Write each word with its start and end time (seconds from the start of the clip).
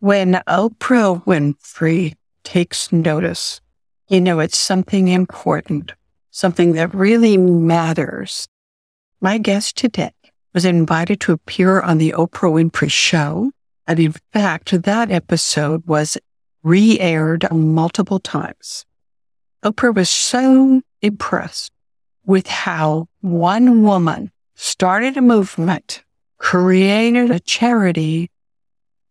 When 0.00 0.34
Oprah 0.46 1.24
Winfrey 1.24 2.14
takes 2.44 2.92
notice, 2.92 3.60
you 4.06 4.20
know 4.20 4.38
it's 4.38 4.56
something 4.56 5.08
important, 5.08 5.90
something 6.30 6.74
that 6.74 6.94
really 6.94 7.36
matters. 7.36 8.46
My 9.20 9.38
guest 9.38 9.76
today 9.76 10.12
was 10.54 10.64
invited 10.64 11.18
to 11.22 11.32
appear 11.32 11.80
on 11.80 11.98
the 11.98 12.12
Oprah 12.16 12.52
Winfrey 12.52 12.92
Show. 12.92 13.50
And 13.88 13.98
in 13.98 14.14
fact, 14.32 14.70
that 14.82 15.10
episode 15.10 15.84
was 15.84 16.16
re 16.62 17.00
aired 17.00 17.50
multiple 17.50 18.20
times. 18.20 18.86
Oprah 19.64 19.96
was 19.96 20.08
so 20.08 20.80
impressed 21.02 21.72
with 22.24 22.46
how 22.46 23.08
one 23.20 23.82
woman 23.82 24.30
started 24.54 25.16
a 25.16 25.22
movement, 25.22 26.04
created 26.38 27.32
a 27.32 27.40
charity, 27.40 28.30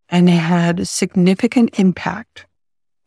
and 0.10 0.30
had 0.30 0.88
significant 0.88 1.78
impact 1.80 2.46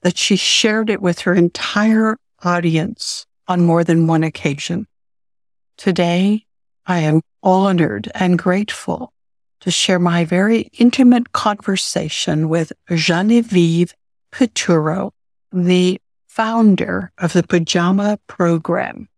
that 0.02 0.16
she 0.16 0.36
shared 0.36 0.90
it 0.90 1.02
with 1.02 1.20
her 1.20 1.34
entire 1.34 2.16
audience 2.42 3.26
on 3.48 3.64
more 3.64 3.84
than 3.84 4.06
one 4.06 4.22
occasion. 4.22 4.86
Today, 5.76 6.44
I 6.86 7.00
am 7.00 7.20
honored 7.42 8.10
and 8.14 8.38
grateful 8.38 9.12
to 9.60 9.70
share 9.70 9.98
my 9.98 10.24
very 10.24 10.70
intimate 10.78 11.32
conversation 11.32 12.48
with 12.48 12.72
Genevieve 12.94 13.94
Piturro, 14.30 15.12
the 15.52 16.00
founder 16.28 17.12
of 17.18 17.32
the 17.32 17.42
Pajama 17.42 18.18
Program. 18.26 19.08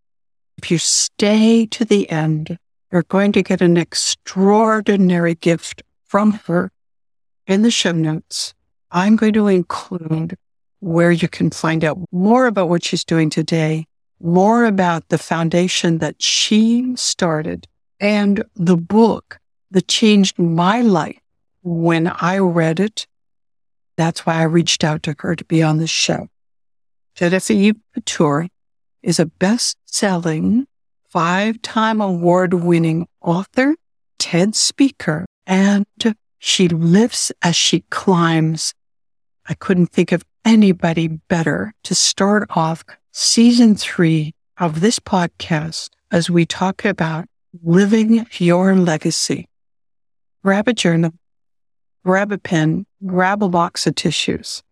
If 0.59 0.71
you 0.71 0.79
stay 0.79 1.66
to 1.66 1.85
the 1.85 2.10
end, 2.10 2.59
you're 2.91 3.05
going 3.05 3.33
to 3.33 3.43
get 3.43 3.60
an 3.60 3.77
extraordinary 3.77 5.35
gift 5.35 5.83
from 6.05 6.33
her 6.46 6.71
in 7.46 7.62
the 7.62 7.70
show 7.70 7.92
notes. 7.92 8.55
I'm 8.91 9.16
going 9.16 9.32
to 9.34 9.48
include 9.48 10.37
where 10.80 11.12
you 11.12 11.28
can 11.28 11.51
find 11.51 11.84
out 11.84 11.98
more 12.10 12.46
about 12.46 12.68
what 12.68 12.84
she's 12.84 13.04
doing 13.04 13.30
today, 13.30 13.87
more 14.21 14.65
about 14.65 15.09
the 15.09 15.18
foundation 15.18 15.99
that 15.99 16.21
she 16.21 16.93
started 16.96 17.66
and 18.01 18.45
the 18.57 18.76
book 18.76 19.38
that 19.71 19.88
changed 19.88 20.38
my 20.38 20.82
life 20.82 21.18
when 21.62 22.09
I 22.09 22.38
read 22.38 22.80
it. 22.80 23.07
That's 23.96 24.27
why 24.27 24.34
I 24.34 24.45
reached 24.45 24.84
out 24.84 25.02
to 25.04 25.15
her 25.21 25.37
to 25.37 25.45
be 25.45 25.62
on 25.62 25.79
the 25.79 25.87
show. 25.87 26.29
Genevieve 27.15 27.77
Piturro 27.95 28.49
is 29.02 29.18
a 29.18 29.27
best 29.27 29.77
selling, 29.87 30.66
five 31.09 31.60
time 31.62 32.01
award 32.01 32.54
winning 32.54 33.06
author, 33.21 33.77
TED 34.18 34.54
speaker, 34.54 35.27
and 35.46 35.87
she 36.45 36.66
lifts 36.66 37.30
as 37.40 37.54
she 37.54 37.85
climbs. 37.90 38.74
I 39.48 39.54
couldn't 39.54 39.93
think 39.93 40.10
of 40.10 40.24
anybody 40.45 41.07
better 41.07 41.73
to 41.84 41.95
start 41.95 42.49
off 42.51 42.84
season 43.12 43.76
three 43.76 44.34
of 44.59 44.80
this 44.80 44.99
podcast 44.99 45.90
as 46.10 46.29
we 46.29 46.45
talk 46.45 46.84
about 46.84 47.26
living 47.62 48.26
your 48.38 48.74
legacy. 48.74 49.49
Grab 50.43 50.66
a 50.66 50.73
journal, 50.73 51.12
grab 52.04 52.32
a 52.32 52.38
pen, 52.38 52.87
grab 53.06 53.40
a 53.45 53.49
box 53.49 53.87
of 53.87 53.95
tissues. 53.95 54.65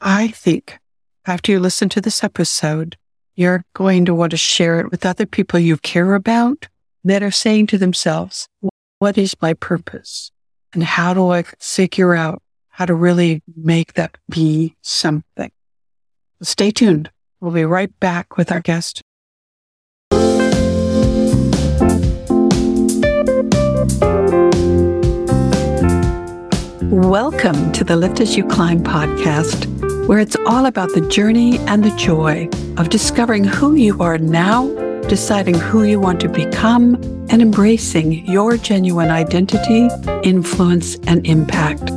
I 0.00 0.28
think 0.28 0.78
after 1.26 1.52
you 1.52 1.60
listen 1.60 1.90
to 1.90 2.00
this 2.00 2.24
episode, 2.24 2.96
you're 3.36 3.62
going 3.74 4.06
to 4.06 4.14
want 4.14 4.30
to 4.30 4.38
share 4.38 4.80
it 4.80 4.90
with 4.90 5.04
other 5.04 5.26
people 5.26 5.60
you 5.60 5.76
care 5.76 6.14
about 6.14 6.66
that 7.04 7.22
are 7.22 7.30
saying 7.30 7.66
to 7.66 7.76
themselves, 7.76 8.48
what 9.00 9.18
is 9.18 9.36
my 9.42 9.52
purpose? 9.52 10.30
And 10.74 10.82
how 10.82 11.14
do 11.14 11.30
I 11.30 11.44
figure 11.58 12.14
out 12.14 12.42
how 12.68 12.84
to 12.84 12.94
really 12.94 13.42
make 13.56 13.94
that 13.94 14.18
be 14.28 14.76
something? 14.82 15.50
Stay 16.42 16.70
tuned. 16.70 17.10
We'll 17.40 17.52
be 17.52 17.64
right 17.64 17.90
back 18.00 18.36
with 18.36 18.52
our 18.52 18.60
guest. 18.60 19.00
Welcome 26.90 27.72
to 27.72 27.84
the 27.84 27.96
Lift 27.96 28.20
As 28.20 28.36
You 28.36 28.44
Climb 28.46 28.82
podcast, 28.82 30.06
where 30.06 30.18
it's 30.18 30.36
all 30.46 30.66
about 30.66 30.92
the 30.92 31.00
journey 31.08 31.56
and 31.60 31.82
the 31.82 31.96
joy 31.96 32.46
of 32.76 32.90
discovering 32.90 33.44
who 33.44 33.74
you 33.74 34.02
are 34.02 34.18
now, 34.18 34.66
deciding 35.08 35.54
who 35.54 35.84
you 35.84 35.98
want 35.98 36.20
to 36.20 36.28
become, 36.28 36.94
and 37.30 37.42
embracing 37.42 38.26
your 38.26 38.56
genuine 38.56 39.10
identity, 39.10 39.88
influence, 40.22 40.96
and 41.06 41.26
impact. 41.26 41.90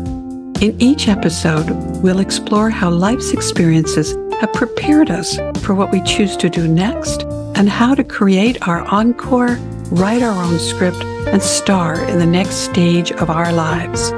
In 0.61 0.75
each 0.79 1.07
episode, 1.07 1.69
we'll 2.01 2.19
explore 2.19 2.69
how 2.69 2.89
life's 2.89 3.31
experiences 3.31 4.15
have 4.39 4.53
prepared 4.53 5.09
us 5.09 5.37
for 5.63 5.73
what 5.73 5.91
we 5.91 6.01
choose 6.03 6.37
to 6.37 6.49
do 6.49 6.67
next 6.67 7.23
and 7.55 7.69
how 7.69 7.95
to 7.95 8.03
create 8.03 8.67
our 8.67 8.81
encore, 8.93 9.57
write 9.91 10.21
our 10.21 10.43
own 10.43 10.57
script, 10.59 11.03
and 11.27 11.41
star 11.41 12.03
in 12.09 12.19
the 12.19 12.25
next 12.25 12.55
stage 12.55 13.11
of 13.11 13.29
our 13.29 13.51
lives. 13.51 14.11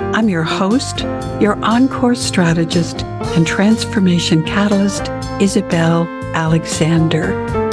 I'm 0.00 0.28
your 0.28 0.42
host, 0.42 1.00
your 1.40 1.62
encore 1.64 2.14
strategist 2.14 3.02
and 3.02 3.46
transformation 3.46 4.42
catalyst, 4.44 5.08
Isabel 5.40 6.06
Alexander. 6.34 7.67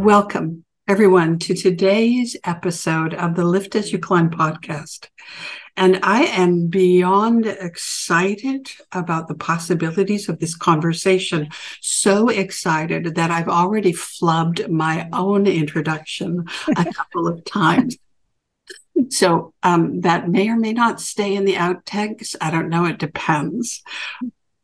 Welcome, 0.00 0.64
everyone, 0.88 1.38
to 1.40 1.52
today's 1.52 2.34
episode 2.44 3.12
of 3.12 3.34
the 3.34 3.44
Lift 3.44 3.74
As 3.74 3.92
You 3.92 3.98
Climb 3.98 4.30
podcast. 4.30 5.10
And 5.76 6.00
I 6.02 6.22
am 6.24 6.68
beyond 6.68 7.44
excited 7.44 8.70
about 8.92 9.28
the 9.28 9.34
possibilities 9.34 10.30
of 10.30 10.38
this 10.38 10.54
conversation. 10.54 11.50
So 11.82 12.30
excited 12.30 13.14
that 13.16 13.30
I've 13.30 13.50
already 13.50 13.92
flubbed 13.92 14.70
my 14.70 15.06
own 15.12 15.46
introduction 15.46 16.46
a 16.78 16.84
couple 16.94 17.28
of 17.28 17.44
times. 17.44 17.98
So 19.10 19.52
um, 19.62 20.00
that 20.00 20.30
may 20.30 20.48
or 20.48 20.56
may 20.56 20.72
not 20.72 21.02
stay 21.02 21.34
in 21.34 21.44
the 21.44 21.56
outtakes. 21.56 22.34
I 22.40 22.50
don't 22.50 22.70
know. 22.70 22.86
It 22.86 22.98
depends. 22.98 23.82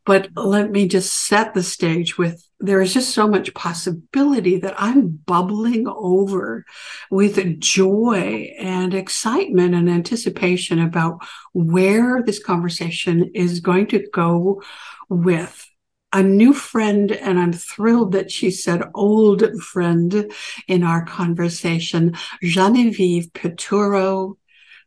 But 0.03 0.29
let 0.35 0.71
me 0.71 0.87
just 0.87 1.13
set 1.13 1.53
the 1.53 1.61
stage 1.61 2.17
with 2.17 2.46
there 2.59 2.81
is 2.81 2.93
just 2.93 3.13
so 3.13 3.27
much 3.27 3.53
possibility 3.53 4.57
that 4.59 4.73
I'm 4.77 5.09
bubbling 5.09 5.87
over 5.87 6.65
with 7.11 7.59
joy 7.59 8.53
and 8.57 8.93
excitement 8.93 9.75
and 9.75 9.89
anticipation 9.89 10.79
about 10.79 11.19
where 11.53 12.23
this 12.23 12.43
conversation 12.43 13.31
is 13.35 13.59
going 13.59 13.87
to 13.87 14.07
go 14.11 14.63
with 15.07 15.69
a 16.13 16.23
new 16.23 16.51
friend. 16.53 17.11
And 17.11 17.39
I'm 17.39 17.53
thrilled 17.53 18.13
that 18.13 18.31
she 18.31 18.49
said 18.49 18.81
old 18.95 19.43
friend 19.61 20.31
in 20.67 20.83
our 20.83 21.05
conversation, 21.05 22.15
Genevieve 22.41 23.31
Piturro, 23.33 24.37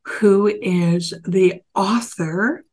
who 0.04 0.46
is 0.46 1.14
the 1.24 1.62
author 1.74 2.64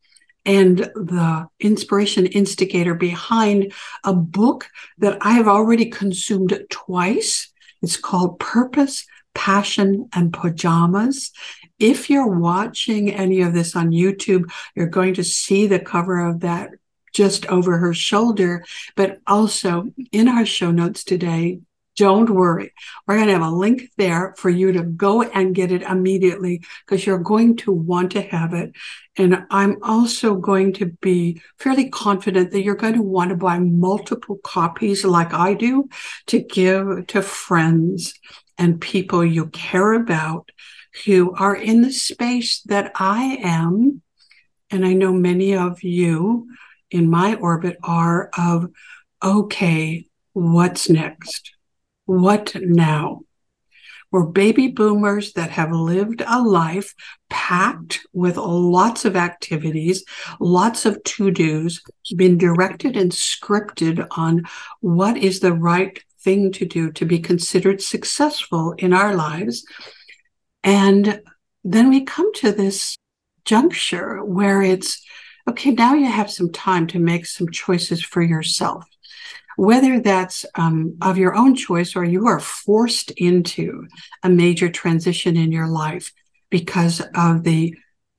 and 0.47 0.77
the 0.77 1.47
inspiration 1.59 2.25
instigator 2.25 2.95
behind 2.95 3.73
a 4.05 4.13
book 4.13 4.69
that 4.97 5.17
I 5.21 5.33
have 5.33 5.47
already 5.47 5.87
consumed 5.87 6.57
twice. 6.69 7.49
It's 7.81 7.97
called 7.97 8.39
Purpose, 8.39 9.05
Passion, 9.35 10.09
and 10.13 10.31
Pajamas. 10.31 11.31
If 11.79 12.09
you're 12.09 12.39
watching 12.39 13.13
any 13.13 13.41
of 13.41 13.53
this 13.53 13.75
on 13.75 13.91
YouTube, 13.91 14.49
you're 14.73 14.87
going 14.87 15.13
to 15.15 15.23
see 15.23 15.67
the 15.67 15.79
cover 15.79 16.25
of 16.25 16.39
that 16.39 16.71
just 17.13 17.45
over 17.47 17.77
her 17.77 17.93
shoulder. 17.93 18.63
But 18.95 19.19
also 19.27 19.91
in 20.13 20.29
our 20.29 20.45
show 20.45 20.71
notes 20.71 21.03
today, 21.03 21.59
don't 21.97 22.29
worry. 22.29 22.71
We're 23.05 23.15
going 23.15 23.27
to 23.27 23.33
have 23.33 23.41
a 23.41 23.49
link 23.49 23.91
there 23.97 24.35
for 24.37 24.49
you 24.51 24.71
to 24.71 24.83
go 24.83 25.23
and 25.23 25.55
get 25.55 25.71
it 25.71 25.81
immediately 25.81 26.61
because 26.85 27.05
you're 27.05 27.17
going 27.17 27.57
to 27.57 27.71
want 27.71 28.11
to 28.11 28.21
have 28.21 28.53
it. 28.53 28.73
And 29.17 29.45
I'm 29.49 29.77
also 29.81 30.35
going 30.35 30.73
to 30.73 30.85
be 30.85 31.41
fairly 31.57 31.89
confident 31.89 32.51
that 32.51 32.61
you're 32.61 32.75
going 32.75 32.93
to 32.93 33.01
want 33.01 33.31
to 33.31 33.35
buy 33.35 33.57
multiple 33.57 34.37
copies 34.43 35.03
like 35.03 35.33
I 35.33 35.55
do 35.55 35.89
to 36.27 36.39
give 36.39 37.07
to 37.07 37.21
friends 37.23 38.13
and 38.59 38.79
people 38.79 39.25
you 39.25 39.47
care 39.47 39.93
about 39.93 40.51
who 41.05 41.33
are 41.33 41.55
in 41.55 41.81
the 41.81 41.91
space 41.91 42.61
that 42.65 42.91
I 42.95 43.39
am. 43.43 44.03
And 44.69 44.85
I 44.85 44.93
know 44.93 45.13
many 45.13 45.55
of 45.55 45.83
you 45.83 46.47
in 46.91 47.09
my 47.09 47.35
orbit 47.35 47.77
are 47.83 48.29
of, 48.37 48.69
okay, 49.23 50.05
what's 50.33 50.89
next? 50.89 51.56
What 52.07 52.55
now? 52.55 53.23
We're 54.11 54.27
baby 54.27 54.69
boomers 54.69 55.33
that 55.33 55.51
have 55.51 55.73
lived 55.73 56.23
a 56.25 56.41
life 56.41 56.95
packed 57.29 58.07
with 58.13 58.37
lots 58.37 59.03
of 59.03 59.17
activities, 59.17 60.05
lots 60.39 60.85
of 60.85 61.03
to 61.03 61.31
dos, 61.31 61.81
been 62.15 62.37
directed 62.37 62.95
and 62.95 63.11
scripted 63.11 64.07
on 64.11 64.45
what 64.79 65.17
is 65.17 65.41
the 65.41 65.51
right 65.51 66.01
thing 66.21 66.53
to 66.53 66.65
do 66.65 66.93
to 66.93 67.05
be 67.05 67.19
considered 67.19 67.81
successful 67.81 68.73
in 68.77 68.93
our 68.93 69.13
lives. 69.13 69.65
And 70.63 71.21
then 71.65 71.89
we 71.89 72.05
come 72.05 72.33
to 72.35 72.53
this 72.53 72.95
juncture 73.43 74.23
where 74.23 74.61
it's 74.61 75.03
okay, 75.49 75.71
now 75.71 75.93
you 75.93 76.05
have 76.05 76.31
some 76.31 76.53
time 76.53 76.87
to 76.87 76.99
make 76.99 77.25
some 77.25 77.49
choices 77.49 78.01
for 78.01 78.21
yourself. 78.21 78.85
Whether 79.57 79.99
that's 79.99 80.45
um, 80.55 80.97
of 81.01 81.17
your 81.17 81.35
own 81.35 81.55
choice 81.55 81.95
or 81.95 82.05
you 82.05 82.27
are 82.27 82.39
forced 82.39 83.11
into 83.11 83.87
a 84.23 84.29
major 84.29 84.69
transition 84.69 85.35
in 85.35 85.51
your 85.51 85.67
life 85.67 86.13
because 86.49 87.01
of 87.15 87.43
the 87.43 87.75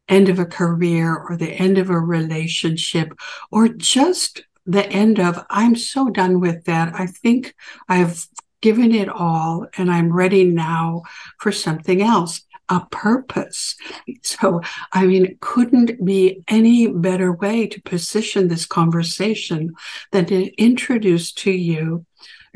end 0.08 0.28
of 0.28 0.38
a 0.38 0.46
career 0.46 1.16
or 1.16 1.36
the 1.36 1.50
end 1.50 1.78
of 1.78 1.90
a 1.90 1.98
relationship 1.98 3.12
or 3.50 3.68
just 3.68 4.42
the 4.66 4.86
end 4.86 5.18
of, 5.18 5.44
I'm 5.48 5.76
so 5.76 6.10
done 6.10 6.40
with 6.40 6.64
that. 6.64 6.94
I 6.94 7.06
think 7.06 7.54
I've 7.88 8.26
given 8.60 8.92
it 8.92 9.08
all 9.08 9.66
and 9.76 9.90
I'm 9.90 10.12
ready 10.12 10.44
now 10.44 11.02
for 11.38 11.52
something 11.52 12.02
else 12.02 12.42
a 12.68 12.80
purpose. 12.90 13.76
So, 14.22 14.60
I 14.92 15.06
mean, 15.06 15.24
it 15.24 15.40
couldn't 15.40 16.04
be 16.04 16.42
any 16.48 16.86
better 16.86 17.32
way 17.32 17.66
to 17.66 17.82
position 17.82 18.48
this 18.48 18.66
conversation 18.66 19.72
than 20.12 20.26
to 20.26 20.54
introduce 20.62 21.32
to 21.32 21.50
you 21.50 22.04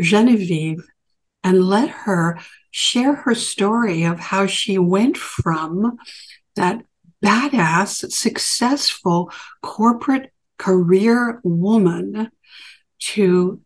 Genevieve 0.00 0.85
and 1.44 1.64
let 1.64 1.88
her 1.91 2.38
share 2.70 3.14
her 3.14 3.35
story 3.35 4.05
of 4.05 4.19
how 4.19 4.47
she 4.47 4.79
went 4.79 5.17
from 5.17 5.99
that 6.56 6.82
badass, 7.25 8.11
successful 8.11 9.31
corporate 9.62 10.32
career 10.58 11.41
woman 11.44 12.31
to 12.99 13.61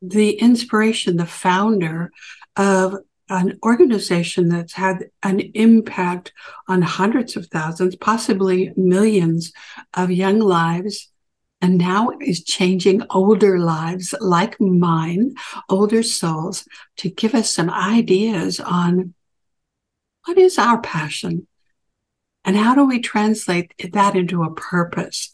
the 0.00 0.32
inspiration, 0.32 1.16
the 1.16 1.26
founder 1.26 2.10
of 2.56 2.96
an 3.32 3.58
organization 3.64 4.48
that's 4.48 4.74
had 4.74 5.10
an 5.22 5.40
impact 5.54 6.32
on 6.68 6.82
hundreds 6.82 7.36
of 7.36 7.46
thousands, 7.46 7.96
possibly 7.96 8.72
millions 8.76 9.52
of 9.94 10.10
young 10.10 10.38
lives, 10.38 11.08
and 11.60 11.78
now 11.78 12.10
is 12.20 12.44
changing 12.44 13.02
older 13.10 13.58
lives 13.58 14.14
like 14.20 14.60
mine, 14.60 15.34
older 15.68 16.02
souls, 16.02 16.66
to 16.96 17.08
give 17.08 17.34
us 17.34 17.50
some 17.50 17.70
ideas 17.70 18.60
on 18.60 19.14
what 20.26 20.38
is 20.38 20.58
our 20.58 20.80
passion 20.80 21.46
and 22.44 22.56
how 22.56 22.74
do 22.74 22.84
we 22.84 23.00
translate 23.00 23.72
that 23.92 24.16
into 24.16 24.42
a 24.42 24.54
purpose? 24.54 25.30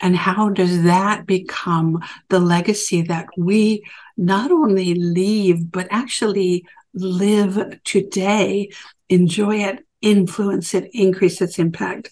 And 0.00 0.14
how 0.14 0.50
does 0.50 0.82
that 0.82 1.26
become 1.26 2.02
the 2.28 2.38
legacy 2.38 3.02
that 3.02 3.26
we 3.36 3.84
not 4.16 4.50
only 4.50 4.94
leave, 4.94 5.70
but 5.72 5.88
actually 5.90 6.66
live 6.96 7.78
today, 7.84 8.70
enjoy 9.08 9.56
it, 9.56 9.84
influence 10.00 10.74
it, 10.74 10.88
increase 10.92 11.40
its 11.40 11.58
impact. 11.58 12.10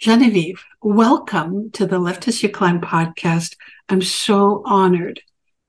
Genevieve, 0.00 0.64
welcome 0.80 1.70
to 1.72 1.86
the 1.86 1.98
Lift 1.98 2.26
as 2.28 2.42
You 2.42 2.48
Climb 2.48 2.80
podcast. 2.80 3.56
I'm 3.88 4.00
so 4.00 4.62
honored 4.64 5.20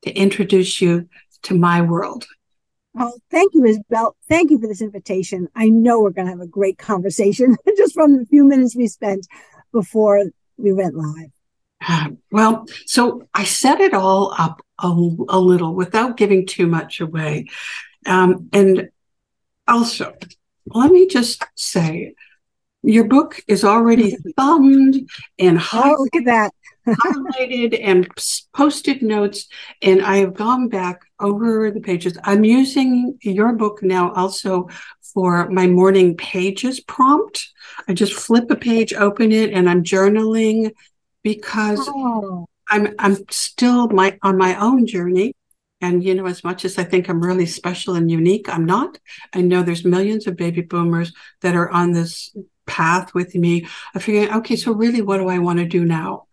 to 0.03 0.13
introduce 0.13 0.81
you 0.81 1.09
to 1.43 1.55
my 1.55 1.81
world. 1.81 2.25
Well, 2.93 3.13
thank 3.29 3.53
you, 3.53 3.61
Ms. 3.61 3.77
Isabel. 3.77 4.15
Thank 4.29 4.49
you 4.51 4.59
for 4.59 4.67
this 4.67 4.81
invitation. 4.81 5.49
I 5.55 5.67
know 5.69 5.99
we're 5.99 6.11
going 6.11 6.25
to 6.25 6.31
have 6.31 6.41
a 6.41 6.47
great 6.47 6.77
conversation 6.77 7.57
just 7.77 7.93
from 7.93 8.17
the 8.17 8.25
few 8.25 8.45
minutes 8.45 8.75
we 8.75 8.87
spent 8.87 9.27
before 9.73 10.23
we 10.57 10.73
went 10.73 10.95
live. 10.95 11.31
Uh, 11.87 12.09
well, 12.31 12.65
so 12.85 13.27
I 13.33 13.43
set 13.43 13.79
it 13.79 13.93
all 13.93 14.33
up 14.37 14.61
a, 14.81 14.87
a 14.87 15.39
little 15.39 15.75
without 15.75 16.17
giving 16.17 16.45
too 16.45 16.67
much 16.67 16.99
away. 16.99 17.47
Um, 18.05 18.49
and 18.53 18.89
also, 19.67 20.15
let 20.67 20.91
me 20.91 21.07
just 21.07 21.43
say, 21.55 22.13
your 22.81 23.05
book 23.05 23.41
is 23.47 23.63
already 23.63 24.15
thumbed 24.37 24.95
and 25.37 25.59
oh, 25.73 25.95
look 25.99 26.15
at 26.15 26.25
that. 26.25 26.51
highlighted 26.87 27.79
and 27.83 28.07
Post-it 28.53 29.01
notes. 29.01 29.47
And 29.81 30.01
I 30.01 30.17
have 30.17 30.33
gone 30.33 30.69
back 30.69 31.01
over 31.19 31.71
the 31.71 31.81
pages. 31.81 32.17
I'm 32.23 32.43
using 32.43 33.17
your 33.21 33.53
book 33.53 33.83
now 33.83 34.11
also 34.13 34.69
for 35.13 35.49
my 35.49 35.67
morning 35.67 36.15
pages 36.15 36.79
prompt. 36.79 37.49
I 37.87 37.93
just 37.93 38.13
flip 38.13 38.49
a 38.49 38.55
page, 38.55 38.93
open 38.93 39.31
it, 39.31 39.51
and 39.51 39.69
I'm 39.69 39.83
journaling 39.83 40.71
because 41.23 41.79
oh. 41.81 42.45
I'm 42.69 42.93
I'm 42.99 43.17
still 43.29 43.87
my 43.89 44.17
on 44.21 44.37
my 44.37 44.59
own 44.59 44.85
journey. 44.85 45.33
And, 45.81 46.03
you 46.03 46.13
know, 46.13 46.25
as 46.25 46.43
much 46.43 46.65
as 46.65 46.77
I 46.77 46.83
think 46.83 47.07
I'm 47.07 47.23
really 47.23 47.45
special 47.45 47.95
and 47.95 48.11
unique, 48.11 48.49
I'm 48.49 48.65
not. 48.65 48.97
I 49.33 49.41
know 49.41 49.63
there's 49.63 49.85
millions 49.85 50.27
of 50.27 50.35
baby 50.35 50.61
boomers 50.61 51.13
that 51.41 51.55
are 51.55 51.69
on 51.69 51.93
this 51.93 52.35
path 52.65 53.13
with 53.13 53.33
me 53.33 53.65
of 53.95 54.03
figuring, 54.03 54.33
okay, 54.33 54.55
so 54.55 54.73
really, 54.73 55.01
what 55.01 55.17
do 55.17 55.29
I 55.29 55.39
want 55.39 55.59
to 55.59 55.65
do 55.65 55.85
now? 55.85 56.27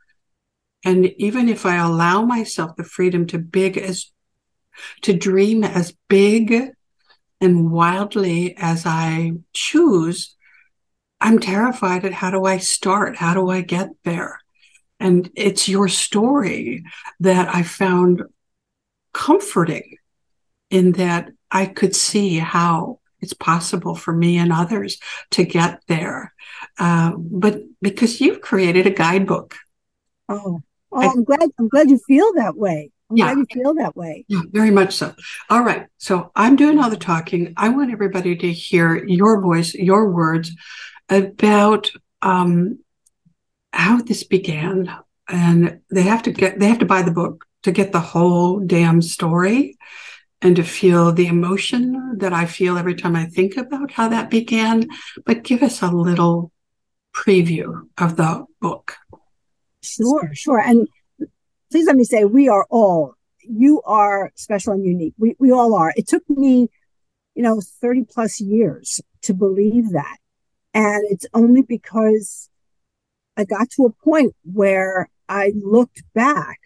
And 0.84 1.06
even 1.16 1.48
if 1.48 1.64
I 1.64 1.76
allow 1.76 2.22
myself 2.22 2.76
the 2.76 2.84
freedom 2.84 3.26
to 3.28 3.38
big 3.38 3.78
as, 3.78 4.10
to 5.02 5.12
dream 5.12 5.64
as 5.64 5.94
big 6.08 6.72
and 7.40 7.70
wildly 7.70 8.56
as 8.56 8.84
I 8.84 9.32
choose, 9.52 10.34
I'm 11.20 11.38
terrified 11.38 12.04
at 12.04 12.12
how 12.12 12.30
do 12.30 12.44
I 12.44 12.58
start? 12.58 13.16
How 13.16 13.34
do 13.34 13.48
I 13.48 13.62
get 13.62 13.90
there? 14.04 14.40
And 15.00 15.30
it's 15.34 15.68
your 15.68 15.88
story 15.88 16.84
that 17.20 17.54
I 17.54 17.62
found 17.62 18.22
comforting 19.16 19.96
in 20.68 20.92
that 20.92 21.30
I 21.50 21.64
could 21.64 21.96
see 21.96 22.38
how 22.38 23.00
it's 23.20 23.32
possible 23.32 23.94
for 23.94 24.12
me 24.12 24.36
and 24.36 24.52
others 24.52 24.98
to 25.30 25.42
get 25.42 25.80
there. 25.88 26.34
Uh, 26.78 27.12
but 27.16 27.62
because 27.80 28.20
you've 28.20 28.42
created 28.42 28.86
a 28.86 28.90
guidebook. 28.90 29.56
Oh, 30.28 30.60
oh 30.92 31.00
I, 31.00 31.06
am 31.06 31.24
glad. 31.24 31.48
I'm 31.58 31.68
glad 31.68 31.88
you 31.88 31.98
feel 32.06 32.30
that 32.34 32.56
way. 32.56 32.90
I'm 33.10 33.16
yeah, 33.16 33.24
glad 33.32 33.38
you 33.38 33.46
feel 33.62 33.74
that 33.76 33.96
way. 33.96 34.26
Yeah, 34.28 34.42
very 34.50 34.70
much 34.70 34.94
so. 34.94 35.14
All 35.48 35.62
right. 35.62 35.86
So 35.96 36.30
I'm 36.36 36.54
doing 36.54 36.78
all 36.78 36.90
the 36.90 36.98
talking. 36.98 37.54
I 37.56 37.70
want 37.70 37.92
everybody 37.92 38.36
to 38.36 38.52
hear 38.52 39.02
your 39.06 39.40
voice, 39.40 39.72
your 39.72 40.10
words 40.10 40.52
about 41.08 41.90
um, 42.20 42.80
how 43.72 44.02
this 44.02 44.24
began. 44.24 44.94
And 45.26 45.80
they 45.90 46.02
have 46.02 46.22
to 46.24 46.32
get, 46.32 46.58
they 46.58 46.68
have 46.68 46.80
to 46.80 46.86
buy 46.86 47.00
the 47.00 47.10
book 47.12 47.46
to 47.66 47.72
get 47.72 47.90
the 47.90 47.98
whole 47.98 48.60
damn 48.60 49.02
story 49.02 49.76
and 50.40 50.54
to 50.54 50.62
feel 50.62 51.10
the 51.10 51.26
emotion 51.26 52.16
that 52.18 52.32
I 52.32 52.46
feel 52.46 52.78
every 52.78 52.94
time 52.94 53.16
I 53.16 53.26
think 53.26 53.56
about 53.56 53.90
how 53.90 54.08
that 54.08 54.30
began. 54.30 54.88
But 55.24 55.42
give 55.42 55.64
us 55.64 55.82
a 55.82 55.88
little 55.88 56.52
preview 57.12 57.88
of 57.98 58.14
the 58.14 58.46
book. 58.60 58.94
Sure, 59.82 60.30
sure. 60.32 60.60
And 60.60 60.86
please 61.72 61.88
let 61.88 61.96
me 61.96 62.04
say, 62.04 62.24
we 62.24 62.48
are 62.48 62.68
all, 62.70 63.14
you 63.40 63.82
are 63.82 64.30
special 64.36 64.72
and 64.72 64.84
unique. 64.84 65.14
We, 65.18 65.34
we 65.40 65.50
all 65.50 65.74
are. 65.74 65.92
It 65.96 66.06
took 66.06 66.22
me, 66.30 66.68
you 67.34 67.42
know, 67.42 67.60
30 67.60 68.04
plus 68.04 68.40
years 68.40 69.00
to 69.22 69.34
believe 69.34 69.90
that. 69.90 70.18
And 70.72 71.04
it's 71.10 71.26
only 71.34 71.62
because 71.62 72.48
I 73.36 73.42
got 73.42 73.70
to 73.70 73.86
a 73.86 74.04
point 74.04 74.36
where 74.44 75.10
I 75.28 75.52
looked 75.56 76.04
back 76.14 76.60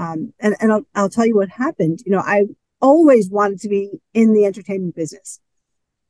um, 0.00 0.32
and, 0.40 0.56
and 0.60 0.72
I'll, 0.72 0.86
I'll 0.94 1.10
tell 1.10 1.26
you 1.26 1.36
what 1.36 1.50
happened. 1.50 2.00
You 2.06 2.12
know, 2.12 2.20
I 2.20 2.46
always 2.80 3.28
wanted 3.28 3.60
to 3.60 3.68
be 3.68 3.90
in 4.14 4.32
the 4.32 4.46
entertainment 4.46 4.96
business 4.96 5.40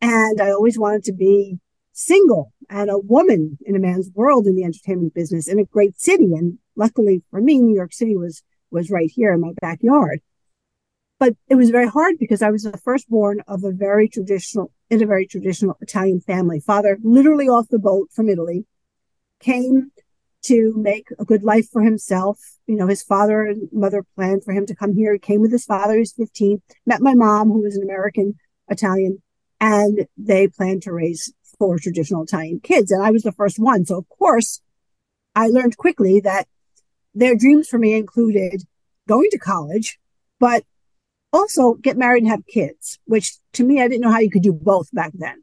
and 0.01 0.41
I 0.41 0.51
always 0.53 0.79
wanted 0.79 1.03
to 1.05 1.13
be 1.13 1.59
single 1.93 2.53
and 2.69 2.89
a 2.89 2.99
woman 2.99 3.59
in 3.67 3.75
a 3.75 3.81
man's 3.81 4.09
world 4.15 4.47
in 4.47 4.55
the 4.55 4.63
entertainment 4.63 5.13
business 5.13 5.49
in 5.49 5.59
a 5.59 5.65
great 5.65 6.01
city. 6.01 6.33
And 6.35 6.59
luckily 6.77 7.25
for 7.33 7.41
me, 7.41 7.59
New 7.59 7.75
York 7.75 7.93
City 7.93 8.17
was, 8.17 8.45
was 8.71 8.93
right 8.93 9.11
here 9.13 9.33
in 9.33 9.41
my 9.41 9.55
backyard. 9.61 10.21
But 11.19 11.35
it 11.49 11.57
was 11.57 11.71
very 11.71 11.89
hard 11.89 12.15
because 12.21 12.43
I 12.43 12.51
was 12.51 12.63
the 12.63 12.79
firstborn 12.79 13.43
of 13.49 13.65
a 13.65 13.73
very 13.73 14.09
traditional, 14.09 14.71
in 14.89 15.03
a 15.03 15.07
very 15.07 15.27
traditional 15.27 15.77
Italian 15.81 16.21
family. 16.21 16.61
Father, 16.61 16.97
literally 17.03 17.49
off 17.49 17.67
the 17.69 17.81
boat 17.81 18.09
from 18.13 18.29
Italy, 18.29 18.67
came 19.41 19.91
to 20.43 20.75
make 20.77 21.09
a 21.19 21.25
good 21.25 21.43
life 21.43 21.69
for 21.71 21.83
himself. 21.83 22.39
You 22.67 22.77
know, 22.77 22.87
his 22.87 23.03
father 23.03 23.43
and 23.43 23.69
mother 23.73 24.05
planned 24.15 24.45
for 24.45 24.53
him 24.53 24.67
to 24.67 24.75
come 24.75 24.95
here. 24.95 25.13
He 25.13 25.19
came 25.19 25.41
with 25.41 25.53
his 25.53 25.65
father, 25.65 25.95
he 25.95 26.01
was 26.01 26.13
15, 26.13 26.63
met 26.87 27.03
my 27.03 27.15
mom, 27.15 27.49
who 27.49 27.63
was 27.63 27.77
an 27.77 27.83
American 27.83 28.35
Italian, 28.69 29.23
and 29.61 30.07
they 30.17 30.49
planned 30.49 30.83
to 30.83 30.93
raise 30.93 31.33
four 31.59 31.79
traditional 31.79 32.23
Italian 32.23 32.61
kids. 32.61 32.91
And 32.91 33.03
I 33.03 33.11
was 33.11 33.23
the 33.23 33.33
first 33.33 33.59
one. 33.59 33.85
So, 33.85 33.99
of 33.99 34.09
course, 34.09 34.63
I 35.35 35.49
learned 35.49 35.77
quickly 35.77 36.21
that 36.21 36.47
their 37.15 37.37
dreams 37.37 37.69
for 37.69 37.79
me 37.79 37.95
included 37.95 38.63
going 39.09 39.29
to 39.31 39.39
college, 39.39 39.99
but 40.39 40.65
also 41.33 41.75
get 41.75 41.97
married 41.97 42.23
and 42.23 42.31
have 42.31 42.47
kids, 42.47 42.99
which 43.05 43.35
to 43.53 43.65
me, 43.65 43.81
I 43.81 43.89
didn't 43.89 44.03
know 44.03 44.11
how 44.11 44.21
you 44.21 44.31
could 44.31 44.43
do 44.43 44.53
both 44.53 44.89
back 44.93 45.13
then. 45.15 45.43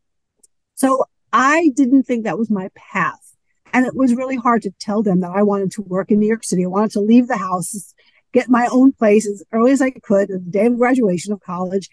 So 0.76 1.06
I 1.32 1.72
didn't 1.76 2.04
think 2.04 2.24
that 2.24 2.38
was 2.38 2.50
my 2.50 2.70
path. 2.76 3.27
And 3.74 3.86
it 3.86 3.96
was 3.96 4.16
really 4.16 4.36
hard 4.36 4.62
to 4.64 4.72
tell 4.80 5.04
them 5.04 5.20
that 5.22 5.32
I 5.32 5.44
wanted 5.44 5.72
to 5.72 5.82
work 5.82 6.12
in 6.12 6.20
New 6.20 6.28
York 6.28 6.44
City. 6.44 6.64
I 6.64 6.68
wanted 6.68 6.92
to 6.92 7.00
leave 7.00 7.28
the 7.28 7.38
house, 7.38 7.94
get 8.34 8.50
my 8.50 8.68
own 8.72 8.92
place 8.92 9.28
as 9.28 9.44
early 9.52 9.72
as 9.72 9.82
I 9.82 9.92
could, 9.92 10.30
the 10.30 10.40
day 10.40 10.66
of 10.66 10.78
graduation 10.78 11.34
of 11.34 11.42
college, 11.42 11.90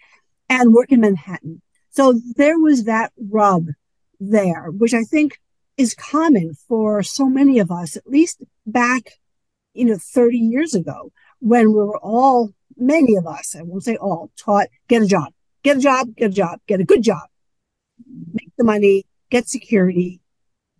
and 0.49 0.73
work 0.73 0.91
in 0.91 1.01
Manhattan. 1.01 1.61
So 1.91 2.19
there 2.35 2.59
was 2.59 2.85
that 2.85 3.11
rub 3.29 3.67
there, 4.19 4.71
which 4.71 4.93
I 4.93 5.03
think 5.03 5.39
is 5.77 5.93
common 5.93 6.55
for 6.67 7.03
so 7.03 7.25
many 7.25 7.59
of 7.59 7.71
us, 7.71 7.95
at 7.97 8.07
least 8.07 8.43
back, 8.65 9.11
you 9.73 9.85
know, 9.85 9.97
30 9.97 10.37
years 10.37 10.73
ago, 10.73 11.11
when 11.39 11.67
we 11.69 11.79
were 11.79 11.99
all, 11.99 12.53
many 12.77 13.15
of 13.15 13.27
us, 13.27 13.55
I 13.57 13.61
won't 13.61 13.83
say 13.83 13.97
all, 13.97 14.31
taught 14.37 14.67
get 14.87 15.01
a 15.01 15.05
job, 15.05 15.33
get 15.63 15.77
a 15.77 15.81
job, 15.81 16.15
get 16.15 16.31
a 16.31 16.33
job, 16.33 16.59
get 16.67 16.79
a 16.79 16.85
good 16.85 17.03
job, 17.03 17.27
make 18.33 18.51
the 18.57 18.63
money, 18.63 19.05
get 19.29 19.47
security. 19.47 20.21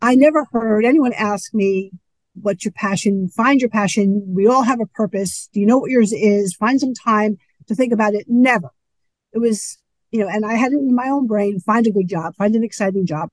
I 0.01 0.15
never 0.15 0.45
heard 0.51 0.85
anyone 0.85 1.13
ask 1.13 1.53
me, 1.53 1.91
what's 2.33 2.65
your 2.65 2.73
passion? 2.73 3.29
Find 3.29 3.61
your 3.61 3.69
passion. 3.69 4.23
We 4.27 4.47
all 4.47 4.63
have 4.63 4.79
a 4.79 4.85
purpose. 4.85 5.49
Do 5.53 5.59
you 5.59 5.65
know 5.65 5.77
what 5.77 5.91
yours 5.91 6.11
is? 6.13 6.53
Find 6.53 6.79
some 6.79 6.93
time 6.93 7.37
to 7.67 7.75
think 7.75 7.93
about 7.93 8.13
it. 8.13 8.25
Never. 8.27 8.69
It 9.33 9.39
was, 9.39 9.77
you 10.11 10.19
know, 10.19 10.27
and 10.27 10.45
I 10.45 10.53
had 10.53 10.71
it 10.71 10.79
in 10.79 10.95
my 10.95 11.09
own 11.09 11.27
brain, 11.27 11.59
find 11.59 11.87
a 11.87 11.91
good 11.91 12.07
job, 12.07 12.35
find 12.35 12.55
an 12.55 12.63
exciting 12.63 13.05
job. 13.05 13.29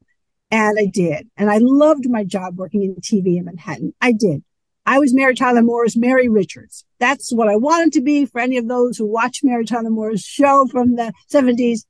And 0.51 0.79
I 0.79 0.87
did. 0.87 1.29
And 1.37 1.51
I 1.51 1.59
loved 1.61 2.09
my 2.09 2.25
job 2.25 2.59
working 2.59 2.83
in 2.83 2.95
TV 2.97 3.39
in 3.39 3.45
Manhattan. 3.45 3.95
I 4.01 4.13
did. 4.13 4.43
I 4.85 4.99
was 4.99 5.15
Mary 5.15 5.35
Tyler 5.35 5.63
Moore's 5.63 5.97
Mary 5.97 6.29
Richards. 6.29 6.85
That's 6.99 7.33
what 7.33 7.49
I 7.49 7.57
wanted 7.57 7.93
to 7.95 8.01
be 8.01 8.27
for 8.27 8.41
any 8.41 8.59
of 8.59 8.69
those 8.69 8.99
who 8.99 9.07
watch 9.07 9.41
Mary 9.43 9.65
Tyler 9.65 9.91
Moore's 9.91 10.23
show 10.23 10.67
from 10.71 10.97
the 10.97 11.13
70s. 11.31 11.85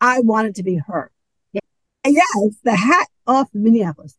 I 0.00 0.20
wanted 0.20 0.56
to 0.56 0.62
be 0.62 0.80
her. 0.86 1.11
It's 2.04 2.58
the 2.64 2.76
hat 2.76 3.08
off 3.26 3.48
Minneapolis. 3.54 4.16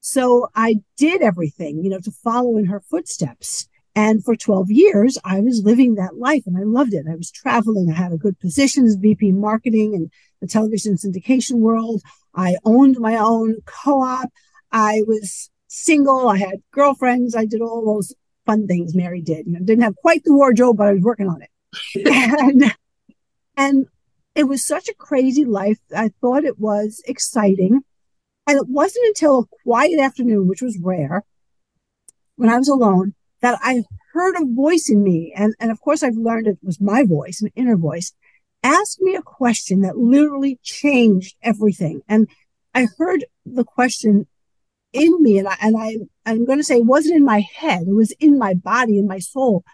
So 0.00 0.48
I 0.54 0.76
did 0.96 1.22
everything, 1.22 1.82
you 1.82 1.90
know, 1.90 2.00
to 2.00 2.10
follow 2.10 2.56
in 2.56 2.66
her 2.66 2.80
footsteps. 2.80 3.68
And 3.94 4.22
for 4.22 4.36
12 4.36 4.70
years, 4.70 5.18
I 5.24 5.40
was 5.40 5.64
living 5.64 5.94
that 5.94 6.16
life 6.16 6.42
and 6.46 6.56
I 6.56 6.62
loved 6.62 6.92
it. 6.92 7.06
I 7.10 7.16
was 7.16 7.30
traveling. 7.30 7.90
I 7.90 7.94
had 7.94 8.12
a 8.12 8.18
good 8.18 8.38
position 8.38 8.84
as 8.84 8.94
VP 8.94 9.32
marketing 9.32 9.94
in 9.94 10.10
the 10.40 10.46
television 10.46 10.96
syndication 10.96 11.56
world. 11.56 12.02
I 12.34 12.56
owned 12.64 12.98
my 12.98 13.16
own 13.16 13.56
co-op. 13.64 14.30
I 14.70 15.02
was 15.06 15.50
single. 15.66 16.28
I 16.28 16.36
had 16.36 16.62
girlfriends. 16.72 17.34
I 17.34 17.46
did 17.46 17.62
all 17.62 17.84
those 17.84 18.14
fun 18.44 18.66
things 18.66 18.94
Mary 18.94 19.22
did. 19.22 19.46
You 19.46 19.54
know, 19.54 19.60
didn't 19.60 19.84
have 19.84 19.96
quite 19.96 20.24
the 20.24 20.34
wardrobe, 20.34 20.76
but 20.76 20.88
I 20.88 20.92
was 20.92 21.02
working 21.02 21.28
on 21.28 21.42
it. 21.42 21.50
and, 22.38 22.74
and 23.56 23.86
it 24.36 24.44
was 24.44 24.62
such 24.62 24.88
a 24.88 24.94
crazy 24.94 25.44
life. 25.44 25.78
I 25.96 26.10
thought 26.20 26.44
it 26.44 26.58
was 26.58 27.02
exciting. 27.06 27.80
And 28.46 28.58
it 28.58 28.68
wasn't 28.68 29.06
until 29.06 29.40
a 29.40 29.46
quiet 29.64 29.98
afternoon, 29.98 30.46
which 30.46 30.62
was 30.62 30.78
rare, 30.80 31.24
when 32.36 32.50
I 32.50 32.58
was 32.58 32.68
alone, 32.68 33.14
that 33.40 33.58
I 33.62 33.82
heard 34.12 34.36
a 34.36 34.44
voice 34.44 34.88
in 34.90 35.02
me. 35.02 35.32
And, 35.34 35.54
and 35.58 35.70
of 35.70 35.80
course, 35.80 36.02
I've 36.02 36.16
learned 36.16 36.46
it 36.46 36.58
was 36.62 36.80
my 36.80 37.02
voice, 37.02 37.40
an 37.40 37.50
inner 37.56 37.76
voice, 37.76 38.12
ask 38.62 39.00
me 39.00 39.14
a 39.16 39.22
question 39.22 39.80
that 39.80 39.96
literally 39.96 40.60
changed 40.62 41.34
everything. 41.42 42.02
And 42.06 42.28
I 42.74 42.88
heard 42.98 43.24
the 43.46 43.64
question 43.64 44.26
in 44.92 45.22
me, 45.22 45.38
and 45.38 45.48
I, 45.48 45.56
and 45.62 45.76
I, 45.78 45.96
I'm 46.26 46.44
going 46.44 46.58
to 46.58 46.64
say 46.64 46.76
it 46.76 46.86
wasn't 46.86 47.16
in 47.16 47.24
my 47.24 47.40
head. 47.56 47.82
It 47.88 47.94
was 47.94 48.12
in 48.20 48.38
my 48.38 48.54
body, 48.54 48.98
in 48.98 49.06
my 49.06 49.18
soul. 49.18 49.64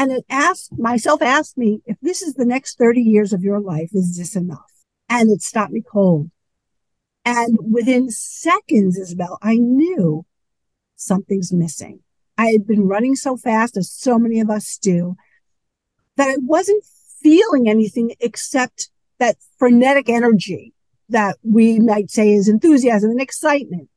And 0.00 0.12
it 0.12 0.24
asked 0.30 0.78
myself, 0.78 1.20
asked 1.20 1.58
me, 1.58 1.82
if 1.84 1.98
this 2.00 2.22
is 2.22 2.32
the 2.32 2.46
next 2.46 2.78
30 2.78 3.02
years 3.02 3.34
of 3.34 3.42
your 3.42 3.60
life, 3.60 3.90
is 3.92 4.16
this 4.16 4.34
enough? 4.34 4.72
And 5.10 5.30
it 5.30 5.42
stopped 5.42 5.72
me 5.72 5.82
cold. 5.82 6.30
And 7.26 7.58
within 7.70 8.08
seconds, 8.10 8.96
Isabel, 8.96 9.36
I 9.42 9.58
knew 9.58 10.24
something's 10.96 11.52
missing. 11.52 12.00
I 12.38 12.46
had 12.46 12.66
been 12.66 12.88
running 12.88 13.14
so 13.14 13.36
fast, 13.36 13.76
as 13.76 13.92
so 13.92 14.18
many 14.18 14.40
of 14.40 14.48
us 14.48 14.78
do, 14.80 15.16
that 16.16 16.30
I 16.30 16.36
wasn't 16.38 16.82
feeling 17.20 17.68
anything 17.68 18.14
except 18.20 18.88
that 19.18 19.36
frenetic 19.58 20.08
energy 20.08 20.72
that 21.10 21.36
we 21.42 21.78
might 21.78 22.10
say 22.10 22.32
is 22.32 22.48
enthusiasm 22.48 23.10
and 23.10 23.20
excitement. 23.20 23.90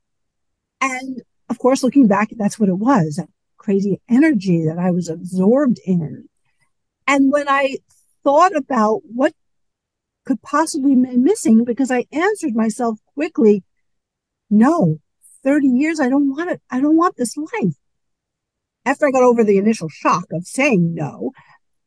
And 0.82 1.22
of 1.48 1.60
course, 1.60 1.82
looking 1.82 2.08
back, 2.08 2.28
that's 2.36 2.60
what 2.60 2.68
it 2.68 2.74
was 2.78 3.22
crazy 3.64 4.02
energy 4.10 4.66
that 4.66 4.78
I 4.78 4.92
was 4.92 5.10
absorbed 5.10 5.80
in. 5.86 6.28
And 7.08 7.32
when 7.32 7.48
I 7.48 7.78
thought 8.24 8.56
about 8.56 9.02
what 9.06 9.34
could 10.26 10.42
possibly 10.42 10.96
be 10.96 11.18
missing, 11.18 11.64
because 11.64 11.92
I 11.92 12.06
answered 12.12 12.56
myself 12.56 13.00
quickly, 13.14 13.64
no, 14.50 15.00
30 15.44 15.68
years, 15.68 16.00
I 16.00 16.10
don't 16.10 16.30
want 16.30 16.50
it. 16.50 16.62
I 16.70 16.80
don't 16.80 16.98
want 16.98 17.18
this 17.18 17.36
life. 17.38 17.76
After 18.86 19.08
I 19.08 19.12
got 19.12 19.24
over 19.24 19.44
the 19.44 19.58
initial 19.58 19.90
shock 19.90 20.26
of 20.32 20.46
saying 20.46 20.94
no, 20.94 21.32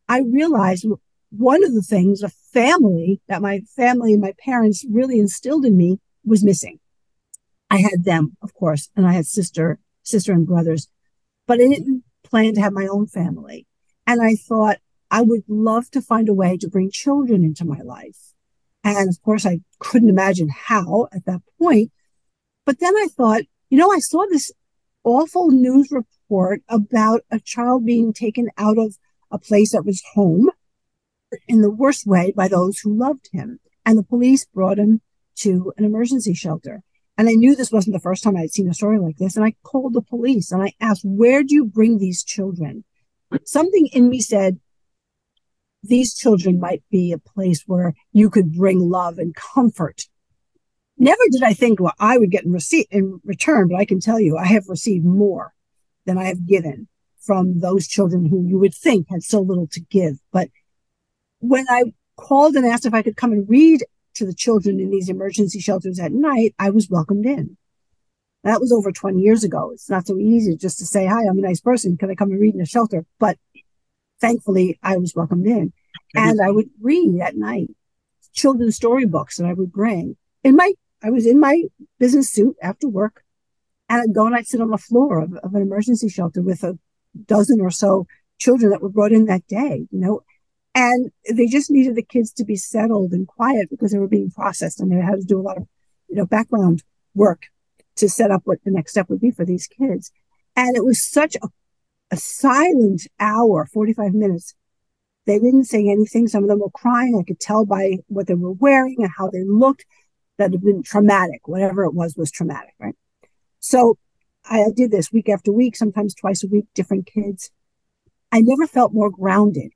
I 0.08 0.20
realized 0.20 0.86
one 1.30 1.64
of 1.64 1.74
the 1.74 1.82
things, 1.82 2.22
a 2.22 2.28
family 2.28 3.20
that 3.28 3.42
my 3.42 3.60
family 3.76 4.12
and 4.12 4.22
my 4.22 4.32
parents 4.38 4.84
really 4.90 5.18
instilled 5.18 5.64
in 5.66 5.76
me 5.76 5.98
was 6.24 6.44
missing. 6.44 6.78
I 7.70 7.78
had 7.78 8.04
them, 8.04 8.36
of 8.42 8.54
course, 8.54 8.88
and 8.96 9.06
I 9.06 9.12
had 9.12 9.26
sister, 9.26 9.78
sister 10.02 10.32
and 10.32 10.46
brothers, 10.46 10.88
but 11.46 11.60
I 11.60 11.68
didn't 11.68 12.04
plan 12.22 12.54
to 12.54 12.60
have 12.60 12.72
my 12.72 12.86
own 12.86 13.06
family. 13.06 13.66
And 14.06 14.22
I 14.22 14.34
thought 14.34 14.78
I 15.10 15.22
would 15.22 15.44
love 15.48 15.90
to 15.92 16.02
find 16.02 16.28
a 16.28 16.34
way 16.34 16.56
to 16.58 16.68
bring 16.68 16.90
children 16.90 17.44
into 17.44 17.64
my 17.64 17.80
life. 17.80 18.32
And 18.84 19.08
of 19.08 19.20
course, 19.22 19.46
I 19.46 19.60
couldn't 19.78 20.08
imagine 20.08 20.48
how 20.48 21.08
at 21.12 21.24
that 21.26 21.42
point. 21.60 21.92
But 22.64 22.80
then 22.80 22.94
I 22.96 23.08
thought, 23.16 23.42
you 23.70 23.78
know, 23.78 23.90
I 23.90 23.98
saw 23.98 24.26
this 24.28 24.52
awful 25.04 25.50
news 25.50 25.90
report 25.90 26.62
about 26.68 27.22
a 27.30 27.40
child 27.40 27.84
being 27.84 28.12
taken 28.12 28.48
out 28.58 28.78
of 28.78 28.96
a 29.30 29.38
place 29.38 29.72
that 29.72 29.84
was 29.84 30.02
home 30.14 30.50
in 31.48 31.62
the 31.62 31.70
worst 31.70 32.06
way 32.06 32.32
by 32.36 32.48
those 32.48 32.78
who 32.78 32.96
loved 32.96 33.28
him. 33.32 33.58
And 33.84 33.98
the 33.98 34.02
police 34.02 34.44
brought 34.44 34.78
him 34.78 35.00
to 35.36 35.72
an 35.76 35.84
emergency 35.84 36.34
shelter. 36.34 36.82
And 37.18 37.28
I 37.28 37.32
knew 37.32 37.56
this 37.56 37.72
wasn't 37.72 37.94
the 37.94 38.00
first 38.00 38.22
time 38.22 38.36
I'd 38.36 38.50
seen 38.50 38.68
a 38.68 38.74
story 38.74 38.98
like 38.98 39.16
this. 39.16 39.36
And 39.36 39.44
I 39.44 39.54
called 39.62 39.94
the 39.94 40.02
police 40.02 40.52
and 40.52 40.62
I 40.62 40.72
asked, 40.80 41.02
where 41.04 41.42
do 41.42 41.54
you 41.54 41.64
bring 41.64 41.98
these 41.98 42.22
children? 42.22 42.84
Something 43.44 43.88
in 43.92 44.08
me 44.08 44.20
said, 44.20 44.60
these 45.82 46.14
children 46.14 46.60
might 46.60 46.82
be 46.90 47.12
a 47.12 47.18
place 47.18 47.62
where 47.66 47.94
you 48.12 48.28
could 48.28 48.52
bring 48.52 48.80
love 48.80 49.18
and 49.18 49.34
comfort. 49.34 50.02
Never 50.98 51.22
did 51.30 51.42
I 51.42 51.52
think, 51.52 51.80
well, 51.80 51.94
I 51.98 52.18
would 52.18 52.30
get 52.30 52.44
in 52.44 52.52
receipt 52.52 52.88
in 52.90 53.20
return, 53.24 53.68
but 53.68 53.76
I 53.76 53.84
can 53.84 54.00
tell 54.00 54.18
you, 54.18 54.36
I 54.36 54.46
have 54.46 54.68
received 54.68 55.04
more 55.04 55.54
than 56.06 56.18
I 56.18 56.24
have 56.24 56.46
given 56.46 56.88
from 57.20 57.60
those 57.60 57.86
children 57.86 58.26
who 58.26 58.46
you 58.46 58.58
would 58.58 58.74
think 58.74 59.06
had 59.10 59.22
so 59.22 59.40
little 59.40 59.66
to 59.68 59.80
give. 59.80 60.18
But 60.32 60.48
when 61.40 61.66
I 61.68 61.92
called 62.16 62.56
and 62.56 62.66
asked 62.66 62.86
if 62.86 62.94
I 62.94 63.02
could 63.02 63.16
come 63.16 63.32
and 63.32 63.48
read 63.48 63.84
to 64.16 64.26
the 64.26 64.34
children 64.34 64.80
in 64.80 64.90
these 64.90 65.08
emergency 65.08 65.60
shelters 65.60 65.98
at 65.98 66.12
night, 66.12 66.54
I 66.58 66.70
was 66.70 66.90
welcomed 66.90 67.26
in. 67.26 67.56
That 68.44 68.60
was 68.60 68.72
over 68.72 68.92
20 68.92 69.20
years 69.20 69.44
ago. 69.44 69.70
It's 69.72 69.90
not 69.90 70.06
so 70.06 70.18
easy 70.18 70.56
just 70.56 70.78
to 70.78 70.86
say, 70.86 71.06
Hi, 71.06 71.22
I'm 71.26 71.38
a 71.38 71.42
nice 71.42 71.60
person. 71.60 71.96
Can 71.96 72.10
I 72.10 72.14
come 72.14 72.30
and 72.30 72.40
read 72.40 72.54
in 72.54 72.60
a 72.60 72.66
shelter? 72.66 73.04
But 73.18 73.38
thankfully, 74.20 74.78
I 74.82 74.96
was 74.96 75.14
welcomed 75.14 75.46
in. 75.46 75.72
And 76.14 76.40
I 76.40 76.50
would 76.50 76.70
read 76.80 77.20
at 77.20 77.36
night 77.36 77.70
children's 78.32 78.76
storybooks 78.76 79.36
that 79.36 79.46
I 79.46 79.52
would 79.52 79.72
bring. 79.72 80.16
In 80.44 80.56
my, 80.56 80.72
I 81.02 81.10
was 81.10 81.26
in 81.26 81.40
my 81.40 81.64
business 81.98 82.30
suit 82.30 82.56
after 82.62 82.88
work, 82.88 83.24
and 83.88 84.00
I'd 84.00 84.14
go 84.14 84.26
and 84.26 84.34
I'd 84.34 84.46
sit 84.46 84.60
on 84.60 84.70
the 84.70 84.78
floor 84.78 85.20
of, 85.20 85.34
of 85.34 85.54
an 85.54 85.62
emergency 85.62 86.08
shelter 86.08 86.42
with 86.42 86.62
a 86.62 86.78
dozen 87.26 87.60
or 87.60 87.70
so 87.70 88.06
children 88.38 88.70
that 88.70 88.82
were 88.82 88.88
brought 88.88 89.12
in 89.12 89.26
that 89.26 89.46
day, 89.46 89.86
you 89.90 89.98
know, 89.98 90.20
and 90.76 91.10
they 91.34 91.46
just 91.46 91.70
needed 91.70 91.96
the 91.96 92.02
kids 92.02 92.30
to 92.34 92.44
be 92.44 92.54
settled 92.54 93.12
and 93.12 93.26
quiet 93.26 93.70
because 93.70 93.92
they 93.92 93.98
were 93.98 94.06
being 94.06 94.30
processed 94.30 94.78
and 94.78 94.92
they 94.92 94.96
had 94.96 95.20
to 95.20 95.24
do 95.24 95.40
a 95.40 95.42
lot 95.42 95.56
of, 95.56 95.66
you 96.06 96.16
know, 96.16 96.26
background 96.26 96.82
work 97.14 97.46
to 97.96 98.10
set 98.10 98.30
up 98.30 98.42
what 98.44 98.58
the 98.62 98.70
next 98.70 98.90
step 98.90 99.08
would 99.08 99.20
be 99.20 99.30
for 99.30 99.46
these 99.46 99.66
kids. 99.66 100.12
And 100.54 100.76
it 100.76 100.84
was 100.84 101.02
such 101.02 101.34
a, 101.36 101.48
a 102.10 102.18
silent 102.18 103.06
hour, 103.18 103.64
45 103.64 104.12
minutes. 104.12 104.54
They 105.24 105.38
didn't 105.38 105.64
say 105.64 105.88
anything. 105.88 106.28
Some 106.28 106.42
of 106.42 106.50
them 106.50 106.60
were 106.60 106.70
crying. 106.70 107.18
I 107.18 107.24
could 107.26 107.40
tell 107.40 107.64
by 107.64 107.96
what 108.08 108.26
they 108.26 108.34
were 108.34 108.52
wearing 108.52 108.96
and 108.98 109.10
how 109.16 109.30
they 109.30 109.44
looked 109.44 109.86
that 110.36 110.52
had 110.52 110.60
been 110.60 110.82
traumatic. 110.82 111.48
Whatever 111.48 111.84
it 111.84 111.94
was, 111.94 112.16
was 112.18 112.30
traumatic, 112.30 112.74
right? 112.78 112.94
So 113.60 113.96
I 114.44 114.66
did 114.76 114.90
this 114.90 115.10
week 115.10 115.30
after 115.30 115.52
week, 115.52 115.74
sometimes 115.74 116.14
twice 116.14 116.44
a 116.44 116.48
week, 116.48 116.66
different 116.74 117.06
kids. 117.06 117.50
I 118.30 118.42
never 118.42 118.66
felt 118.66 118.92
more 118.92 119.10
grounded 119.10 119.72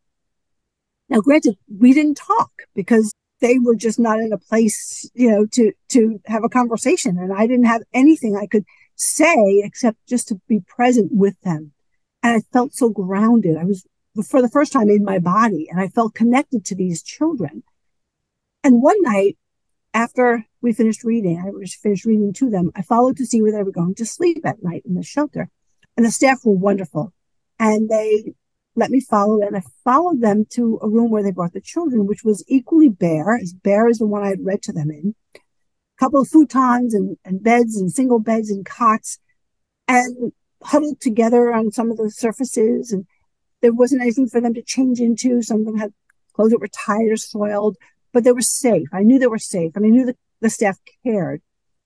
now, 1.11 1.21
granted, 1.21 1.59
we 1.69 1.93
didn't 1.93 2.17
talk 2.17 2.51
because 2.75 3.13
they 3.41 3.59
were 3.59 3.75
just 3.75 3.99
not 3.99 4.21
in 4.21 4.33
a 4.33 4.39
place, 4.39 5.11
you 5.13 5.29
know, 5.29 5.45
to, 5.47 5.73
to 5.89 6.21
have 6.27 6.45
a 6.45 6.49
conversation. 6.49 7.19
And 7.19 7.33
I 7.33 7.47
didn't 7.49 7.67
have 7.67 7.83
anything 7.93 8.37
I 8.37 8.47
could 8.47 8.65
say 8.95 9.63
except 9.65 9.99
just 10.07 10.29
to 10.29 10.41
be 10.49 10.61
present 10.61 11.11
with 11.13 11.35
them. 11.41 11.73
And 12.23 12.37
I 12.37 12.41
felt 12.53 12.75
so 12.75 12.91
grounded. 12.91 13.57
I 13.57 13.65
was 13.65 13.85
for 14.29 14.41
the 14.41 14.49
first 14.49 14.73
time 14.73 14.89
in 14.89 15.05
my 15.05 15.19
body 15.19 15.69
and 15.71 15.81
I 15.81 15.89
felt 15.89 16.15
connected 16.15 16.65
to 16.67 16.75
these 16.75 17.03
children. 17.03 17.65
And 18.63 18.83
one 18.83 19.01
night 19.03 19.37
after 19.95 20.45
we 20.61 20.73
finished 20.73 21.03
reading, 21.03 21.43
I 21.45 21.51
was 21.51 21.75
finished 21.75 22.05
reading 22.05 22.33
to 22.35 22.51
them. 22.51 22.71
I 22.77 22.83
followed 22.83 23.17
to 23.17 23.27
see 23.27 23.43
where 23.43 23.53
they 23.53 23.63
were 23.63 23.73
going 23.73 23.95
to 23.97 24.07
sleep 24.07 24.43
at 24.45 24.63
night 24.63 24.83
in 24.87 24.95
the 24.95 25.03
shelter. 25.03 25.51
And 25.97 26.07
the 26.07 26.11
staff 26.11 26.45
were 26.45 26.53
wonderful. 26.53 27.13
And 27.59 27.89
they 27.89 28.35
let 28.81 28.91
me 28.91 29.01
follow 29.01 29.43
and 29.43 29.57
I 29.57 29.63
followed 29.85 30.23
them 30.23 30.47
to 30.53 30.81
a 30.83 30.89
room 30.89 31.11
where 31.11 31.23
they 31.23 31.31
brought 31.31 31.53
the 31.53 31.61
children, 31.61 32.07
which 32.07 32.25
was 32.25 32.43
equally 32.49 32.89
bare, 32.89 33.37
as 33.37 33.53
bare 33.53 33.87
as 33.89 33.99
the 33.99 34.07
one 34.07 34.25
I 34.25 34.29
had 34.29 34.45
read 34.45 34.63
to 34.63 34.73
them 34.73 34.91
in. 34.91 35.15
A 35.37 35.41
couple 35.99 36.21
of 36.21 36.29
futons 36.29 36.95
and, 36.95 37.19
and 37.23 37.43
beds 37.43 37.77
and 37.77 37.93
single 37.93 38.19
beds 38.19 38.51
and 38.51 38.65
cots 38.65 39.19
and 39.87 40.33
huddled 40.63 40.99
together 41.01 41.53
on 41.53 41.71
some 41.71 41.91
of 41.91 41.99
the 41.99 42.11
surfaces. 42.11 42.91
And 42.91 43.07
there 43.61 43.75
wasn't 43.75 44.01
anything 44.01 44.29
for 44.29 44.41
them 44.41 44.55
to 44.55 44.63
change 44.63 44.99
into. 44.99 45.43
Some 45.43 45.61
of 45.61 45.67
them 45.67 45.77
had 45.77 45.93
clothes 46.33 46.53
that 46.53 46.61
were 46.61 46.69
tired 46.69 47.13
or 47.13 47.19
soiled, 47.19 47.77
but 48.15 48.25
they 48.25 48.33
were 48.33 48.41
safe. 48.41 48.89
I 48.95 49.03
knew 49.03 49.19
they 49.19 49.27
were 49.27 49.39
safe 49.39 49.77
and 49.77 49.85
I 49.85 49.91
knew 49.91 50.07
the, 50.07 50.17
the 50.41 50.49
staff 50.49 50.79
cared. 51.05 51.43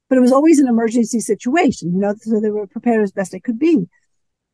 But 0.08 0.18
it 0.18 0.20
was 0.20 0.32
always 0.32 0.60
an 0.60 0.68
emergency 0.68 1.18
situation, 1.18 1.92
you 1.92 1.98
know, 1.98 2.14
so 2.16 2.38
they 2.38 2.50
were 2.50 2.68
prepared 2.68 3.02
as 3.02 3.10
best 3.10 3.32
they 3.32 3.40
could 3.40 3.58
be. 3.58 3.88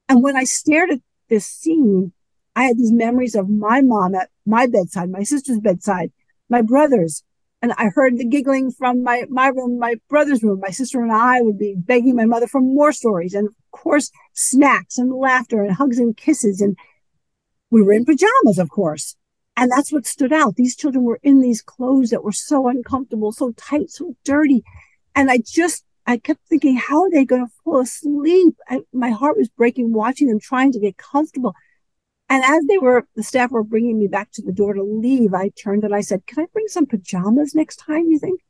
And 0.09 0.23
when 0.23 0.37
I 0.37 0.45
stared 0.45 0.91
at 0.91 1.01
this 1.29 1.45
scene, 1.47 2.13
I 2.57 2.65
had 2.65 2.77
these 2.77 2.93
memories 2.93 3.35
of 3.35 3.49
my 3.49 3.81
mom 3.81 4.15
at 4.15 4.29
my 4.45 4.67
bedside, 4.67 5.11
my 5.11 5.23
sister's 5.23 5.61
bedside, 5.61 6.13
my 6.49 6.63
brothers. 6.63 7.23
And 7.63 7.73
I 7.77 7.91
heard 7.95 8.17
the 8.17 8.25
giggling 8.25 8.71
from 8.71 9.03
my, 9.03 9.25
my 9.29 9.49
room, 9.49 9.79
my 9.79 9.97
brother's 10.09 10.43
room. 10.43 10.61
My 10.61 10.71
sister 10.71 11.03
and 11.03 11.13
I 11.13 11.43
would 11.43 11.59
be 11.59 11.75
begging 11.77 12.17
my 12.17 12.25
mother 12.25 12.47
for 12.47 12.61
more 12.61 12.91
stories. 12.91 13.35
And 13.35 13.49
of 13.49 13.55
course, 13.71 14.11
snacks 14.33 14.97
and 14.97 15.13
laughter 15.13 15.63
and 15.63 15.73
hugs 15.73 15.99
and 15.99 16.17
kisses. 16.17 16.63
And 16.63 16.77
we 17.71 17.83
were 17.83 17.93
in 17.93 18.07
pajamas, 18.07 18.59
of 18.59 18.71
course. 18.71 19.15
And 19.57 19.71
that's 19.71 19.93
what 19.93 20.07
stood 20.07 20.33
out. 20.33 20.57
These 20.57 20.75
children 20.75 21.05
were 21.05 21.21
in 21.23 21.43
these 21.43 21.61
clothes 21.61 22.11
that 22.11 22.25
were 22.25 22.33
so 22.33 22.67
uncomfortable, 22.69 23.31
so 23.31 23.53
tight, 23.59 23.91
so 23.91 24.17
dirty. 24.25 24.63
And 25.15 25.31
I 25.31 25.41
just, 25.45 25.85
I 26.07 26.17
kept 26.17 26.41
thinking, 26.49 26.77
how 26.77 27.03
are 27.03 27.11
they 27.11 27.27
going 27.27 27.47
to 27.47 27.53
fall 27.63 27.81
asleep? 27.81 28.57
I, 28.69 28.81
my 28.95 29.11
heart 29.11 29.37
was 29.37 29.51
breaking 29.51 29.93
watching 29.93 30.29
them 30.29 30.41
trying 30.41 30.73
to 30.73 30.81
get 30.81 30.97
comfortable. 30.97 31.55
And 32.31 32.45
as 32.45 32.65
they 32.67 32.79
were, 32.79 33.07
the 33.17 33.25
staff 33.25 33.51
were 33.51 33.65
bringing 33.65 33.99
me 33.99 34.07
back 34.07 34.31
to 34.33 34.43
the 34.43 34.53
door 34.53 34.73
to 34.73 34.83
leave, 34.83 35.35
I 35.35 35.49
turned 35.49 35.83
and 35.83 35.95
I 35.95 36.01
said, 36.01 36.27
Can 36.27 36.45
I 36.45 36.47
bring 36.53 36.69
some 36.69 36.87
pajamas 36.87 37.55
next 37.55 37.77
time, 37.77 38.07
you 38.07 38.19
think? 38.19 38.41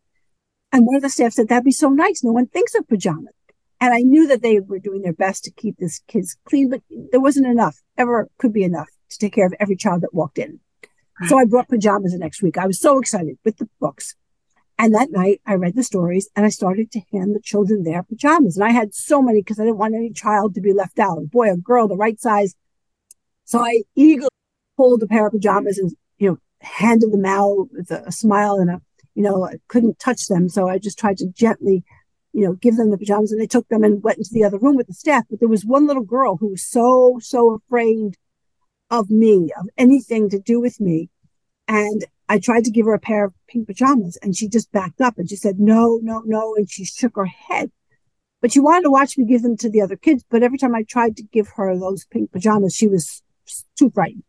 And 0.71 0.87
one 0.87 0.97
of 0.97 1.03
the 1.03 1.09
staff 1.09 1.33
said, 1.33 1.49
That'd 1.49 1.65
be 1.65 1.73
so 1.73 1.89
nice. 1.89 2.23
No 2.23 2.33
one 2.33 2.47
thinks 2.47 2.75
of 2.75 2.87
pajamas. 2.87 3.33
And 3.81 3.95
I 3.95 4.03
knew 4.03 4.27
that 4.29 4.43
they 4.43 4.61
were 4.61 4.79
doing 4.79 5.01
their 5.01 5.15
best 5.15 5.45
to 5.45 5.51
keep 5.51 5.79
this 5.79 6.01
kids 6.07 6.37
clean, 6.45 6.69
but 6.69 6.83
there 7.11 7.21
wasn't 7.21 7.47
enough, 7.47 7.81
ever 7.97 8.29
could 8.37 8.53
be 8.53 8.63
enough 8.63 8.91
to 9.09 9.19
take 9.19 9.33
care 9.33 9.47
of 9.47 9.55
every 9.59 9.77
child 9.77 10.03
that 10.03 10.15
walked 10.15 10.39
in. 10.39 10.61
So 11.27 11.39
I 11.39 11.45
brought 11.45 11.69
pajamas 11.69 12.13
the 12.13 12.19
next 12.19 12.43
week. 12.43 12.57
I 12.57 12.67
was 12.67 12.81
so 12.81 12.99
excited 12.99 13.37
with 13.45 13.59
the 13.59 13.69
books. 13.79 14.15
And 14.79 14.95
that 14.95 15.11
night 15.11 15.43
I 15.45 15.55
read 15.55 15.77
the 15.77 15.83
stories 15.83 16.31
and 16.35 16.47
I 16.47 16.49
started 16.49 16.91
to 16.93 17.03
hand 17.13 17.35
the 17.35 17.41
children 17.41 17.83
their 17.83 18.03
pajamas. 18.03 18.57
And 18.57 18.65
I 18.65 18.71
had 18.71 18.95
so 18.95 19.21
many 19.21 19.41
because 19.41 19.61
I 19.61 19.65
didn't 19.65 19.77
want 19.77 19.95
any 19.95 20.13
child 20.13 20.55
to 20.55 20.63
be 20.63 20.73
left 20.73 20.99
out. 20.99 21.31
Boy, 21.31 21.53
a 21.53 21.57
girl, 21.59 21.89
the 21.89 21.97
right 21.97 22.19
size. 22.19 22.55
So 23.51 23.59
I 23.59 23.83
eagerly 23.97 24.29
pulled 24.77 25.03
a 25.03 25.09
pair 25.09 25.27
of 25.27 25.33
pajamas 25.33 25.77
and, 25.77 25.91
you 26.19 26.31
know, 26.31 26.39
handed 26.61 27.11
them 27.11 27.25
out 27.25 27.67
with 27.73 27.91
a, 27.91 28.07
a 28.07 28.13
smile 28.13 28.55
and 28.55 28.71
a, 28.71 28.81
you 29.17 29.25
know, 29.25 29.45
I 29.45 29.55
couldn't 29.67 29.99
touch 29.99 30.29
them. 30.29 30.49
So 30.49 30.69
I 30.69 30.79
just 30.79 31.01
tried 31.01 31.17
to 31.17 31.27
gently, 31.27 31.83
you 32.33 32.45
know, 32.45 32.53
give 32.53 32.77
them 32.77 32.93
the 32.93 32.97
pajamas 32.97 33.33
and 33.33 33.41
they 33.41 33.49
took 33.49 33.67
them 33.67 33.83
and 33.83 34.05
went 34.05 34.19
into 34.19 34.31
the 34.33 34.45
other 34.45 34.57
room 34.57 34.77
with 34.77 34.87
the 34.87 34.95
staff. 34.95 35.25
But 35.29 35.41
there 35.41 35.49
was 35.49 35.65
one 35.65 35.89
little 35.89 36.05
girl 36.05 36.37
who 36.37 36.51
was 36.51 36.63
so, 36.63 37.19
so 37.21 37.55
afraid 37.55 38.15
of 38.89 39.11
me, 39.11 39.51
of 39.59 39.67
anything 39.77 40.31
to 40.31 40.39
do 40.39 40.61
with 40.61 40.79
me. 40.81 41.11
And 41.67 42.05
I 42.29 42.39
tried 42.39 42.63
to 42.67 42.71
give 42.71 42.87
her 42.87 42.95
a 42.95 43.01
pair 43.01 43.25
of 43.25 43.35
pink 43.49 43.67
pajamas 43.67 44.17
and 44.23 44.37
she 44.37 44.49
just 44.49 44.71
backed 44.71 45.01
up 45.01 45.19
and 45.19 45.29
she 45.29 45.35
said, 45.35 45.59
no, 45.59 45.99
no, 46.05 46.23
no. 46.25 46.55
And 46.55 46.71
she 46.71 46.85
shook 46.85 47.17
her 47.17 47.27
head. 47.27 47.73
But 48.41 48.53
she 48.53 48.61
wanted 48.61 48.85
to 48.85 48.93
watch 48.93 49.19
me 49.19 49.25
give 49.25 49.43
them 49.43 49.57
to 49.57 49.69
the 49.69 49.81
other 49.81 49.97
kids. 49.97 50.25
But 50.31 50.45
every 50.45 50.57
time 50.57 50.77
I 50.77 50.85
tried 50.85 51.17
to 51.17 51.25
give 51.25 51.49
her 51.57 51.77
those 51.77 52.05
pink 52.05 52.31
pajamas, 52.31 52.77
she 52.77 52.87
was 52.87 53.25
too 53.77 53.91
frightened. 53.91 54.25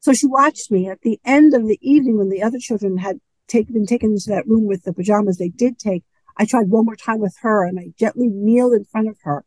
So 0.00 0.12
she 0.12 0.26
watched 0.26 0.70
me 0.70 0.88
at 0.88 1.00
the 1.00 1.18
end 1.24 1.54
of 1.54 1.66
the 1.66 1.78
evening 1.82 2.18
when 2.18 2.28
the 2.28 2.42
other 2.42 2.58
children 2.58 2.98
had 2.98 3.20
take, 3.48 3.72
been 3.72 3.86
taken 3.86 4.12
into 4.12 4.28
that 4.30 4.46
room 4.46 4.66
with 4.66 4.84
the 4.84 4.92
pajamas 4.92 5.38
they 5.38 5.48
did 5.48 5.78
take. 5.78 6.04
I 6.36 6.44
tried 6.44 6.68
one 6.68 6.84
more 6.84 6.96
time 6.96 7.18
with 7.18 7.36
her 7.40 7.64
and 7.64 7.78
I 7.78 7.92
gently 7.98 8.28
kneeled 8.28 8.74
in 8.74 8.84
front 8.84 9.08
of 9.08 9.16
her 9.22 9.44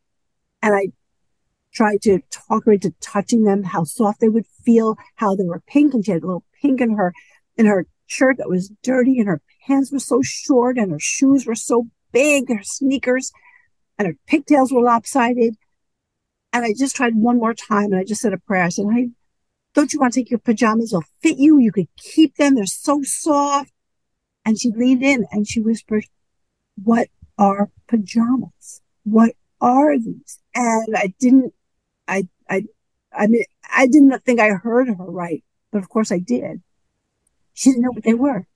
and 0.62 0.76
I 0.76 0.88
tried 1.74 2.02
to 2.02 2.20
talk 2.32 2.66
her 2.66 2.74
into 2.74 2.94
touching 3.00 3.44
them, 3.44 3.64
how 3.64 3.84
soft 3.84 4.20
they 4.20 4.30
would 4.30 4.48
feel, 4.48 4.98
how 5.16 5.36
they 5.36 5.46
were 5.46 5.62
pink 5.68 5.94
and 5.94 6.04
she 6.04 6.12
had 6.12 6.24
a 6.24 6.26
little 6.26 6.44
pink 6.62 6.82
in 6.82 6.98
her, 6.98 7.14
in 7.58 7.66
her 7.66 7.86
shirt 8.08 8.38
that 8.38 8.50
was 8.50 8.72
dirty 8.84 9.20
and 9.20 9.28
her 9.28 9.42
pants 9.66 9.92
were 9.92 10.00
so 10.00 10.22
short 10.22 10.78
and 10.78 10.92
her 10.92 11.00
shoes 11.00 11.46
were 11.46 11.56
so 11.56 11.88
big, 12.12 12.50
her 12.50 12.64
sneakers 12.64 13.32
and 13.98 14.08
her 14.08 14.16
pigtails 14.28 14.72
were 14.72 14.82
lopsided. 14.82 15.56
And 16.52 16.66
I 16.66 16.74
just 16.78 16.96
tried 16.96 17.16
one 17.16 17.38
more 17.38 17.54
time 17.54 17.86
and 17.92 17.98
I 17.98 18.04
just 18.04 18.22
said 18.22 18.34
a 18.34 18.38
prayer. 18.38 18.64
I 18.64 18.70
said, 18.70 18.86
I 18.92 19.10
don't 19.74 19.94
you 19.94 20.00
want 20.00 20.14
to 20.14 20.20
take 20.20 20.32
your 20.32 20.40
pajamas? 20.40 20.92
They'll 20.92 21.04
fit 21.22 21.38
you. 21.38 21.60
You 21.60 21.72
could 21.72 21.88
keep 21.96 22.36
them. 22.36 22.56
They're 22.56 22.66
so 22.66 23.02
soft. 23.04 23.72
And 24.46 24.60
she 24.60 24.72
leaned 24.72 25.04
in 25.04 25.26
and 25.32 25.48
she 25.48 25.60
whispered, 25.60 26.06
what 26.84 27.10
are 27.38 27.70
pajamas? 27.88 28.82
What 29.04 29.34
are 29.62 29.98
these? 29.98 30.40
And 30.56 30.96
I 30.96 31.14
didn't, 31.20 31.54
I, 32.08 32.28
I, 32.50 32.64
I 33.14 33.28
mean, 33.28 33.44
I 33.72 33.86
didn't 33.88 34.18
think 34.24 34.40
I 34.40 34.50
heard 34.50 34.88
her 34.88 34.96
right, 34.96 35.44
but 35.72 35.80
of 35.80 35.90
course 35.90 36.12
I 36.12 36.20
did. 36.20 36.62
She 37.54 37.70
didn't 37.70 37.84
know 37.84 37.92
what 37.92 38.04
they 38.04 38.14
were. 38.14 38.48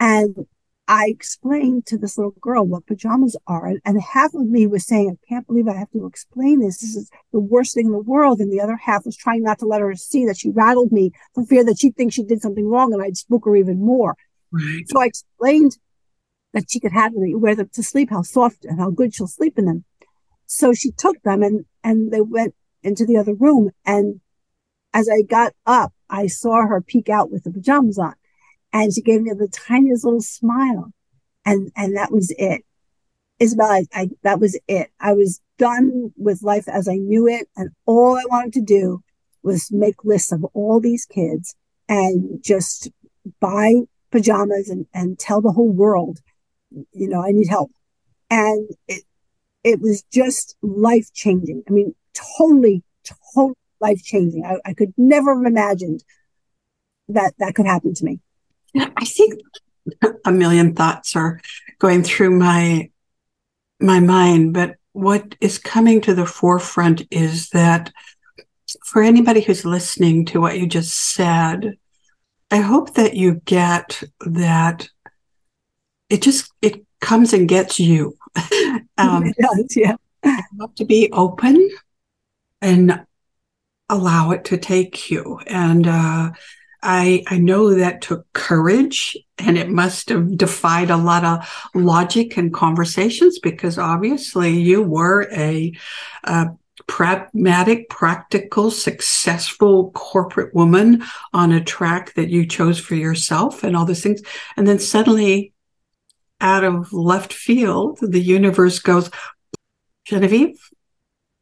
And 0.00 0.46
I 0.92 1.06
explained 1.06 1.86
to 1.86 1.96
this 1.96 2.18
little 2.18 2.34
girl 2.38 2.66
what 2.66 2.86
pajamas 2.86 3.34
are. 3.46 3.66
And, 3.66 3.80
and 3.86 3.98
half 3.98 4.34
of 4.34 4.46
me 4.46 4.66
was 4.66 4.86
saying, 4.86 5.16
I 5.16 5.26
can't 5.26 5.46
believe 5.46 5.66
I 5.66 5.72
have 5.72 5.90
to 5.92 6.04
explain 6.04 6.60
this. 6.60 6.82
This 6.82 6.94
is 6.94 7.10
the 7.32 7.40
worst 7.40 7.72
thing 7.72 7.86
in 7.86 7.92
the 7.92 7.98
world. 7.98 8.40
And 8.40 8.52
the 8.52 8.60
other 8.60 8.76
half 8.76 9.06
was 9.06 9.16
trying 9.16 9.42
not 9.42 9.58
to 9.60 9.64
let 9.64 9.80
her 9.80 9.94
see 9.94 10.26
that 10.26 10.36
she 10.36 10.50
rattled 10.50 10.92
me 10.92 11.12
for 11.34 11.46
fear 11.46 11.64
that 11.64 11.78
she'd 11.78 11.96
think 11.96 12.12
she 12.12 12.22
did 12.22 12.42
something 12.42 12.68
wrong 12.68 12.92
and 12.92 13.02
I'd 13.02 13.16
spook 13.16 13.46
her 13.46 13.56
even 13.56 13.80
more. 13.80 14.18
Right. 14.50 14.86
So 14.86 15.00
I 15.00 15.06
explained 15.06 15.78
that 16.52 16.70
she 16.70 16.78
could 16.78 16.92
have 16.92 17.14
them, 17.14 17.40
wear 17.40 17.54
them 17.54 17.70
to 17.72 17.82
sleep, 17.82 18.10
how 18.10 18.20
soft 18.20 18.66
and 18.66 18.78
how 18.78 18.90
good 18.90 19.14
she'll 19.14 19.26
sleep 19.26 19.58
in 19.58 19.64
them. 19.64 19.86
So 20.44 20.74
she 20.74 20.90
took 20.90 21.22
them 21.22 21.42
and, 21.42 21.64
and 21.82 22.12
they 22.12 22.20
went 22.20 22.54
into 22.82 23.06
the 23.06 23.16
other 23.16 23.32
room. 23.32 23.70
And 23.86 24.20
as 24.92 25.08
I 25.08 25.22
got 25.22 25.54
up, 25.64 25.94
I 26.10 26.26
saw 26.26 26.66
her 26.66 26.82
peek 26.82 27.08
out 27.08 27.30
with 27.30 27.44
the 27.44 27.50
pajamas 27.50 27.98
on. 27.98 28.12
And 28.72 28.92
she 28.92 29.02
gave 29.02 29.22
me 29.22 29.32
the 29.32 29.48
tiniest 29.48 30.04
little 30.04 30.22
smile. 30.22 30.92
And, 31.44 31.70
and 31.76 31.96
that 31.96 32.12
was 32.12 32.34
it. 32.38 32.62
Isabel, 33.38 33.66
I, 33.66 33.84
I, 33.92 34.10
that 34.22 34.40
was 34.40 34.58
it. 34.68 34.90
I 35.00 35.12
was 35.12 35.40
done 35.58 36.12
with 36.16 36.42
life 36.42 36.68
as 36.68 36.88
I 36.88 36.94
knew 36.94 37.26
it. 37.26 37.48
And 37.56 37.70
all 37.86 38.16
I 38.16 38.24
wanted 38.28 38.52
to 38.54 38.62
do 38.62 39.02
was 39.42 39.70
make 39.72 40.04
lists 40.04 40.32
of 40.32 40.44
all 40.54 40.80
these 40.80 41.04
kids 41.04 41.56
and 41.88 42.42
just 42.42 42.90
buy 43.40 43.74
pajamas 44.10 44.68
and, 44.68 44.86
and 44.94 45.18
tell 45.18 45.40
the 45.40 45.52
whole 45.52 45.72
world, 45.72 46.20
you 46.70 47.08
know, 47.08 47.22
I 47.22 47.32
need 47.32 47.48
help. 47.48 47.72
And 48.30 48.68
it, 48.86 49.02
it 49.64 49.80
was 49.80 50.04
just 50.12 50.56
life 50.62 51.12
changing. 51.12 51.62
I 51.68 51.72
mean, 51.72 51.94
totally, 52.38 52.82
totally 53.34 53.56
life 53.80 54.02
changing. 54.02 54.44
I, 54.44 54.70
I 54.70 54.74
could 54.74 54.94
never 54.96 55.34
have 55.36 55.44
imagined 55.44 56.04
that 57.08 57.34
that 57.38 57.54
could 57.54 57.66
happen 57.66 57.92
to 57.94 58.04
me. 58.04 58.20
I 58.76 59.04
think 59.04 59.40
a 60.24 60.32
million 60.32 60.74
thoughts 60.74 61.16
are 61.16 61.40
going 61.78 62.02
through 62.02 62.30
my 62.30 62.90
my 63.80 64.00
mind, 64.00 64.54
but 64.54 64.76
what 64.92 65.34
is 65.40 65.58
coming 65.58 66.00
to 66.02 66.14
the 66.14 66.26
forefront 66.26 67.02
is 67.10 67.48
that 67.50 67.92
for 68.84 69.02
anybody 69.02 69.40
who's 69.40 69.64
listening 69.64 70.24
to 70.26 70.40
what 70.40 70.58
you 70.58 70.66
just 70.66 71.14
said, 71.14 71.76
I 72.50 72.58
hope 72.58 72.94
that 72.94 73.14
you 73.14 73.40
get 73.44 74.02
that 74.20 74.88
it 76.08 76.22
just 76.22 76.52
it 76.60 76.84
comes 77.00 77.32
and 77.32 77.48
gets 77.48 77.80
you. 77.80 78.16
um, 78.98 79.26
it 79.26 79.36
does, 79.40 79.76
yeah. 79.76 79.96
You 80.24 80.60
have 80.60 80.74
to 80.76 80.84
be 80.84 81.10
open 81.12 81.68
and 82.60 83.04
allow 83.88 84.30
it 84.30 84.44
to 84.46 84.56
take 84.56 85.10
you. 85.10 85.40
And 85.46 85.86
uh, 85.86 86.30
I, 86.82 87.22
I 87.28 87.38
know 87.38 87.74
that 87.74 88.02
took 88.02 88.30
courage 88.32 89.16
and 89.38 89.56
it 89.56 89.68
must 89.68 90.08
have 90.08 90.36
defied 90.36 90.90
a 90.90 90.96
lot 90.96 91.24
of 91.24 91.70
logic 91.74 92.36
and 92.36 92.52
conversations 92.52 93.38
because 93.38 93.78
obviously 93.78 94.58
you 94.58 94.82
were 94.82 95.28
a, 95.32 95.72
a 96.24 96.48
pragmatic, 96.86 97.88
practical, 97.88 98.70
successful 98.70 99.90
corporate 99.92 100.54
woman 100.54 101.04
on 101.32 101.52
a 101.52 101.62
track 101.62 102.14
that 102.14 102.30
you 102.30 102.46
chose 102.46 102.78
for 102.78 102.94
yourself 102.94 103.62
and 103.62 103.76
all 103.76 103.84
those 103.84 104.02
things. 104.02 104.22
And 104.56 104.66
then 104.66 104.78
suddenly 104.78 105.52
out 106.40 106.64
of 106.64 106.92
left 106.92 107.32
field, 107.32 107.98
the 108.02 108.20
universe 108.20 108.80
goes, 108.80 109.10
Genevieve, 110.04 110.58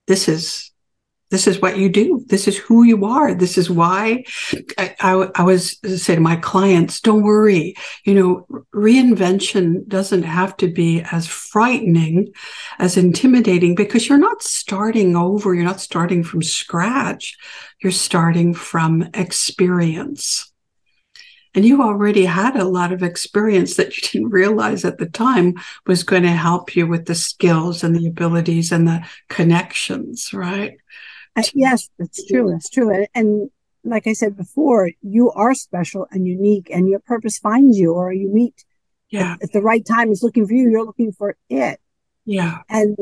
this 0.06 0.28
is 0.28 0.69
this 1.30 1.46
is 1.46 1.60
what 1.60 1.78
you 1.78 1.88
do. 1.88 2.24
This 2.26 2.48
is 2.48 2.58
who 2.58 2.82
you 2.82 3.04
are. 3.04 3.34
This 3.34 3.56
is 3.56 3.70
why 3.70 4.24
I, 4.76 4.94
I, 5.00 5.28
I 5.36 5.42
was 5.42 5.78
say 6.02 6.16
to 6.16 6.20
my 6.20 6.36
clients, 6.36 7.00
don't 7.00 7.22
worry. 7.22 7.74
You 8.04 8.14
know, 8.14 8.64
reinvention 8.74 9.86
doesn't 9.86 10.24
have 10.24 10.56
to 10.58 10.68
be 10.72 11.02
as 11.12 11.26
frightening, 11.26 12.32
as 12.78 12.96
intimidating, 12.96 13.74
because 13.74 14.08
you're 14.08 14.18
not 14.18 14.42
starting 14.42 15.16
over. 15.16 15.54
You're 15.54 15.64
not 15.64 15.80
starting 15.80 16.24
from 16.24 16.42
scratch. 16.42 17.36
You're 17.82 17.92
starting 17.92 18.52
from 18.52 19.08
experience. 19.14 20.52
And 21.54 21.64
you 21.64 21.82
already 21.82 22.24
had 22.24 22.56
a 22.56 22.64
lot 22.64 22.92
of 22.92 23.02
experience 23.02 23.74
that 23.74 23.96
you 23.96 24.08
didn't 24.08 24.30
realize 24.30 24.84
at 24.84 24.98
the 24.98 25.08
time 25.08 25.54
was 25.86 26.04
going 26.04 26.22
to 26.22 26.28
help 26.28 26.76
you 26.76 26.86
with 26.86 27.06
the 27.06 27.14
skills 27.14 27.82
and 27.82 27.94
the 27.94 28.06
abilities 28.06 28.70
and 28.70 28.86
the 28.86 29.04
connections, 29.28 30.32
right? 30.32 30.76
Yes, 31.54 31.88
that's 31.98 32.26
true. 32.26 32.50
That's 32.50 32.70
true. 32.70 32.90
And, 32.90 33.08
and, 33.14 33.50
like 33.82 34.06
I 34.06 34.12
said 34.12 34.36
before, 34.36 34.90
you 35.00 35.30
are 35.30 35.54
special 35.54 36.06
and 36.10 36.26
unique, 36.26 36.68
and 36.70 36.86
your 36.86 36.98
purpose 37.00 37.38
finds 37.38 37.78
you, 37.78 37.94
or 37.94 38.12
you 38.12 38.28
meet 38.28 38.64
yeah. 39.08 39.32
at, 39.32 39.44
at 39.44 39.52
the 39.52 39.62
right 39.62 39.84
time. 39.84 40.10
Is 40.10 40.22
looking 40.22 40.46
for 40.46 40.52
you. 40.52 40.70
You're 40.70 40.84
looking 40.84 41.12
for 41.12 41.36
it. 41.48 41.80
Yeah. 42.26 42.58
And 42.68 42.96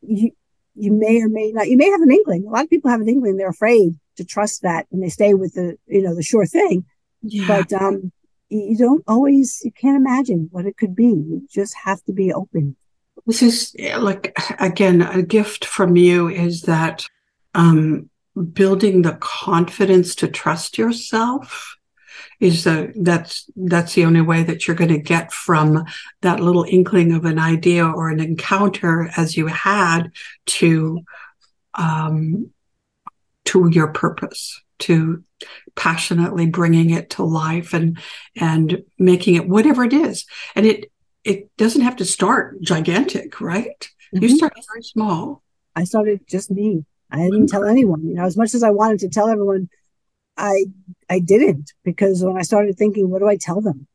you 0.00 0.30
you 0.74 0.92
may 0.92 1.20
or 1.20 1.28
may 1.28 1.52
not. 1.52 1.68
You 1.68 1.76
may 1.76 1.90
have 1.90 2.00
an 2.00 2.10
inkling. 2.10 2.46
A 2.46 2.50
lot 2.50 2.64
of 2.64 2.70
people 2.70 2.90
have 2.90 3.00
an 3.00 3.08
inkling. 3.08 3.36
They're 3.36 3.48
afraid 3.48 3.92
to 4.16 4.24
trust 4.24 4.62
that, 4.62 4.86
and 4.90 5.02
they 5.02 5.08
stay 5.08 5.34
with 5.34 5.54
the 5.54 5.76
you 5.86 6.02
know 6.02 6.14
the 6.14 6.22
sure 6.22 6.46
thing. 6.46 6.84
Yeah. 7.22 7.46
But 7.46 7.72
um, 7.72 8.12
you 8.48 8.76
don't 8.76 9.04
always. 9.06 9.60
You 9.64 9.72
can't 9.72 9.96
imagine 9.96 10.48
what 10.50 10.66
it 10.66 10.76
could 10.76 10.96
be. 10.96 11.06
You 11.06 11.46
just 11.50 11.74
have 11.84 12.02
to 12.04 12.12
be 12.12 12.32
open. 12.32 12.76
This 13.26 13.42
is 13.42 13.76
like 13.98 14.36
again 14.58 15.02
a 15.02 15.22
gift 15.22 15.64
from 15.64 15.96
you 15.96 16.28
is 16.28 16.62
that 16.62 17.06
um, 17.54 18.10
building 18.52 19.02
the 19.02 19.16
confidence 19.20 20.14
to 20.16 20.28
trust 20.28 20.78
yourself 20.78 21.76
is 22.40 22.64
the 22.64 22.92
that's 22.96 23.48
that's 23.56 23.94
the 23.94 24.04
only 24.04 24.20
way 24.20 24.42
that 24.42 24.66
you're 24.66 24.76
going 24.76 24.90
to 24.90 24.98
get 24.98 25.32
from 25.32 25.84
that 26.22 26.40
little 26.40 26.64
inkling 26.68 27.12
of 27.12 27.24
an 27.24 27.38
idea 27.38 27.86
or 27.86 28.08
an 28.08 28.20
encounter 28.20 29.10
as 29.16 29.36
you 29.36 29.46
had 29.46 30.10
to 30.46 31.00
um, 31.74 32.50
to 33.44 33.68
your 33.70 33.88
purpose 33.88 34.60
to 34.80 35.22
passionately 35.76 36.46
bringing 36.46 36.90
it 36.90 37.10
to 37.10 37.22
life 37.22 37.72
and 37.72 37.98
and 38.36 38.82
making 38.98 39.36
it 39.36 39.48
whatever 39.48 39.84
it 39.84 39.92
is. 39.92 40.26
And 40.56 40.66
it 40.66 40.90
it 41.24 41.56
doesn't 41.56 41.82
have 41.82 41.96
to 41.96 42.04
start 42.04 42.60
gigantic 42.60 43.40
right? 43.40 43.88
Mm-hmm. 44.12 44.24
you 44.24 44.36
start 44.36 44.54
very 44.72 44.82
small. 44.82 45.42
I 45.74 45.84
started 45.84 46.20
just 46.26 46.50
me 46.50 46.84
I 47.12 47.24
didn't 47.24 47.48
tell 47.48 47.64
anyone. 47.64 48.06
You 48.06 48.14
know, 48.14 48.24
as 48.24 48.36
much 48.36 48.54
as 48.54 48.62
I 48.62 48.70
wanted 48.70 49.00
to 49.00 49.08
tell 49.08 49.28
everyone, 49.28 49.68
I 50.36 50.66
I 51.08 51.20
didn't 51.20 51.72
because 51.84 52.24
when 52.24 52.38
I 52.38 52.42
started 52.42 52.76
thinking, 52.76 53.10
what 53.10 53.20
do 53.20 53.28
I 53.28 53.36
tell 53.36 53.60
them? 53.60 53.86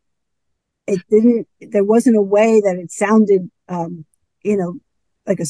It 0.86 1.02
didn't. 1.10 1.48
There 1.60 1.84
wasn't 1.84 2.16
a 2.16 2.22
way 2.22 2.62
that 2.62 2.78
it 2.78 2.92
sounded, 2.92 3.50
um, 3.68 4.06
you 4.44 4.56
know, 4.56 4.76
like 5.26 5.40
a 5.40 5.46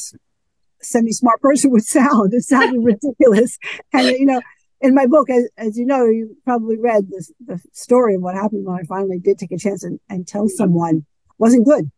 semi-smart 0.82 1.42
person 1.42 1.72
would 1.72 1.86
sound. 1.86 2.34
It 2.34 2.44
sounded 2.44 2.84
ridiculous, 2.84 3.60
and 3.94 4.08
you 4.08 4.26
know, 4.26 4.42
in 4.82 4.96
my 4.96 5.06
book, 5.06 5.30
as, 5.30 5.50
as 5.58 5.78
you 5.78 5.86
know, 5.86 6.06
you 6.06 6.38
probably 6.46 6.78
read 6.78 7.10
this, 7.10 7.32
the 7.46 7.60
story 7.74 8.16
of 8.16 8.22
what 8.22 8.36
happened 8.36 8.66
when 8.66 8.80
I 8.80 8.84
finally 8.84 9.20
did 9.20 9.38
take 9.38 9.52
a 9.52 9.58
chance 9.58 9.84
and, 9.84 10.00
and 10.10 10.28
tell 10.28 10.48
someone 10.48 11.06
wasn't 11.38 11.66
good. 11.66 11.92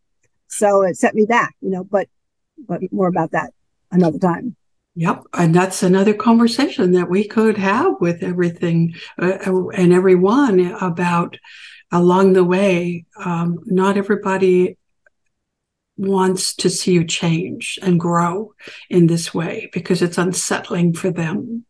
So 0.47 0.81
it 0.83 0.97
set 0.97 1.13
me 1.13 1.25
back, 1.25 1.55
you 1.61 1.69
know, 1.69 1.83
but 1.83 2.07
but 2.67 2.81
more 2.91 3.07
about 3.07 3.31
that 3.31 3.53
another 3.91 4.17
time. 4.17 4.55
Yep. 4.99 5.27
And 5.33 5.55
that's 5.55 5.81
another 5.81 6.13
conversation 6.13 6.91
that 6.91 7.09
we 7.09 7.25
could 7.25 7.57
have 7.57 7.93
with 8.01 8.21
everything 8.21 8.95
uh, 9.17 9.37
uh, 9.47 9.67
and 9.69 9.93
everyone 9.93 10.59
about 10.81 11.37
along 11.89 12.33
the 12.33 12.43
way. 12.43 13.05
Um, 13.23 13.59
not 13.65 13.95
everybody 13.95 14.77
wants 15.95 16.53
to 16.55 16.69
see 16.69 16.91
you 16.91 17.05
change 17.05 17.79
and 17.81 17.97
grow 17.97 18.53
in 18.89 19.07
this 19.07 19.33
way 19.33 19.69
because 19.71 20.01
it's 20.01 20.17
unsettling 20.17 20.91
for 20.93 21.11
them. 21.11 21.63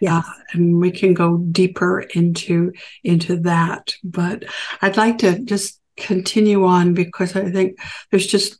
Yeah. 0.00 0.18
Uh, 0.18 0.32
and 0.52 0.78
we 0.78 0.92
can 0.92 1.14
go 1.14 1.38
deeper 1.38 2.02
into, 2.14 2.72
into 3.02 3.40
that. 3.40 3.92
But 4.04 4.44
I'd 4.82 4.96
like 4.96 5.18
to 5.18 5.40
just 5.40 5.80
continue 5.96 6.64
on 6.64 6.94
because 6.94 7.34
I 7.34 7.50
think 7.50 7.80
there's 8.12 8.28
just 8.28 8.56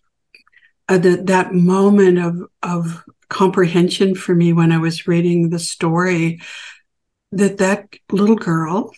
uh, 0.89 0.99
the, 0.99 1.23
that 1.27 1.55
moment 1.55 2.19
of, 2.19 2.43
of 2.65 3.05
comprehension 3.29 4.15
for 4.15 4.35
me 4.35 4.53
when 4.53 4.73
I 4.73 4.79
was 4.79 5.07
reading 5.07 5.51
the 5.51 5.59
story 5.59 6.41
that 7.33 7.59
that 7.59 7.89
little 8.11 8.37
girl 8.37 8.93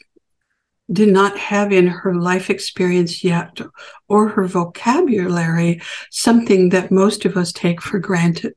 did 0.92 1.08
not 1.08 1.38
have 1.38 1.72
in 1.72 1.86
her 1.86 2.14
life 2.14 2.50
experience 2.50 3.22
yet 3.22 3.60
or 4.08 4.28
her 4.28 4.46
vocabulary 4.46 5.80
something 6.10 6.70
that 6.70 6.90
most 6.90 7.24
of 7.24 7.36
us 7.36 7.52
take 7.52 7.80
for 7.80 7.98
granted 7.98 8.54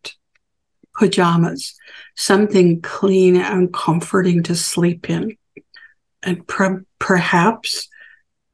pajamas, 0.98 1.76
something 2.16 2.82
clean 2.82 3.36
and 3.36 3.74
comforting 3.74 4.44
to 4.44 4.56
sleep 4.56 5.10
in. 5.10 5.38
And 6.22 6.48
per- 6.48 6.86
perhaps 7.00 7.90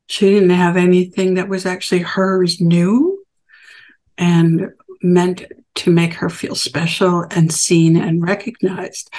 she 0.07 0.29
didn't 0.29 0.49
have 0.51 0.77
anything 0.77 1.35
that 1.35 1.49
was 1.49 1.65
actually 1.65 2.01
hers 2.01 2.59
new 2.59 3.23
and 4.17 4.69
meant 5.01 5.43
to 5.75 5.91
make 5.91 6.13
her 6.15 6.29
feel 6.29 6.55
special 6.55 7.25
and 7.31 7.51
seen 7.51 7.95
and 7.95 8.21
recognized. 8.21 9.09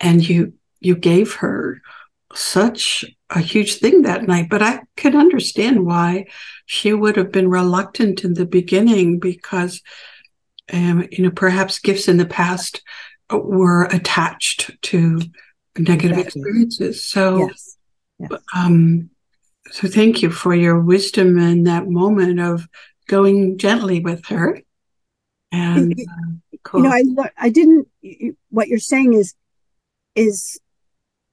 And 0.00 0.26
you 0.26 0.54
you 0.80 0.96
gave 0.96 1.34
her 1.34 1.80
such 2.34 3.04
a 3.30 3.40
huge 3.40 3.76
thing 3.76 4.02
that 4.02 4.26
night. 4.26 4.48
But 4.50 4.62
I 4.62 4.80
could 4.96 5.14
understand 5.14 5.86
why 5.86 6.26
she 6.66 6.92
would 6.92 7.16
have 7.16 7.32
been 7.32 7.48
reluctant 7.48 8.24
in 8.24 8.34
the 8.34 8.46
beginning 8.46 9.18
because 9.18 9.82
um, 10.72 11.06
you 11.12 11.24
know, 11.24 11.30
perhaps 11.30 11.78
gifts 11.78 12.08
in 12.08 12.16
the 12.16 12.26
past 12.26 12.82
were 13.30 13.84
attached 13.84 14.70
to 14.82 15.20
negative 15.78 16.18
exactly. 16.18 16.40
experiences. 16.40 17.04
So 17.04 17.38
yes. 17.38 17.76
Yes. 18.18 18.40
um 18.54 19.10
so 19.70 19.88
thank 19.88 20.22
you 20.22 20.30
for 20.30 20.54
your 20.54 20.80
wisdom 20.80 21.38
in 21.38 21.64
that 21.64 21.88
moment 21.88 22.40
of 22.40 22.68
going 23.08 23.58
gently 23.58 24.00
with 24.00 24.24
her 24.26 24.60
and 25.56 25.92
uh, 25.92 26.56
cool. 26.62 26.82
you 26.82 26.88
know, 26.88 27.22
I 27.24 27.30
I 27.38 27.48
didn't. 27.48 27.88
What 28.50 28.68
you're 28.68 28.78
saying 28.78 29.14
is 29.14 29.34
is 30.14 30.60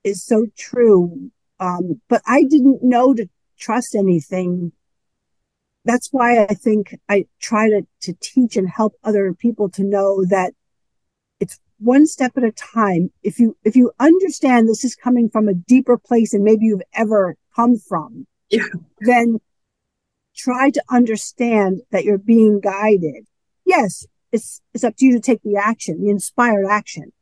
is 0.04 0.24
so 0.24 0.48
true. 0.58 1.32
Um, 1.60 2.02
but 2.10 2.22
I 2.28 2.44
didn't 2.44 2.84
know 2.84 3.14
to 3.14 3.30
trust 3.58 3.96
anything. 3.96 4.74
That's 5.86 6.10
why 6.12 6.44
I 6.44 6.54
think 6.54 6.98
I 7.10 7.26
try 7.40 7.70
to 7.70 7.86
to 8.02 8.14
teach 8.20 8.58
and 8.58 8.70
help 8.70 8.96
other 9.04 9.34
people 9.34 9.70
to 9.72 9.84
know 9.84 10.26
that 10.26 10.54
it's 11.40 11.60
one 11.80 12.06
step 12.06 12.34
at 12.38 12.44
a 12.44 12.52
time. 12.52 13.12
If 13.22 13.40
you 13.40 13.58
if 13.64 13.76
you 13.76 13.92
understand 14.00 14.68
this 14.68 14.84
is 14.84 14.96
coming 14.96 15.30
from 15.30 15.48
a 15.48 15.54
deeper 15.54 15.98
place 15.98 16.32
than 16.32 16.44
maybe 16.44 16.66
you've 16.66 16.82
ever 16.94 17.36
come 17.56 17.78
from, 17.78 18.28
yeah. 18.50 18.66
then 19.02 19.40
try 20.36 20.70
to 20.72 20.84
understand 20.90 21.82
that 21.92 22.06
you're 22.06 22.18
being 22.18 22.60
guided 22.60 23.28
yes, 23.66 24.06
it's, 24.34 24.62
it's 24.74 24.84
up 24.84 24.98
to 24.98 25.06
you 25.06 25.14
to 25.14 25.20
take 25.22 25.42
the 25.44 25.56
action, 25.56 26.02
the 26.02 26.10
inspired 26.10 26.66
action. 26.70 27.14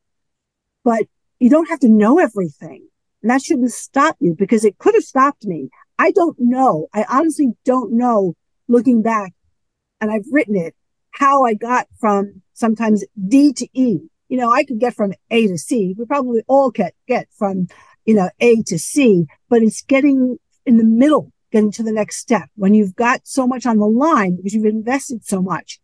But 0.83 1.03
you 1.39 1.49
don't 1.49 1.69
have 1.69 1.81
to 1.81 1.89
know 1.89 2.17
everything. 2.17 2.87
And 3.21 3.29
that 3.29 3.43
shouldn't 3.43 3.71
stop 3.71 4.15
you 4.19 4.33
because 4.33 4.65
it 4.65 4.79
could 4.79 4.95
have 4.95 5.03
stopped 5.03 5.45
me. 5.45 5.69
I 5.99 6.11
don't 6.11 6.37
know. 6.39 6.87
I 6.93 7.05
honestly 7.09 7.49
don't 7.65 7.93
know 7.97 8.35
looking 8.67 9.03
back 9.03 9.33
and 9.99 10.09
I've 10.09 10.25
written 10.31 10.55
it 10.55 10.73
how 11.11 11.43
I 11.43 11.53
got 11.53 11.87
from 11.99 12.41
sometimes 12.53 13.03
D 13.27 13.51
to 13.53 13.67
E. 13.73 13.99
You 14.29 14.37
know, 14.37 14.51
I 14.51 14.63
could 14.63 14.79
get 14.79 14.95
from 14.95 15.13
A 15.29 15.47
to 15.47 15.57
C. 15.57 15.93
We 15.97 16.05
probably 16.05 16.41
all 16.47 16.71
get, 16.71 16.95
get 17.07 17.27
from, 17.37 17.67
you 18.05 18.15
know, 18.15 18.29
A 18.39 18.63
to 18.63 18.79
C, 18.79 19.25
but 19.49 19.61
it's 19.61 19.81
getting 19.81 20.37
in 20.65 20.77
the 20.77 20.85
middle, 20.85 21.33
getting 21.51 21.71
to 21.73 21.83
the 21.83 21.91
next 21.91 22.17
step 22.17 22.49
when 22.55 22.73
you've 22.73 22.95
got 22.95 23.21
so 23.25 23.45
much 23.45 23.65
on 23.65 23.77
the 23.77 23.85
line 23.85 24.37
because 24.37 24.53
you've 24.53 24.65
invested 24.65 25.25
so 25.25 25.41
much 25.41 25.80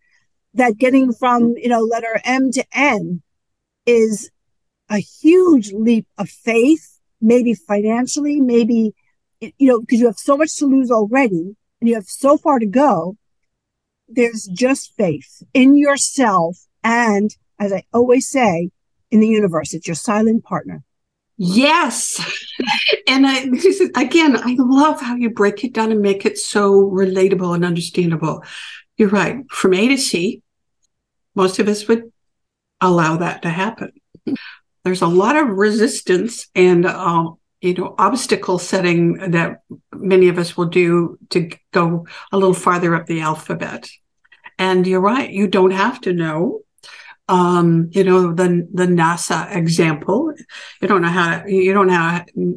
that 0.58 0.78
getting 0.78 1.14
from, 1.14 1.54
you 1.58 1.70
know, 1.70 1.82
letter 1.82 2.20
M 2.24 2.52
to 2.52 2.64
N 2.74 3.22
is 3.86 4.30
a 4.90 4.98
huge 4.98 5.72
leap 5.72 6.08
of 6.18 6.30
faith, 6.30 7.00
maybe 7.22 7.54
financially, 7.54 8.42
maybe, 8.42 8.94
you 9.40 9.68
know, 9.68 9.80
because 9.80 10.00
you 10.00 10.08
have 10.08 10.18
so 10.18 10.36
much 10.36 10.56
to 10.58 10.66
lose 10.66 10.92
already 10.92 11.56
and 11.80 11.88
you 11.88 11.96
have 11.96 12.08
so 12.08 12.38
far 12.38 12.60
to 12.60 12.66
go. 12.66 13.16
There's 14.10 14.50
just 14.52 14.94
faith 14.96 15.44
in 15.54 15.78
yourself. 15.78 16.58
And 16.84 17.36
as 17.60 17.72
I 17.72 17.84
always 17.94 18.28
say, 18.28 18.70
in 19.12 19.20
the 19.20 19.28
universe, 19.28 19.74
it's 19.74 19.88
your 19.88 19.96
silent 19.96 20.44
partner. 20.44 20.84
Yes. 21.38 22.20
And 23.10 23.26
I, 23.26 23.44
again, 23.96 24.36
I 24.36 24.56
love 24.58 25.00
how 25.00 25.16
you 25.16 25.30
break 25.30 25.64
it 25.64 25.74
down 25.74 25.92
and 25.92 26.02
make 26.02 26.26
it 26.26 26.38
so 26.38 26.74
relatable 26.74 27.56
and 27.56 27.64
understandable. 27.64 28.44
You're 28.98 29.10
right. 29.10 29.38
From 29.50 29.74
A 29.74 29.88
to 29.88 29.98
C, 29.98 30.42
most 31.38 31.60
of 31.60 31.68
us 31.70 31.88
would 31.88 32.12
allow 32.82 33.16
that 33.18 33.44
to 33.44 33.50
happen. 33.50 33.92
there's 34.84 35.02
a 35.02 35.08
lot 35.08 35.38
of 35.38 35.48
resistance 35.48 36.48
and 36.56 36.86
uh, 36.86 37.32
you 37.62 37.74
know 37.76 37.96
obstacle 37.98 38.60
setting 38.60 39.32
that 39.32 39.62
many 39.94 40.28
of 40.28 40.38
us 40.38 40.58
will 40.58 40.66
do 40.66 41.18
to 41.30 41.50
go 41.72 42.06
a 42.32 42.38
little 42.38 42.54
farther 42.54 42.96
up 42.96 43.06
the 43.06 43.22
alphabet 43.22 43.90
and 44.60 44.86
you're 44.86 45.08
right 45.14 45.32
you 45.32 45.48
don't 45.48 45.72
have 45.72 46.02
to 46.02 46.12
know 46.12 46.62
um, 47.30 47.90
you 47.92 48.04
know 48.04 48.34
the 48.34 48.68
the 48.74 48.86
NASA 48.86 49.54
example. 49.54 50.34
You 50.82 50.88
don't 50.88 51.02
know 51.02 51.10
how 51.10 51.42
to, 51.42 51.52
you 51.52 51.74
don't 51.74 51.92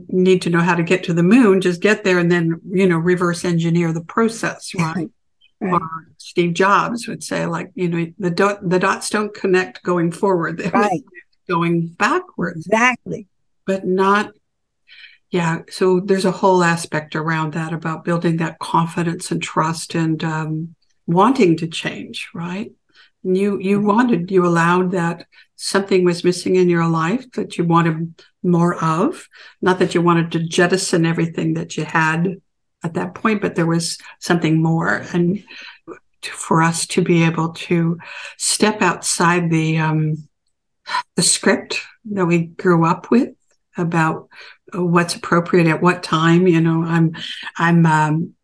need 0.08 0.42
to 0.42 0.50
know 0.50 0.60
how 0.60 0.76
to 0.76 0.82
get 0.82 1.02
to 1.04 1.12
the 1.12 1.24
moon. 1.24 1.60
Just 1.60 1.80
get 1.80 2.04
there 2.04 2.18
and 2.18 2.30
then 2.30 2.60
you 2.70 2.86
know 2.86 2.98
reverse 2.98 3.44
engineer 3.44 3.92
the 3.92 4.04
process, 4.04 4.72
right? 4.74 5.10
Right. 5.60 5.72
Or 5.74 6.06
Steve 6.18 6.54
Jobs 6.54 7.06
would 7.06 7.22
say, 7.22 7.46
like 7.46 7.70
you 7.74 7.88
know 7.88 8.06
the 8.18 8.30
dot, 8.30 8.68
the 8.68 8.78
dots 8.78 9.10
don't 9.10 9.34
connect 9.34 9.82
going 9.82 10.12
forward; 10.12 10.58
they 10.58 10.70
right. 10.70 11.02
going 11.48 11.88
backwards. 11.88 12.66
Exactly, 12.66 13.26
but 13.66 13.86
not. 13.86 14.32
Yeah, 15.30 15.60
so 15.70 16.00
there's 16.00 16.24
a 16.24 16.32
whole 16.32 16.64
aspect 16.64 17.14
around 17.14 17.52
that 17.54 17.72
about 17.72 18.04
building 18.04 18.38
that 18.38 18.58
confidence 18.58 19.30
and 19.30 19.40
trust 19.40 19.94
and 19.94 20.22
um, 20.24 20.74
wanting 21.06 21.56
to 21.58 21.68
change, 21.68 22.30
right? 22.34 22.72
And 23.22 23.36
you 23.36 23.58
you 23.60 23.80
wanted 23.80 24.30
you 24.30 24.46
allowed 24.46 24.92
that 24.92 25.26
something 25.56 26.04
was 26.04 26.24
missing 26.24 26.56
in 26.56 26.68
your 26.68 26.88
life 26.88 27.30
that 27.32 27.58
you 27.58 27.64
wanted 27.64 28.14
more 28.42 28.82
of 28.82 29.28
not 29.60 29.78
that 29.78 29.94
you 29.94 30.00
wanted 30.00 30.32
to 30.32 30.42
jettison 30.42 31.04
everything 31.04 31.52
that 31.52 31.76
you 31.76 31.84
had 31.84 32.40
at 32.82 32.94
that 32.94 33.14
point 33.14 33.42
but 33.42 33.54
there 33.54 33.66
was 33.66 33.98
something 34.18 34.62
more. 34.62 35.04
And 35.12 35.42
for 36.22 36.62
us 36.62 36.86
to 36.86 37.02
be 37.02 37.22
able 37.24 37.50
to 37.50 37.98
step 38.36 38.82
outside 38.82 39.50
the 39.50 39.78
um, 39.78 40.28
the 41.16 41.22
script 41.22 41.82
that 42.12 42.26
we 42.26 42.46
grew 42.46 42.84
up 42.84 43.10
with 43.10 43.30
about 43.76 44.28
what's 44.72 45.14
appropriate 45.14 45.66
at 45.66 45.82
what 45.82 46.02
time 46.02 46.46
you 46.46 46.60
know 46.60 46.82
i'm 46.82 47.14
i'm 47.56 47.86
um, 47.86 48.34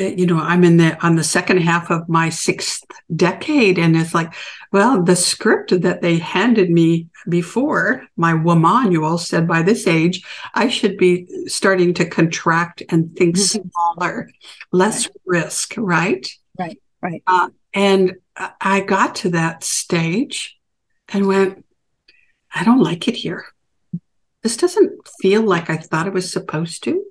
you 0.00 0.26
know 0.26 0.38
i'm 0.38 0.64
in 0.64 0.76
the 0.76 0.98
on 1.04 1.16
the 1.16 1.24
second 1.24 1.58
half 1.58 1.90
of 1.90 2.08
my 2.08 2.28
sixth 2.28 2.84
decade 3.14 3.78
and 3.78 3.96
it's 3.96 4.14
like 4.14 4.32
well 4.72 5.02
the 5.02 5.16
script 5.16 5.80
that 5.82 6.02
they 6.02 6.18
handed 6.18 6.70
me 6.70 7.08
before 7.28 8.06
my 8.16 8.34
manual 8.34 9.18
said 9.18 9.46
by 9.46 9.62
this 9.62 9.86
age 9.86 10.24
i 10.54 10.68
should 10.68 10.96
be 10.96 11.26
starting 11.46 11.92
to 11.92 12.04
contract 12.04 12.82
and 12.88 13.14
think 13.16 13.36
mm-hmm. 13.36 13.68
smaller 13.68 14.30
less 14.72 15.06
right. 15.06 15.16
risk 15.26 15.74
right 15.76 16.28
right 16.58 16.78
right 17.02 17.22
uh, 17.26 17.48
and 17.74 18.14
i 18.60 18.80
got 18.80 19.14
to 19.14 19.30
that 19.30 19.62
stage 19.62 20.58
and 21.10 21.26
went 21.26 21.64
i 22.54 22.64
don't 22.64 22.82
like 22.82 23.06
it 23.06 23.16
here 23.16 23.44
this 24.42 24.56
doesn't 24.56 25.06
feel 25.20 25.42
like 25.42 25.68
I 25.68 25.76
thought 25.76 26.06
it 26.06 26.14
was 26.14 26.32
supposed 26.32 26.82
to. 26.84 27.04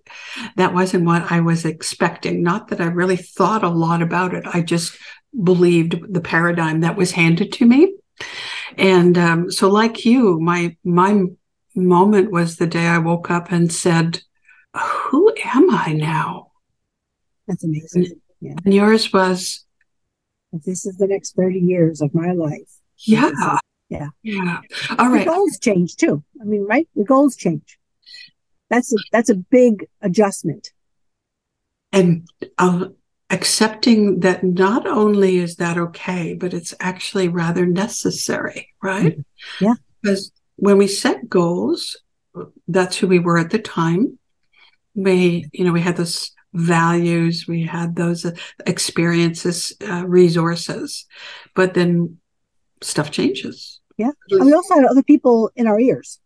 That 0.56 0.74
wasn't 0.74 1.06
what 1.06 1.32
I 1.32 1.42
was 1.42 1.64
expecting. 1.64 2.42
Not 2.42 2.70
that 2.70 2.82
I 2.82 2.86
really 2.86 3.18
thought 3.18 3.64
a 3.64 3.70
lot 3.70 4.02
about 4.02 4.34
it. 4.34 4.46
I 4.52 4.62
just 4.62 4.98
believed 5.44 6.00
the 6.12 6.22
paradigm 6.22 6.82
that 6.82 6.98
was 6.98 7.12
handed 7.12 7.52
to 7.54 7.66
me. 7.66 7.96
And 8.78 9.18
um, 9.18 9.52
so, 9.52 9.70
like 9.70 10.06
you, 10.06 10.40
my 10.40 10.76
my 10.84 11.24
moment 11.76 12.32
was 12.32 12.58
the 12.58 12.68
day 12.68 12.88
I 12.88 12.98
woke 12.98 13.30
up 13.30 13.52
and 13.52 13.72
said, 13.72 14.22
"Who 14.76 15.34
am 15.46 15.70
I 15.70 15.94
now?" 15.94 16.52
That's 17.48 17.64
amazing. 17.64 18.22
Yeah. 18.42 18.56
And 18.66 18.74
yours 18.74 19.14
was, 19.14 19.66
"This 20.52 20.86
is 20.86 20.98
the 20.98 21.08
next 21.08 21.36
thirty 21.36 21.60
years 21.60 22.02
of 22.02 22.14
my 22.14 22.32
life." 22.32 22.70
Yeah. 22.98 23.60
Yeah. 23.90 24.10
Yeah. 24.22 24.62
All 24.98 25.10
right. 25.10 25.26
The 25.26 25.32
goals 25.32 25.60
change 25.60 25.96
too. 25.96 26.24
I 26.40 26.46
mean, 26.46 26.66
right? 26.66 26.88
The 26.96 27.04
goals 27.04 27.36
change. 27.36 27.80
That's 28.70 28.94
a, 28.94 28.98
that's 29.12 29.30
a 29.30 29.36
big 29.36 29.88
adjustment. 30.02 30.72
And 31.92 32.28
uh, 32.60 32.90
accepting 33.32 34.20
that 34.20 34.44
not 34.44 34.86
only 34.86 35.38
is 35.38 35.56
that 35.56 35.78
okay, 35.78 36.36
but 36.36 36.54
it's 36.54 36.76
actually 36.80 37.30
rather 37.30 37.66
necessary, 37.66 38.70
right? 38.82 39.18
Mm-hmm. 39.18 39.66
Yeah. 39.66 39.74
Because 40.02 40.32
when 40.58 40.78
we 40.78 40.88
set 40.88 41.28
goals, 41.28 41.98
that's 42.68 42.96
who 42.98 43.08
we 43.08 43.18
were 43.18 43.40
at 43.40 43.50
the 43.50 43.60
time. 43.60 44.20
We, 44.94 45.50
you 45.52 45.66
know, 45.66 45.72
we 45.72 45.82
had 45.82 45.98
those 45.98 46.32
values, 46.54 47.46
we 47.48 47.64
had 47.64 47.96
those 47.96 48.26
experiences, 48.68 49.74
uh, 49.88 50.06
resources, 50.06 51.06
but 51.56 51.74
then 51.74 52.18
stuff 52.82 53.10
changes 53.10 53.79
yeah. 54.00 54.12
And 54.30 54.46
we 54.46 54.54
also 54.54 54.76
had 54.76 54.86
other 54.86 55.04
people 55.04 55.52
in 55.58 55.68
our 55.68 55.78
ears. 55.78 56.20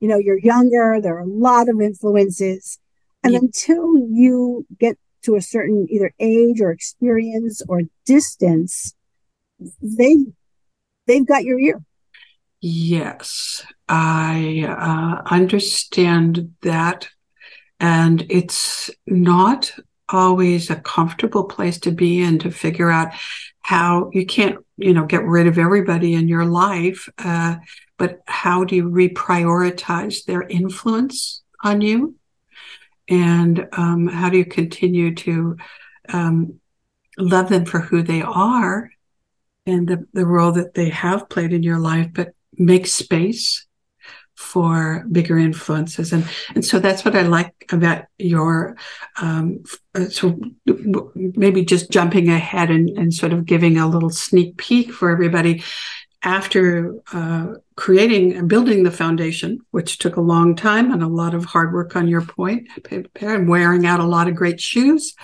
You 0.00 0.08
know, 0.08 0.16
you're 0.16 0.38
younger, 0.38 0.98
there 1.00 1.16
are 1.16 1.20
a 1.20 1.26
lot 1.26 1.68
of 1.68 1.78
influences. 1.78 2.78
And 3.22 3.34
yeah. 3.34 3.40
until 3.40 3.98
you 3.98 4.66
get 4.80 4.96
to 5.24 5.36
a 5.36 5.42
certain 5.42 5.86
either 5.90 6.14
age 6.18 6.62
or 6.62 6.70
experience 6.70 7.60
or 7.68 7.82
distance, 8.06 8.94
they 9.82 10.16
they've 11.06 11.26
got 11.26 11.44
your 11.44 11.58
ear. 11.58 11.82
Yes, 12.62 13.62
I 13.88 14.64
uh, 14.66 15.28
understand 15.30 16.54
that, 16.62 17.08
and 17.78 18.24
it's 18.30 18.90
not 19.06 19.72
always 20.10 20.70
a 20.70 20.76
comfortable 20.76 21.44
place 21.44 21.78
to 21.80 21.90
be 21.90 22.20
in 22.20 22.38
to 22.38 22.50
figure 22.50 22.90
out 22.90 23.12
how 23.60 24.10
you 24.12 24.24
can't 24.24 24.64
you 24.76 24.92
know 24.92 25.04
get 25.04 25.24
rid 25.24 25.46
of 25.46 25.58
everybody 25.58 26.14
in 26.14 26.28
your 26.28 26.46
life 26.46 27.08
uh, 27.18 27.56
but 27.98 28.22
how 28.26 28.64
do 28.64 28.76
you 28.76 28.84
reprioritize 28.84 30.24
their 30.24 30.42
influence 30.42 31.42
on 31.62 31.80
you? 31.80 32.14
And 33.08 33.68
um, 33.72 34.06
how 34.06 34.30
do 34.30 34.38
you 34.38 34.44
continue 34.44 35.14
to 35.16 35.56
um, 36.08 36.60
love 37.18 37.48
them 37.48 37.64
for 37.64 37.80
who 37.80 38.02
they 38.02 38.22
are 38.22 38.90
and 39.66 39.86
the, 39.86 40.06
the 40.12 40.24
role 40.24 40.52
that 40.52 40.74
they 40.74 40.88
have 40.90 41.28
played 41.28 41.52
in 41.52 41.62
your 41.62 41.78
life 41.78 42.08
but 42.14 42.32
make 42.56 42.86
space 42.86 43.66
for 44.38 45.04
bigger 45.10 45.36
influences. 45.36 46.12
And 46.12 46.24
and 46.54 46.64
so 46.64 46.78
that's 46.78 47.04
what 47.04 47.16
i 47.16 47.22
like 47.22 47.52
about 47.72 48.04
your 48.18 48.76
um 49.20 49.64
so 50.10 50.40
maybe 51.16 51.64
just 51.64 51.90
jumping 51.90 52.28
ahead 52.28 52.70
and, 52.70 52.88
and 52.90 53.12
sort 53.12 53.32
of 53.32 53.46
giving 53.46 53.78
a 53.78 53.88
little 53.88 54.10
sneak 54.10 54.56
peek 54.56 54.92
for 54.92 55.10
everybody. 55.10 55.62
After 56.22 56.94
uh, 57.12 57.54
creating 57.76 58.34
and 58.34 58.48
building 58.48 58.82
the 58.82 58.90
foundation, 58.90 59.60
which 59.70 59.98
took 59.98 60.16
a 60.16 60.20
long 60.20 60.56
time 60.56 60.92
and 60.92 61.00
a 61.00 61.06
lot 61.06 61.32
of 61.32 61.44
hard 61.44 61.72
work 61.72 61.94
on 61.94 62.08
your 62.08 62.22
point, 62.22 62.68
and 63.20 63.48
wearing 63.48 63.86
out 63.86 64.00
a 64.00 64.04
lot 64.04 64.26
of 64.26 64.34
great 64.34 64.60
shoes, 64.60 65.14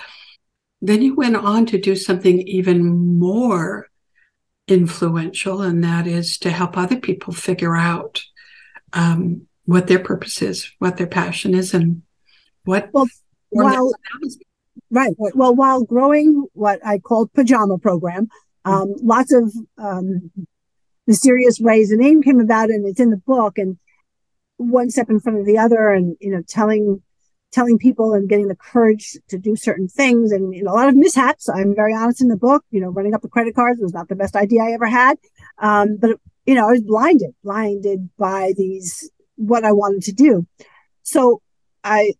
then 0.81 1.01
you 1.01 1.13
went 1.13 1.35
on 1.35 1.65
to 1.65 1.77
do 1.77 1.97
something 1.97 2.39
even 2.47 3.17
more 3.19 3.87
influential, 4.69 5.61
and 5.61 5.83
that 5.83 6.07
is 6.07 6.37
to 6.39 6.49
help 6.49 6.77
other 6.77 6.97
people 6.97 7.33
figure 7.33 7.75
out 7.75 8.21
um, 8.95 9.47
what 9.65 9.87
their 9.87 9.99
purpose 9.99 10.41
is, 10.41 10.71
what 10.79 10.97
their 10.97 11.07
passion 11.07 11.53
is, 11.53 11.73
and 11.73 12.01
what. 12.63 12.89
Well, 12.93 13.07
while, 13.49 13.91
right. 14.89 15.13
Well, 15.17 15.55
while 15.55 15.83
growing 15.83 16.47
what 16.53 16.79
I 16.85 16.97
called 16.97 17.31
pajama 17.33 17.77
program, 17.77 18.25
mm-hmm. 18.25 18.71
um, 18.71 18.87
mm-hmm. 18.89 19.07
lots 19.07 19.33
of 19.33 19.53
um, 19.77 20.31
mysterious 21.05 21.59
ways 21.59 21.89
the 21.89 21.97
name 21.97 22.23
came 22.23 22.39
about, 22.39 22.69
and 22.69 22.87
it's 22.87 22.99
in 22.99 23.11
the 23.11 23.17
book, 23.17 23.57
and 23.57 23.77
one 24.57 24.89
step 24.89 25.09
in 25.09 25.19
front 25.19 25.39
of 25.39 25.45
the 25.45 25.57
other, 25.57 25.89
and 25.89 26.17
you 26.19 26.31
know, 26.31 26.41
telling 26.47 27.01
telling 27.51 27.77
people 27.77 28.13
and 28.13 28.27
getting 28.27 28.49
the 28.49 28.55
courage 28.55 29.17
to 29.29 29.37
do 29.37 29.55
certain 29.55 29.87
things 29.87 30.33
and 30.33 30.53
you 30.53 30.61
know, 30.61 30.71
a 30.71 30.75
lot 30.75 30.89
of 30.89 30.95
mishaps. 30.95 31.47
I'm 31.47 31.73
very 31.73 31.93
honest 31.93 32.21
in 32.21 32.27
the 32.27 32.35
book, 32.35 32.65
you 32.69 32.81
know, 32.81 32.89
running 32.89 33.13
up 33.13 33.21
the 33.21 33.29
credit 33.29 33.55
cards 33.55 33.79
was 33.79 33.93
not 33.93 34.09
the 34.09 34.15
best 34.15 34.35
idea 34.35 34.61
I 34.61 34.73
ever 34.73 34.87
had. 34.87 35.17
Um, 35.59 35.95
but 35.95 36.19
you 36.45 36.55
know, 36.55 36.67
I 36.67 36.71
was 36.71 36.81
blinded, 36.81 37.33
blinded 37.43 38.09
by 38.17 38.53
these, 38.55 39.09
what 39.35 39.63
I 39.63 39.71
wanted 39.71 40.03
to 40.03 40.13
do. 40.13 40.47
So 41.03 41.41
I, 41.83 42.13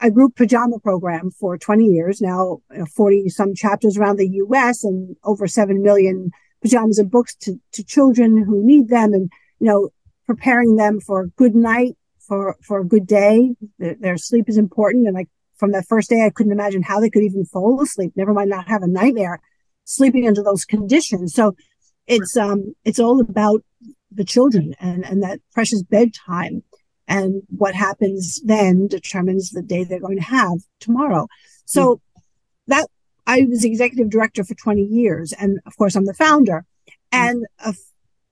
I 0.00 0.10
grew 0.10 0.30
pajama 0.30 0.78
program 0.78 1.30
for 1.30 1.56
20 1.56 1.84
years 1.84 2.20
now, 2.20 2.58
40 2.94 3.28
some 3.28 3.54
chapters 3.54 3.96
around 3.96 4.16
the 4.16 4.28
US 4.28 4.84
and 4.84 5.16
over 5.24 5.46
7 5.46 5.82
million 5.82 6.30
pajamas 6.62 6.98
and 6.98 7.10
books 7.10 7.34
to, 7.36 7.58
to 7.72 7.84
children 7.84 8.42
who 8.44 8.64
need 8.64 8.88
them 8.88 9.12
and, 9.12 9.30
you 9.58 9.66
know, 9.66 9.90
preparing 10.26 10.76
them 10.76 11.00
for 11.00 11.22
a 11.22 11.28
good 11.28 11.54
night, 11.54 11.96
for, 12.18 12.56
for 12.62 12.80
a 12.80 12.86
good 12.86 13.06
day. 13.06 13.54
Their, 13.78 13.94
their 13.94 14.16
sleep 14.18 14.48
is 14.48 14.58
important. 14.58 15.06
And 15.06 15.14
like 15.14 15.28
from 15.56 15.72
that 15.72 15.86
first 15.86 16.10
day, 16.10 16.24
I 16.24 16.30
couldn't 16.30 16.52
imagine 16.52 16.82
how 16.82 17.00
they 17.00 17.10
could 17.10 17.22
even 17.22 17.44
fall 17.44 17.80
asleep, 17.80 18.12
never 18.16 18.34
mind 18.34 18.50
not 18.50 18.68
have 18.68 18.82
a 18.82 18.88
nightmare 18.88 19.40
sleeping 19.84 20.26
under 20.26 20.42
those 20.42 20.64
conditions. 20.64 21.32
So 21.32 21.56
it's 22.06 22.36
um 22.36 22.74
it's 22.84 22.98
all 22.98 23.20
about 23.20 23.62
the 24.10 24.24
children 24.24 24.74
and 24.80 25.04
and 25.04 25.22
that 25.22 25.40
precious 25.52 25.82
bedtime 25.82 26.62
and 27.08 27.42
what 27.56 27.74
happens 27.74 28.40
then 28.44 28.86
determines 28.88 29.50
the 29.50 29.62
day 29.62 29.84
they're 29.84 30.00
going 30.00 30.18
to 30.18 30.22
have 30.22 30.58
tomorrow 30.80 31.26
so 31.64 31.96
mm-hmm. 31.96 32.00
that 32.68 32.88
i 33.26 33.46
was 33.48 33.64
executive 33.64 34.10
director 34.10 34.44
for 34.44 34.54
20 34.54 34.82
years 34.82 35.32
and 35.32 35.58
of 35.66 35.76
course 35.76 35.94
i'm 35.94 36.06
the 36.06 36.14
founder 36.14 36.64
mm-hmm. 36.88 37.28
and 37.28 37.46
uh, 37.64 37.72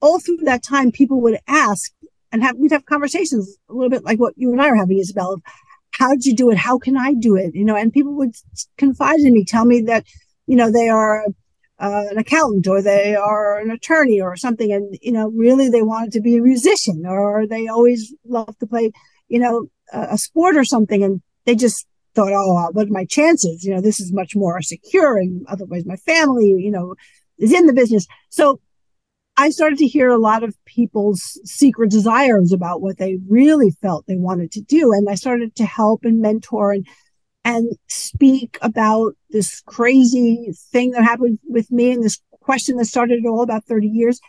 all 0.01 0.19
through 0.19 0.37
that 0.37 0.63
time 0.63 0.91
people 0.91 1.21
would 1.21 1.39
ask 1.47 1.91
and 2.35 2.43
have 2.43 2.57
we'd 2.57 2.71
have 2.71 2.85
conversations 2.85 3.57
a 3.69 3.73
little 3.73 3.89
bit 3.89 4.03
like 4.03 4.19
what 4.19 4.33
you 4.35 4.51
and 4.51 4.61
I 4.61 4.67
are 4.67 4.75
having, 4.75 4.99
Isabel. 4.99 5.41
How 5.91 6.09
did 6.09 6.25
you 6.25 6.35
do 6.35 6.49
it? 6.49 6.57
How 6.57 6.77
can 6.77 6.97
I 6.97 7.13
do 7.13 7.37
it? 7.37 7.55
You 7.55 7.63
know, 7.63 7.77
and 7.77 7.93
people 7.93 8.13
would 8.15 8.35
confide 8.77 9.19
in 9.19 9.33
me, 9.33 9.45
tell 9.45 9.63
me 9.63 9.81
that, 9.83 10.05
you 10.45 10.57
know, 10.57 10.69
they 10.69 10.89
are 10.89 11.25
uh, 11.79 12.05
an 12.09 12.17
accountant 12.17 12.67
or 12.67 12.81
they 12.81 13.15
are 13.15 13.59
an 13.59 13.71
attorney 13.71 14.21
or 14.21 14.35
something, 14.35 14.71
and 14.71 14.97
you 15.01 15.11
know, 15.11 15.29
really 15.29 15.69
they 15.69 15.81
wanted 15.81 16.11
to 16.13 16.21
be 16.21 16.37
a 16.37 16.41
musician 16.41 17.05
or 17.05 17.45
they 17.47 17.67
always 17.67 18.13
loved 18.25 18.59
to 18.59 18.67
play, 18.67 18.91
you 19.27 19.39
know, 19.39 19.67
a, 19.91 20.07
a 20.11 20.17
sport 20.17 20.55
or 20.55 20.63
something, 20.63 21.03
and 21.03 21.21
they 21.45 21.55
just 21.55 21.85
thought, 22.13 22.31
oh, 22.31 22.69
what 22.71 22.87
are 22.87 22.91
my 22.91 23.05
chances? 23.05 23.63
You 23.63 23.73
know, 23.73 23.81
this 23.81 23.99
is 23.99 24.13
much 24.13 24.35
more 24.35 24.61
secure, 24.61 25.17
and 25.17 25.45
otherwise 25.47 25.85
my 25.85 25.97
family, 25.97 26.47
you 26.47 26.71
know, 26.71 26.95
is 27.37 27.53
in 27.53 27.67
the 27.67 27.73
business. 27.73 28.07
So 28.29 28.61
I 29.37 29.49
started 29.49 29.77
to 29.79 29.87
hear 29.87 30.09
a 30.09 30.17
lot 30.17 30.43
of 30.43 30.55
people's 30.65 31.39
secret 31.43 31.91
desires 31.91 32.53
about 32.53 32.81
what 32.81 32.97
they 32.97 33.17
really 33.27 33.71
felt 33.81 34.05
they 34.07 34.15
wanted 34.15 34.51
to 34.53 34.61
do. 34.61 34.93
And 34.93 35.09
I 35.09 35.15
started 35.15 35.55
to 35.57 35.65
help 35.65 36.05
and 36.05 36.21
mentor 36.21 36.71
and, 36.71 36.87
and 37.45 37.77
speak 37.87 38.57
about 38.63 39.13
this 39.29 39.61
crazy 39.61 40.51
thing 40.71 40.91
that 40.91 41.03
happened 41.03 41.37
with 41.47 41.71
me 41.71 41.91
and 41.91 42.03
this 42.03 42.19
question 42.41 42.75
that 42.77 42.85
started 42.85 43.23
it 43.23 43.27
all 43.27 43.43
about 43.43 43.63
30 43.65 43.87
years. 43.87 44.19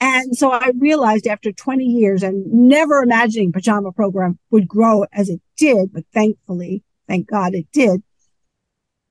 And 0.00 0.36
so 0.36 0.52
I 0.52 0.70
realized 0.78 1.26
after 1.26 1.50
20 1.50 1.84
years 1.84 2.22
and 2.22 2.46
never 2.46 3.02
imagining 3.02 3.52
pajama 3.52 3.90
program 3.90 4.38
would 4.50 4.68
grow 4.68 5.04
as 5.12 5.28
it 5.28 5.40
did, 5.56 5.92
but 5.92 6.04
thankfully, 6.14 6.84
thank 7.08 7.28
God 7.28 7.54
it 7.54 7.66
did. 7.72 8.02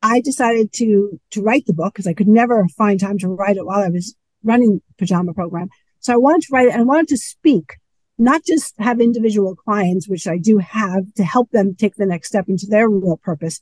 I 0.01 0.21
decided 0.21 0.71
to 0.73 1.19
to 1.31 1.41
write 1.41 1.65
the 1.65 1.73
book 1.73 1.93
because 1.93 2.07
I 2.07 2.13
could 2.13 2.27
never 2.27 2.67
find 2.77 2.99
time 2.99 3.17
to 3.19 3.29
write 3.29 3.57
it 3.57 3.65
while 3.65 3.81
I 3.81 3.89
was 3.89 4.15
running 4.43 4.81
pajama 4.97 5.33
program. 5.33 5.69
So 5.99 6.13
I 6.13 6.17
wanted 6.17 6.43
to 6.43 6.49
write 6.51 6.67
it 6.67 6.73
and 6.73 6.81
I 6.81 6.85
wanted 6.85 7.07
to 7.09 7.17
speak, 7.17 7.77
not 8.17 8.43
just 8.45 8.75
have 8.79 9.01
individual 9.01 9.55
clients, 9.55 10.07
which 10.07 10.27
I 10.27 10.37
do 10.37 10.59
have 10.59 11.13
to 11.15 11.23
help 11.23 11.51
them 11.51 11.75
take 11.75 11.95
the 11.95 12.05
next 12.05 12.27
step 12.27 12.47
into 12.47 12.67
their 12.67 12.89
real 12.89 13.17
purpose, 13.17 13.59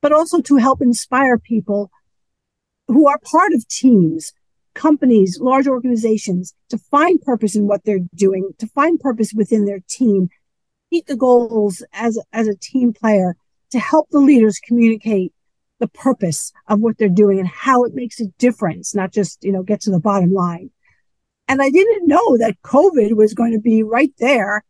but 0.00 0.12
also 0.12 0.40
to 0.42 0.56
help 0.56 0.80
inspire 0.80 1.38
people 1.38 1.90
who 2.86 3.06
are 3.08 3.18
part 3.18 3.52
of 3.52 3.66
teams, 3.68 4.32
companies, 4.74 5.38
large 5.40 5.66
organizations 5.66 6.54
to 6.70 6.78
find 6.78 7.20
purpose 7.20 7.56
in 7.56 7.66
what 7.66 7.84
they're 7.84 8.06
doing, 8.14 8.50
to 8.58 8.66
find 8.68 9.00
purpose 9.00 9.32
within 9.34 9.64
their 9.64 9.80
team, 9.88 10.28
meet 10.90 11.06
the 11.06 11.16
goals 11.16 11.82
as, 11.92 12.18
as 12.32 12.46
a 12.46 12.56
team 12.56 12.92
player, 12.92 13.36
to 13.70 13.78
help 13.78 14.08
the 14.10 14.20
leaders 14.20 14.60
communicate 14.60 15.32
the 15.80 15.88
purpose 15.88 16.52
of 16.66 16.80
what 16.80 16.96
they're 16.98 17.08
doing 17.08 17.38
and 17.38 17.48
how 17.48 17.84
it 17.84 17.94
makes 17.94 18.20
a 18.20 18.26
difference, 18.38 18.94
not 18.94 19.12
just, 19.12 19.44
you 19.44 19.52
know, 19.52 19.62
get 19.62 19.80
to 19.80 19.90
the 19.90 20.00
bottom 20.00 20.32
line. 20.32 20.70
And 21.48 21.62
I 21.62 21.70
didn't 21.70 22.06
know 22.06 22.36
that 22.36 22.60
COVID 22.62 23.16
was 23.16 23.34
going 23.34 23.52
to 23.52 23.60
be 23.60 23.82
right 23.82 24.12
there 24.18 24.64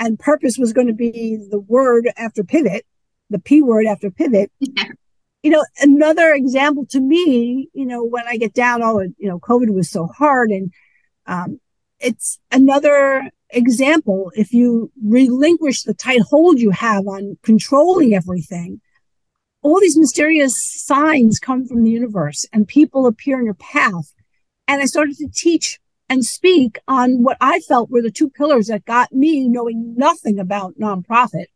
and 0.00 0.18
purpose 0.18 0.58
was 0.58 0.72
going 0.72 0.88
to 0.88 0.92
be 0.92 1.38
the 1.50 1.60
word 1.60 2.10
after 2.16 2.42
pivot, 2.42 2.84
the 3.30 3.38
P 3.38 3.62
word 3.62 3.86
after 3.86 4.10
pivot. 4.10 4.50
Yeah. 4.58 4.84
You 5.44 5.50
know, 5.50 5.64
another 5.80 6.32
example 6.32 6.86
to 6.86 7.00
me, 7.00 7.68
you 7.74 7.86
know, 7.86 8.02
when 8.02 8.24
I 8.26 8.38
get 8.38 8.54
down, 8.54 8.82
oh, 8.82 9.00
you 9.00 9.28
know, 9.28 9.38
COVID 9.38 9.72
was 9.72 9.90
so 9.90 10.06
hard 10.06 10.50
and, 10.50 10.72
um, 11.26 11.60
it's 12.00 12.38
another 12.50 13.30
example. 13.50 14.32
If 14.34 14.52
you 14.52 14.90
relinquish 15.02 15.82
the 15.82 15.94
tight 15.94 16.22
hold 16.22 16.58
you 16.58 16.70
have 16.70 17.06
on 17.06 17.38
controlling 17.42 18.14
everything, 18.14 18.80
all 19.62 19.80
these 19.80 19.96
mysterious 19.96 20.62
signs 20.62 21.38
come 21.38 21.66
from 21.66 21.84
the 21.84 21.90
universe 21.90 22.44
and 22.52 22.68
people 22.68 23.06
appear 23.06 23.38
in 23.38 23.44
your 23.46 23.54
path. 23.54 24.12
And 24.66 24.82
I 24.82 24.86
started 24.86 25.16
to 25.18 25.28
teach 25.28 25.78
and 26.08 26.24
speak 26.24 26.78
on 26.86 27.22
what 27.22 27.36
I 27.40 27.60
felt 27.60 27.90
were 27.90 28.02
the 28.02 28.10
two 28.10 28.30
pillars 28.30 28.66
that 28.66 28.84
got 28.84 29.12
me 29.12 29.48
knowing 29.48 29.94
nothing 29.96 30.38
about 30.38 30.78
nonprofit, 30.78 31.46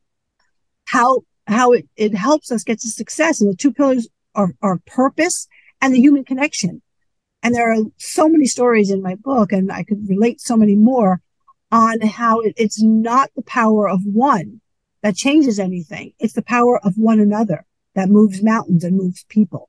how, 0.87 1.20
how 1.46 1.72
it, 1.72 1.87
it 1.96 2.14
helps 2.14 2.50
us 2.50 2.64
get 2.64 2.80
to 2.80 2.88
success. 2.88 3.40
And 3.40 3.50
the 3.50 3.56
two 3.56 3.72
pillars 3.72 4.08
are, 4.34 4.54
are 4.62 4.80
purpose 4.87 5.48
and 5.80 5.94
the 5.94 6.00
human 6.00 6.24
connection. 6.24 6.82
And 7.42 7.54
there 7.54 7.70
are 7.72 7.84
so 7.98 8.28
many 8.28 8.46
stories 8.46 8.90
in 8.90 9.00
my 9.02 9.14
book, 9.14 9.52
and 9.52 9.70
I 9.70 9.84
could 9.84 10.08
relate 10.08 10.40
so 10.40 10.56
many 10.56 10.74
more 10.74 11.20
on 11.70 12.00
how 12.00 12.40
it, 12.40 12.54
it's 12.56 12.82
not 12.82 13.30
the 13.37 13.42
power 13.42 13.88
of 13.88 14.00
one 14.04 14.61
that 15.02 15.14
changes 15.14 15.61
anything. 15.61 16.12
It's 16.18 16.32
the 16.32 16.42
power 16.42 16.84
of 16.84 16.94
one 16.96 17.20
another 17.20 17.64
that 17.94 18.08
moves 18.08 18.42
mountains 18.42 18.82
and 18.82 18.96
moves 18.96 19.24
people. 19.28 19.68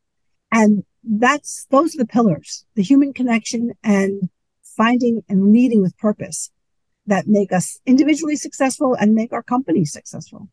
And 0.52 0.84
that's, 1.04 1.68
those 1.70 1.94
are 1.94 2.00
the 2.00 2.08
pillars, 2.08 2.66
the 2.76 2.82
human 2.82 3.14
connection 3.14 3.74
and 3.84 4.30
finding 4.80 5.22
and 5.28 5.52
leading 5.52 5.82
with 5.82 5.96
purpose 5.98 6.52
that 7.06 7.28
make 7.28 7.52
us 7.52 7.80
individually 7.86 8.38
successful 8.38 8.96
and 9.00 9.14
make 9.14 9.34
our 9.34 9.44
companies 9.44 9.92
successful. 9.92 10.48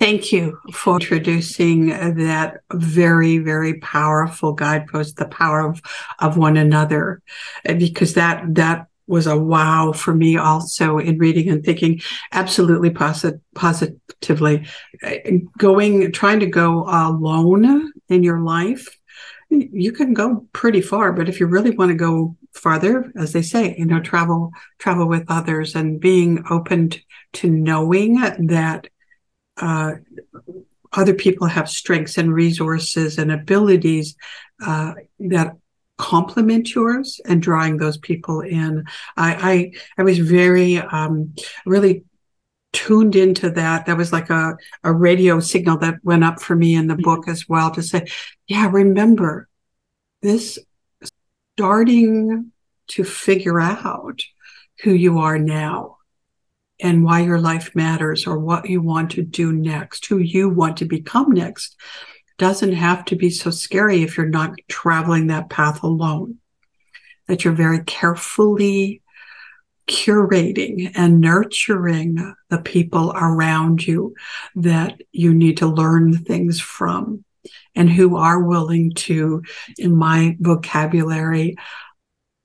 Thank 0.00 0.32
you 0.32 0.58
for 0.72 0.94
introducing 0.94 1.88
that 1.90 2.60
very, 2.72 3.38
very 3.38 3.74
powerful 3.80 4.54
guidepost, 4.54 5.16
the 5.16 5.26
power 5.26 5.60
of, 5.60 5.82
of 6.18 6.36
one 6.38 6.56
another, 6.56 7.22
because 7.64 8.14
that, 8.14 8.42
that 8.54 8.86
was 9.06 9.26
a 9.26 9.36
wow 9.36 9.92
for 9.92 10.14
me 10.14 10.38
also 10.38 10.96
in 10.98 11.18
reading 11.18 11.50
and 11.50 11.62
thinking 11.62 12.00
absolutely 12.32 12.88
posit- 12.88 13.40
positively 13.54 14.66
going 15.58 16.10
trying 16.12 16.40
to 16.40 16.46
go 16.46 16.84
alone 16.88 17.92
in 18.08 18.22
your 18.22 18.40
life 18.40 18.88
you 19.50 19.92
can 19.92 20.14
go 20.14 20.46
pretty 20.52 20.80
far 20.80 21.12
but 21.12 21.28
if 21.28 21.40
you 21.40 21.46
really 21.46 21.72
want 21.72 21.90
to 21.90 21.96
go 21.96 22.36
farther 22.52 23.10
as 23.16 23.32
they 23.32 23.42
say 23.42 23.74
you 23.78 23.86
know 23.86 24.00
travel 24.00 24.50
travel 24.78 25.08
with 25.08 25.24
others 25.28 25.74
and 25.74 26.00
being 26.00 26.44
open 26.50 26.90
to, 26.90 27.00
to 27.32 27.48
knowing 27.50 28.14
that 28.46 28.86
uh, 29.56 29.92
other 30.92 31.14
people 31.14 31.46
have 31.46 31.68
strengths 31.68 32.18
and 32.18 32.32
resources 32.32 33.18
and 33.18 33.32
abilities 33.32 34.16
uh, 34.64 34.92
that 35.18 35.56
complement 35.98 36.74
yours 36.74 37.20
and 37.26 37.42
drawing 37.42 37.76
those 37.76 37.96
people 37.96 38.40
in. 38.40 38.84
I 39.16 39.52
I, 39.52 39.72
I 39.98 40.02
was 40.02 40.18
very 40.18 40.78
um, 40.78 41.34
really 41.64 42.04
tuned 42.72 43.16
into 43.16 43.50
that. 43.50 43.86
That 43.86 43.96
was 43.96 44.12
like 44.12 44.30
a, 44.30 44.56
a 44.82 44.92
radio 44.92 45.40
signal 45.40 45.78
that 45.78 45.96
went 46.02 46.24
up 46.24 46.40
for 46.40 46.56
me 46.56 46.74
in 46.74 46.86
the 46.86 46.96
book 46.96 47.28
as 47.28 47.48
well 47.48 47.70
to 47.72 47.82
say, 47.82 48.06
yeah, 48.48 48.68
remember 48.70 49.48
this 50.22 50.58
starting 51.56 52.50
to 52.88 53.04
figure 53.04 53.60
out 53.60 54.22
who 54.82 54.92
you 54.92 55.18
are 55.18 55.38
now 55.38 55.98
and 56.80 57.04
why 57.04 57.20
your 57.20 57.38
life 57.38 57.74
matters 57.74 58.26
or 58.26 58.38
what 58.38 58.68
you 58.68 58.80
want 58.80 59.10
to 59.12 59.22
do 59.22 59.52
next, 59.52 60.06
who 60.06 60.18
you 60.18 60.48
want 60.48 60.78
to 60.78 60.84
become 60.84 61.30
next 61.30 61.76
doesn't 62.38 62.72
have 62.72 63.04
to 63.04 63.16
be 63.16 63.30
so 63.30 63.50
scary 63.50 64.02
if 64.02 64.16
you're 64.16 64.26
not 64.26 64.58
traveling 64.68 65.28
that 65.28 65.50
path 65.50 65.82
alone. 65.82 66.38
That 67.28 67.44
you're 67.44 67.54
very 67.54 67.84
carefully 67.84 69.02
curating 69.86 70.90
and 70.94 71.20
nurturing 71.20 72.34
the 72.48 72.58
people 72.58 73.12
around 73.14 73.86
you 73.86 74.14
that 74.56 75.00
you 75.12 75.34
need 75.34 75.58
to 75.58 75.66
learn 75.66 76.16
things 76.16 76.60
from 76.60 77.24
and 77.74 77.90
who 77.90 78.16
are 78.16 78.42
willing 78.42 78.92
to, 78.94 79.42
in 79.78 79.96
my 79.96 80.36
vocabulary, 80.40 81.56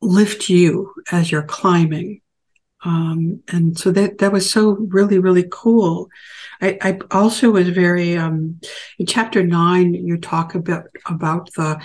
lift 0.02 0.50
you 0.50 0.94
as 1.12 1.32
you're 1.32 1.44
climbing 1.44 2.22
um, 2.86 3.42
and 3.48 3.78
so 3.78 3.92
that 3.92 4.20
that 4.20 4.32
was 4.32 4.50
so 4.50 4.72
really 4.72 5.20
really 5.20 5.46
cool. 5.52 6.10
I, 6.62 6.78
I 6.82 7.00
also 7.12 7.52
was 7.52 7.70
very 7.70 8.16
um, 8.16 8.60
in 9.00 9.06
chapter 9.06 9.46
nine. 9.46 9.94
You 9.94 10.18
talk 10.18 10.54
about 10.56 10.86
about 11.08 11.52
the 11.54 11.82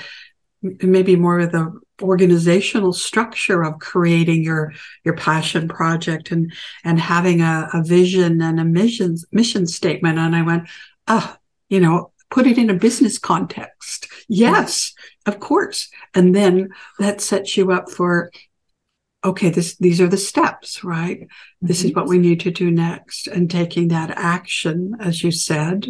maybe 0.62 1.16
more 1.16 1.40
of 1.40 1.52
the 1.52 1.80
organizational 2.02 2.92
structure 2.92 3.62
of 3.62 3.78
creating 3.78 4.44
your 4.44 4.74
your 5.04 5.16
passion 5.16 5.66
project 5.66 6.30
and 6.30 6.52
and 6.84 7.00
having 7.00 7.40
a, 7.40 7.68
a 7.72 7.82
vision 7.82 8.42
and 8.42 8.60
a 8.60 8.64
mission 8.64 9.16
mission 9.32 9.66
statement. 9.66 10.18
And 10.18 10.36
I 10.36 10.42
went, 10.42 10.68
ah, 11.08 11.38
you 11.70 11.80
know, 11.80 12.11
put 12.32 12.46
it 12.46 12.58
in 12.58 12.70
a 12.70 12.74
business 12.74 13.18
context. 13.18 14.08
Yes, 14.26 14.94
of 15.26 15.38
course. 15.38 15.90
And 16.14 16.34
then 16.34 16.70
that 16.98 17.20
sets 17.20 17.56
you 17.56 17.70
up 17.70 17.90
for 17.90 18.30
okay, 19.24 19.50
this, 19.50 19.76
these 19.76 20.00
are 20.00 20.08
the 20.08 20.16
steps, 20.16 20.82
right? 20.82 21.20
Mm-hmm. 21.20 21.66
This 21.66 21.84
is 21.84 21.94
what 21.94 22.08
we 22.08 22.18
need 22.18 22.40
to 22.40 22.50
do 22.50 22.72
next. 22.72 23.28
And 23.28 23.48
taking 23.48 23.88
that 23.88 24.10
action, 24.10 24.96
as 24.98 25.22
you 25.22 25.30
said, 25.30 25.86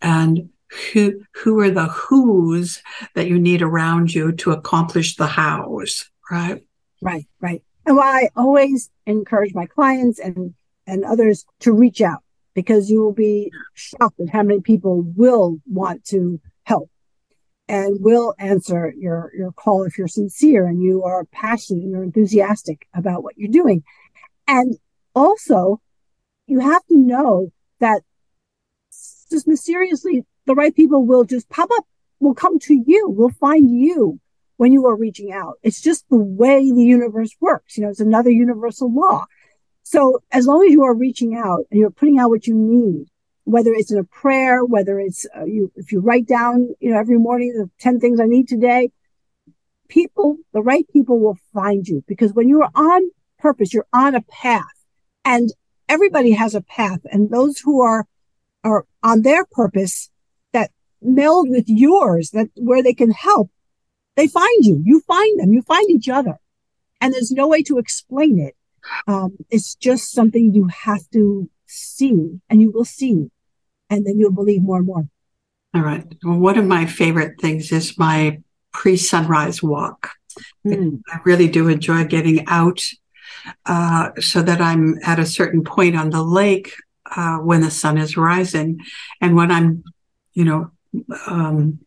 and 0.00 0.50
who, 0.92 1.24
who 1.32 1.58
are 1.58 1.70
the 1.70 1.86
who's 1.86 2.80
that 3.14 3.26
you 3.26 3.40
need 3.40 3.62
around 3.62 4.14
you 4.14 4.30
to 4.32 4.52
accomplish 4.52 5.16
the 5.16 5.26
hows, 5.26 6.08
right? 6.30 6.62
Right, 7.00 7.26
right. 7.40 7.64
And 7.84 7.96
why 7.96 8.22
I 8.22 8.28
always 8.36 8.90
encourage 9.06 9.54
my 9.54 9.66
clients 9.66 10.20
and, 10.20 10.54
and 10.86 11.04
others 11.04 11.44
to 11.60 11.72
reach 11.72 12.00
out 12.00 12.22
because 12.54 12.90
you 12.90 13.02
will 13.02 13.12
be 13.12 13.50
shocked 13.74 14.20
at 14.20 14.28
how 14.30 14.42
many 14.42 14.60
people 14.60 15.02
will 15.02 15.58
want 15.66 16.04
to 16.04 16.40
help 16.64 16.90
and 17.68 17.98
will 18.00 18.34
answer 18.38 18.92
your, 18.96 19.32
your 19.36 19.52
call 19.52 19.84
if 19.84 19.96
you're 19.96 20.08
sincere 20.08 20.66
and 20.66 20.82
you 20.82 21.04
are 21.04 21.24
passionate 21.26 21.82
and 21.82 21.90
you're 21.90 22.02
enthusiastic 22.02 22.86
about 22.94 23.22
what 23.22 23.36
you're 23.38 23.50
doing. 23.50 23.82
And 24.46 24.76
also, 25.14 25.80
you 26.46 26.60
have 26.60 26.84
to 26.86 26.96
know 26.96 27.52
that 27.80 28.02
just 29.30 29.48
mysteriously, 29.48 30.24
the 30.46 30.54
right 30.54 30.74
people 30.74 31.06
will 31.06 31.24
just 31.24 31.48
pop 31.48 31.70
up, 31.76 31.86
will 32.20 32.34
come 32.34 32.58
to 32.58 32.74
you, 32.86 33.08
will 33.08 33.30
find 33.40 33.70
you 33.70 34.20
when 34.56 34.72
you 34.72 34.86
are 34.86 34.96
reaching 34.96 35.32
out. 35.32 35.54
It's 35.62 35.80
just 35.80 36.08
the 36.08 36.18
way 36.18 36.70
the 36.70 36.84
universe 36.84 37.30
works. 37.40 37.76
You 37.76 37.84
know, 37.84 37.90
it's 37.90 38.00
another 38.00 38.30
universal 38.30 38.92
law. 38.92 39.24
So 39.82 40.22
as 40.30 40.46
long 40.46 40.64
as 40.64 40.72
you 40.72 40.84
are 40.84 40.94
reaching 40.94 41.34
out 41.34 41.66
and 41.70 41.80
you're 41.80 41.90
putting 41.90 42.18
out 42.18 42.30
what 42.30 42.46
you 42.46 42.54
need, 42.54 43.06
whether 43.44 43.72
it's 43.72 43.90
in 43.90 43.98
a 43.98 44.04
prayer, 44.04 44.64
whether 44.64 45.00
it's 45.00 45.26
uh, 45.36 45.44
you, 45.44 45.72
if 45.76 45.90
you 45.92 46.00
write 46.00 46.26
down, 46.26 46.74
you 46.80 46.90
know, 46.90 46.98
every 46.98 47.18
morning 47.18 47.52
the 47.52 47.68
10 47.80 47.98
things 47.98 48.20
I 48.20 48.26
need 48.26 48.48
today, 48.48 48.90
people, 49.88 50.38
the 50.52 50.62
right 50.62 50.86
people 50.92 51.18
will 51.18 51.38
find 51.52 51.86
you. 51.86 52.04
Because 52.06 52.32
when 52.32 52.48
you 52.48 52.62
are 52.62 52.70
on 52.74 53.10
purpose, 53.38 53.74
you're 53.74 53.86
on 53.92 54.14
a 54.14 54.22
path. 54.22 54.64
And 55.24 55.50
everybody 55.88 56.32
has 56.32 56.54
a 56.54 56.62
path. 56.62 57.00
And 57.10 57.30
those 57.30 57.58
who 57.58 57.82
are, 57.82 58.06
are 58.64 58.86
on 59.02 59.22
their 59.22 59.44
purpose 59.44 60.10
that 60.52 60.70
meld 61.00 61.50
with 61.50 61.64
yours 61.66 62.30
that 62.30 62.48
where 62.54 62.82
they 62.82 62.94
can 62.94 63.10
help, 63.10 63.50
they 64.16 64.28
find 64.28 64.64
you, 64.64 64.80
you 64.84 65.00
find 65.00 65.40
them, 65.40 65.52
you 65.52 65.62
find 65.62 65.90
each 65.90 66.08
other. 66.08 66.38
And 67.00 67.12
there's 67.12 67.32
no 67.32 67.48
way 67.48 67.62
to 67.64 67.78
explain 67.78 68.38
it. 68.38 68.54
Um, 69.06 69.36
it's 69.50 69.74
just 69.74 70.12
something 70.12 70.54
you 70.54 70.68
have 70.68 71.08
to 71.12 71.48
see 71.66 72.40
and 72.48 72.60
you 72.60 72.70
will 72.70 72.84
see 72.84 73.30
and 73.88 74.06
then 74.06 74.18
you'll 74.18 74.32
believe 74.32 74.62
more 74.62 74.78
and 74.78 74.86
more. 74.86 75.08
All 75.74 75.82
right. 75.82 76.04
Well, 76.22 76.38
one 76.38 76.58
of 76.58 76.66
my 76.66 76.86
favorite 76.86 77.40
things 77.40 77.72
is 77.72 77.98
my 77.98 78.40
pre 78.72 78.96
sunrise 78.96 79.62
walk. 79.62 80.10
Mm. 80.66 81.02
I 81.08 81.18
really 81.24 81.48
do 81.48 81.68
enjoy 81.68 82.04
getting 82.04 82.46
out 82.46 82.82
uh, 83.66 84.10
so 84.20 84.42
that 84.42 84.60
I'm 84.60 84.98
at 85.04 85.18
a 85.18 85.26
certain 85.26 85.64
point 85.64 85.96
on 85.96 86.10
the 86.10 86.22
lake 86.22 86.72
uh, 87.14 87.38
when 87.38 87.60
the 87.60 87.70
sun 87.70 87.98
is 87.98 88.16
rising. 88.16 88.80
And 89.20 89.36
when 89.36 89.50
I'm, 89.50 89.84
you 90.34 90.44
know, 90.44 90.70
um, 91.26 91.80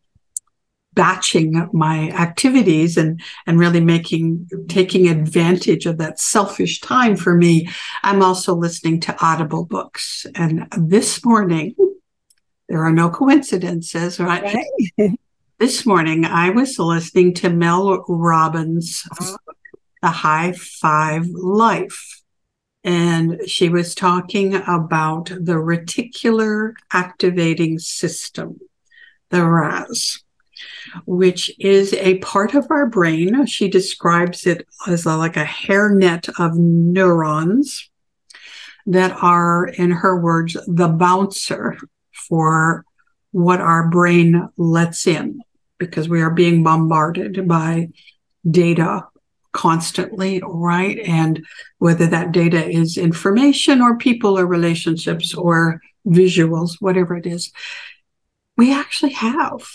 batching 0.96 1.70
my 1.74 2.10
activities 2.12 2.98
and 2.98 3.22
and 3.46 3.60
really 3.60 3.82
making 3.82 4.50
taking 4.68 5.08
advantage 5.08 5.86
of 5.86 5.98
that 5.98 6.20
selfish 6.20 6.80
time 6.82 7.16
for 7.16 7.36
me 7.36 7.70
i'm 8.04 8.22
also 8.22 8.56
listening 8.56 9.00
to 9.00 9.16
audible 9.24 9.66
books 9.66 10.26
and 10.36 10.68
this 10.78 11.24
morning 11.24 11.76
there 12.70 12.84
are 12.84 12.92
no 12.92 13.10
coincidences 13.10 14.20
right, 14.20 14.56
right. 14.98 15.12
this 15.60 15.86
morning 15.86 16.26
I 16.26 16.50
was 16.50 16.78
listening 16.78 17.34
to 17.36 17.50
Mel 17.50 18.04
Robbins' 18.10 19.08
The 20.02 20.10
High 20.10 20.52
Five 20.52 21.28
Life. 21.28 22.22
And 22.84 23.50
she 23.50 23.70
was 23.70 23.96
talking 23.96 24.56
about 24.56 25.28
the 25.30 25.56
reticular 25.56 26.74
activating 26.92 27.80
system, 27.80 28.60
the 29.30 29.44
RAS, 29.44 30.24
which 31.06 31.52
is 31.60 31.94
a 31.94 32.18
part 32.20 32.54
of 32.54 32.68
our 32.70 32.88
brain. 32.88 33.46
She 33.46 33.70
describes 33.70 34.46
it 34.46 34.68
as 34.88 35.06
a, 35.06 35.16
like 35.16 35.38
a 35.38 35.46
hairnet 35.46 36.30
of 36.40 36.58
neurons 36.58 37.90
that 38.86 39.12
are, 39.22 39.68
in 39.68 39.92
her 39.92 40.20
words, 40.20 40.58
the 40.68 40.88
bouncer 40.88 41.78
for 42.14 42.86
what 43.32 43.60
our 43.60 43.90
brain 43.90 44.48
lets 44.58 45.08
in 45.08 45.42
because 45.78 46.08
we 46.08 46.22
are 46.22 46.30
being 46.30 46.64
bombarded 46.64 47.48
by 47.48 47.90
data 48.50 49.06
constantly, 49.52 50.42
right? 50.46 51.00
And 51.00 51.46
whether 51.80 52.08
that 52.08 52.32
data 52.32 52.70
is 52.70 52.98
information 52.98 53.82
or 53.82 53.98
people 53.98 54.38
or 54.38 54.46
relationships 54.46 55.34
or 55.34 55.82
visuals, 56.06 56.76
whatever 56.80 57.16
it 57.16 57.26
is, 57.26 57.52
we 58.58 58.74
actually 58.74 59.14
have 59.14 59.66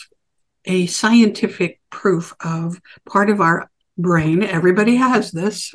a 0.64 0.86
scientific 0.86 1.80
proof 1.90 2.34
of 2.44 2.80
part 3.06 3.30
of 3.30 3.40
our 3.40 3.70
brain. 3.96 4.42
Everybody 4.42 4.96
has 4.96 5.30
this. 5.30 5.74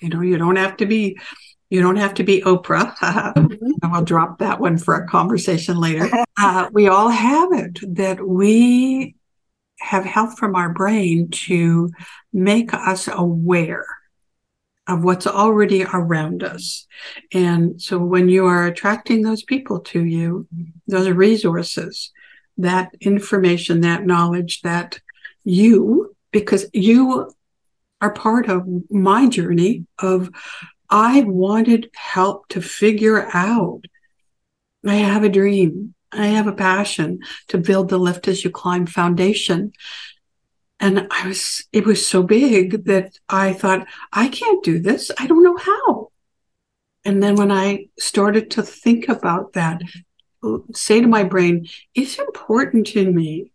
You 0.00 0.08
know, 0.08 0.20
you 0.20 0.38
don't 0.38 0.56
have 0.56 0.76
to 0.78 0.86
be 0.86 1.18
you 1.70 1.82
don't 1.82 1.96
have 1.96 2.14
to 2.14 2.24
be 2.24 2.40
Oprah. 2.42 2.96
mm-hmm. 2.96 3.70
I'll 3.82 4.04
drop 4.04 4.38
that 4.38 4.58
one 4.58 4.78
for 4.78 4.94
a 4.94 5.06
conversation 5.06 5.78
later. 5.78 6.08
Uh, 6.38 6.70
we 6.72 6.88
all 6.88 7.08
have 7.08 7.52
it 7.52 7.78
that 7.96 8.26
we 8.26 9.14
have 9.80 10.04
help 10.04 10.38
from 10.38 10.54
our 10.54 10.72
brain 10.72 11.28
to 11.30 11.90
make 12.32 12.72
us 12.72 13.08
aware 13.12 13.86
of 14.86 15.04
what's 15.04 15.26
already 15.26 15.84
around 15.84 16.42
us. 16.42 16.86
And 17.32 17.80
so 17.80 17.98
when 17.98 18.28
you 18.28 18.46
are 18.46 18.66
attracting 18.66 19.22
those 19.22 19.42
people 19.42 19.80
to 19.80 20.02
you, 20.02 20.48
those 20.86 21.06
are 21.06 21.14
resources, 21.14 22.10
that 22.58 22.90
information, 23.00 23.80
that 23.80 24.06
knowledge 24.06 24.60
that 24.62 25.00
you, 25.44 26.14
because 26.32 26.66
you 26.72 27.32
are 28.00 28.12
part 28.12 28.48
of 28.48 28.66
my 28.90 29.28
journey 29.28 29.86
of 29.98 30.30
I 30.90 31.22
wanted 31.22 31.90
help 31.94 32.48
to 32.48 32.62
figure 32.62 33.28
out. 33.34 33.82
I 34.86 34.94
have 34.94 35.24
a 35.24 35.28
dream. 35.28 35.94
I 36.12 36.28
have 36.28 36.46
a 36.46 36.52
passion 36.52 37.20
to 37.48 37.58
build 37.58 37.88
the 37.88 37.98
Lift 37.98 38.28
as 38.28 38.44
You 38.44 38.50
Climb 38.50 38.86
foundation. 38.86 39.72
And 40.80 41.08
I 41.10 41.26
was, 41.26 41.66
it 41.72 41.84
was 41.84 42.06
so 42.06 42.22
big 42.22 42.84
that 42.84 43.18
I 43.28 43.52
thought, 43.52 43.86
I 44.12 44.28
can't 44.28 44.64
do 44.64 44.78
this. 44.78 45.10
I 45.18 45.26
don't 45.26 45.42
know 45.42 45.56
how. 45.56 46.10
And 47.04 47.22
then 47.22 47.34
when 47.34 47.50
I 47.50 47.88
started 47.98 48.50
to 48.52 48.62
think 48.62 49.08
about 49.08 49.54
that, 49.54 49.82
say 50.74 51.00
to 51.00 51.06
my 51.06 51.24
brain, 51.24 51.68
it's 51.94 52.18
important 52.18 52.86
to 52.88 53.10
me 53.10 53.52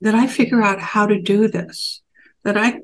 that 0.00 0.14
I 0.14 0.26
figure 0.26 0.62
out 0.62 0.80
how 0.80 1.06
to 1.06 1.20
do 1.20 1.48
this, 1.48 2.02
that 2.44 2.56
I, 2.56 2.80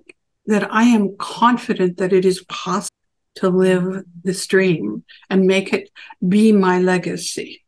that 0.46 0.72
I 0.72 0.84
am 0.84 1.16
confident 1.16 1.98
that 1.98 2.12
it 2.12 2.24
is 2.24 2.44
possible 2.44 2.90
to 3.36 3.48
live 3.48 4.04
this 4.22 4.46
dream 4.46 5.04
and 5.30 5.46
make 5.46 5.72
it 5.72 5.90
be 6.26 6.52
my 6.52 6.80
legacy. 6.80 7.64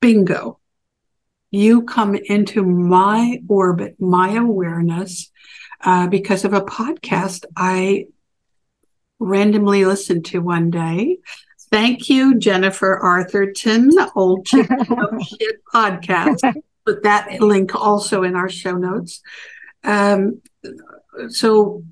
Bingo. 0.00 0.58
You 1.52 1.82
come 1.82 2.14
into 2.14 2.62
my 2.62 3.42
orbit, 3.48 3.96
my 3.98 4.36
awareness, 4.36 5.30
uh, 5.82 6.06
because 6.06 6.44
of 6.44 6.52
a 6.52 6.60
podcast 6.60 7.44
I 7.56 8.06
randomly 9.18 9.84
listened 9.84 10.26
to 10.26 10.38
one 10.38 10.70
day. 10.70 11.18
Thank 11.70 12.08
you, 12.08 12.36
Jennifer 12.38 12.98
Arthurton, 13.02 13.90
the 13.90 14.10
Old 14.16 14.44
Chick 14.44 14.66
Shit 15.28 15.56
podcast. 15.72 16.54
Put 16.84 17.04
that 17.04 17.40
link 17.40 17.74
also 17.74 18.24
in 18.24 18.34
our 18.34 18.48
show 18.48 18.76
notes. 18.76 19.22
Um, 19.84 20.42
so 21.28 21.84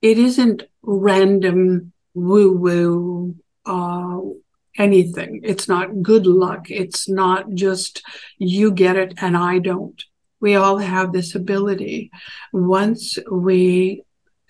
it 0.00 0.18
isn't 0.18 0.62
random 0.82 1.92
woo 2.14 2.52
woo, 2.56 3.34
uh, 3.66 4.20
anything. 4.76 5.40
It's 5.42 5.68
not 5.68 6.02
good 6.02 6.26
luck. 6.26 6.70
It's 6.70 7.08
not 7.08 7.52
just 7.54 8.02
you 8.38 8.70
get 8.70 8.96
it 8.96 9.14
and 9.20 9.36
I 9.36 9.58
don't. 9.58 10.02
We 10.40 10.54
all 10.54 10.78
have 10.78 11.12
this 11.12 11.34
ability. 11.34 12.10
Once 12.52 13.18
we 13.30 14.02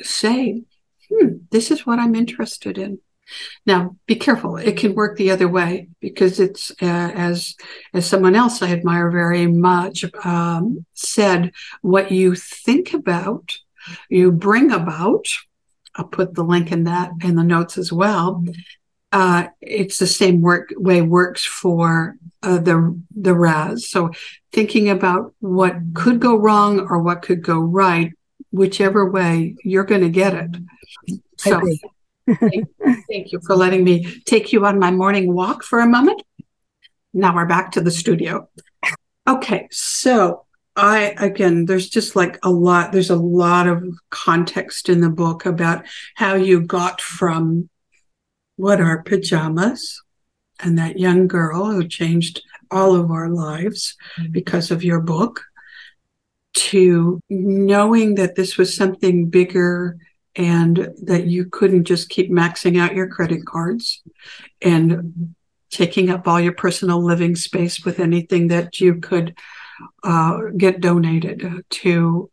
say, 0.03 0.63
hmm, 1.09 1.29
this 1.51 1.71
is 1.71 1.87
what 1.87 1.99
I'm 1.99 2.15
interested 2.15 2.79
in. 2.79 2.99
Now, 3.67 3.97
be 4.07 4.17
careful. 4.17 4.57
It 4.57 4.77
can 4.77 4.95
work 4.95 5.17
the 5.17 5.31
other 5.31 5.49
way 5.49 5.89
because 6.01 6.41
it's 6.41 6.71
uh, 6.83 7.11
as 7.15 7.57
as 7.93 8.07
someone 8.07 8.37
else 8.37 8.63
I 8.63 8.71
admire 8.71 9.11
very 9.11 9.47
much 9.47 10.05
um, 10.25 10.85
said, 10.93 11.53
what 11.81 12.13
you 12.13 12.35
think 12.35 12.93
about, 12.93 13.57
you 14.09 14.31
bring 14.33 14.71
about, 14.71 15.27
I'll 15.97 16.07
put 16.07 16.35
the 16.35 16.45
link 16.45 16.73
in 16.73 16.85
that 16.85 17.13
in 17.23 17.37
the 17.37 17.43
notes 17.43 17.79
as 17.79 17.93
well. 17.93 18.45
Uh, 19.13 19.47
it's 19.61 19.99
the 19.99 20.07
same 20.07 20.43
work 20.43 20.73
way 20.77 21.01
works 21.01 21.45
for 21.45 22.17
uh, 22.43 22.59
the 22.59 23.01
the 23.17 23.35
RAS. 23.35 23.89
So 23.89 24.11
thinking 24.53 24.91
about 24.91 25.35
what 25.41 25.77
could 25.95 26.21
go 26.21 26.37
wrong 26.37 26.81
or 26.81 27.01
what 27.01 27.23
could 27.23 27.43
go 27.43 27.59
right, 27.59 28.13
whichever 28.51 29.09
way 29.09 29.55
you're 29.65 29.85
going 29.85 30.03
to 30.03 30.11
get 30.11 30.35
it. 30.35 30.57
So 31.39 31.61
thank, 32.41 32.69
thank 33.09 33.33
you 33.33 33.41
for 33.47 33.57
letting 33.57 33.85
me 33.85 34.23
take 34.25 34.53
you 34.53 34.65
on 34.67 34.79
my 34.79 34.91
morning 34.91 35.33
walk 35.33 35.63
for 35.63 35.81
a 35.81 35.87
moment. 35.87 36.23
Now 37.13 37.35
we're 37.35 37.47
back 37.47 37.73
to 37.73 37.81
the 37.81 37.91
studio. 37.91 38.49
Okay, 39.29 39.69
so 39.71 40.45
I, 40.77 41.15
again, 41.19 41.67
there's 41.67 41.89
just 41.89 42.17
like 42.17 42.39
a 42.43 42.51
lot, 42.51 42.93
there's 42.93 43.11
a 43.11 43.17
lot 43.17 43.69
of 43.69 43.85
context 44.11 44.89
in 44.89 45.01
the 45.01 45.11
book 45.11 45.47
about 45.47 45.85
how 46.17 46.35
you 46.35 46.61
got 46.61 47.01
from 47.01 47.69
what 48.57 48.81
are 48.81 49.03
pajamas 49.03 50.03
and 50.61 50.79
that 50.79 50.99
young 50.99 51.27
girl 51.27 51.67
who 51.67 51.87
changed 51.87 52.43
all 52.71 52.95
of 52.95 53.11
our 53.11 53.29
lives 53.29 53.97
mm-hmm. 54.19 54.33
because 54.33 54.71
of 54.71 54.85
your 54.85 55.01
book 55.01 55.43
to 56.55 57.21
knowing 57.29 58.15
that 58.15 58.37
this 58.37 58.57
was 58.57 58.77
something 58.77 59.29
bigger 59.29 59.97
and 60.37 60.95
that 61.03 61.27
you 61.27 61.47
couldn't 61.47 61.85
just 61.85 62.09
keep 62.09 62.31
maxing 62.31 62.79
out 62.79 62.95
your 62.95 63.09
credit 63.09 63.47
cards 63.47 64.03
and 64.61 65.35
taking 65.71 66.11
up 66.11 66.27
all 66.27 66.41
your 66.41 66.53
personal 66.53 67.03
living 67.03 67.35
space 67.35 67.85
with 67.85 67.99
anything 67.99 68.49
that 68.49 68.81
you 68.81 68.97
could 68.97 69.37
uh, 70.03 70.39
get 70.57 70.81
donated 70.81 71.65
to. 71.69 72.31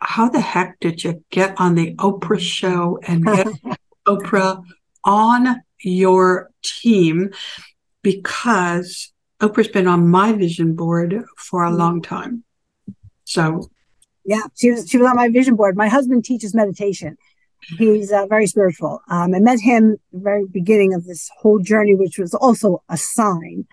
How 0.00 0.28
the 0.28 0.40
heck 0.40 0.78
did 0.78 1.02
you 1.02 1.24
get 1.30 1.60
on 1.60 1.74
the 1.74 1.94
Oprah 1.96 2.38
show 2.38 3.00
and 3.06 3.24
get 3.24 3.48
Oprah 4.06 4.62
on 5.04 5.62
your 5.80 6.50
team? 6.62 7.30
Because 8.02 9.12
Oprah's 9.40 9.68
been 9.68 9.88
on 9.88 10.08
my 10.08 10.32
vision 10.32 10.74
board 10.74 11.24
for 11.36 11.64
a 11.64 11.70
long 11.70 12.00
time. 12.00 12.44
So, 13.24 13.68
yeah, 14.24 14.42
she 14.56 14.70
was 14.70 14.88
she 14.88 14.98
was 14.98 15.08
on 15.08 15.16
my 15.16 15.28
vision 15.28 15.56
board. 15.56 15.76
My 15.76 15.88
husband 15.88 16.24
teaches 16.24 16.54
meditation. 16.54 17.16
He's 17.60 18.12
uh, 18.12 18.26
very 18.26 18.46
spiritual. 18.46 19.00
Um, 19.10 19.34
I 19.34 19.40
met 19.40 19.60
him 19.60 19.96
the 20.12 20.20
very 20.20 20.46
beginning 20.46 20.94
of 20.94 21.04
this 21.04 21.30
whole 21.38 21.58
journey, 21.58 21.94
which 21.94 22.18
was 22.18 22.34
also 22.34 22.82
a 22.88 22.96
sign. 22.96 23.66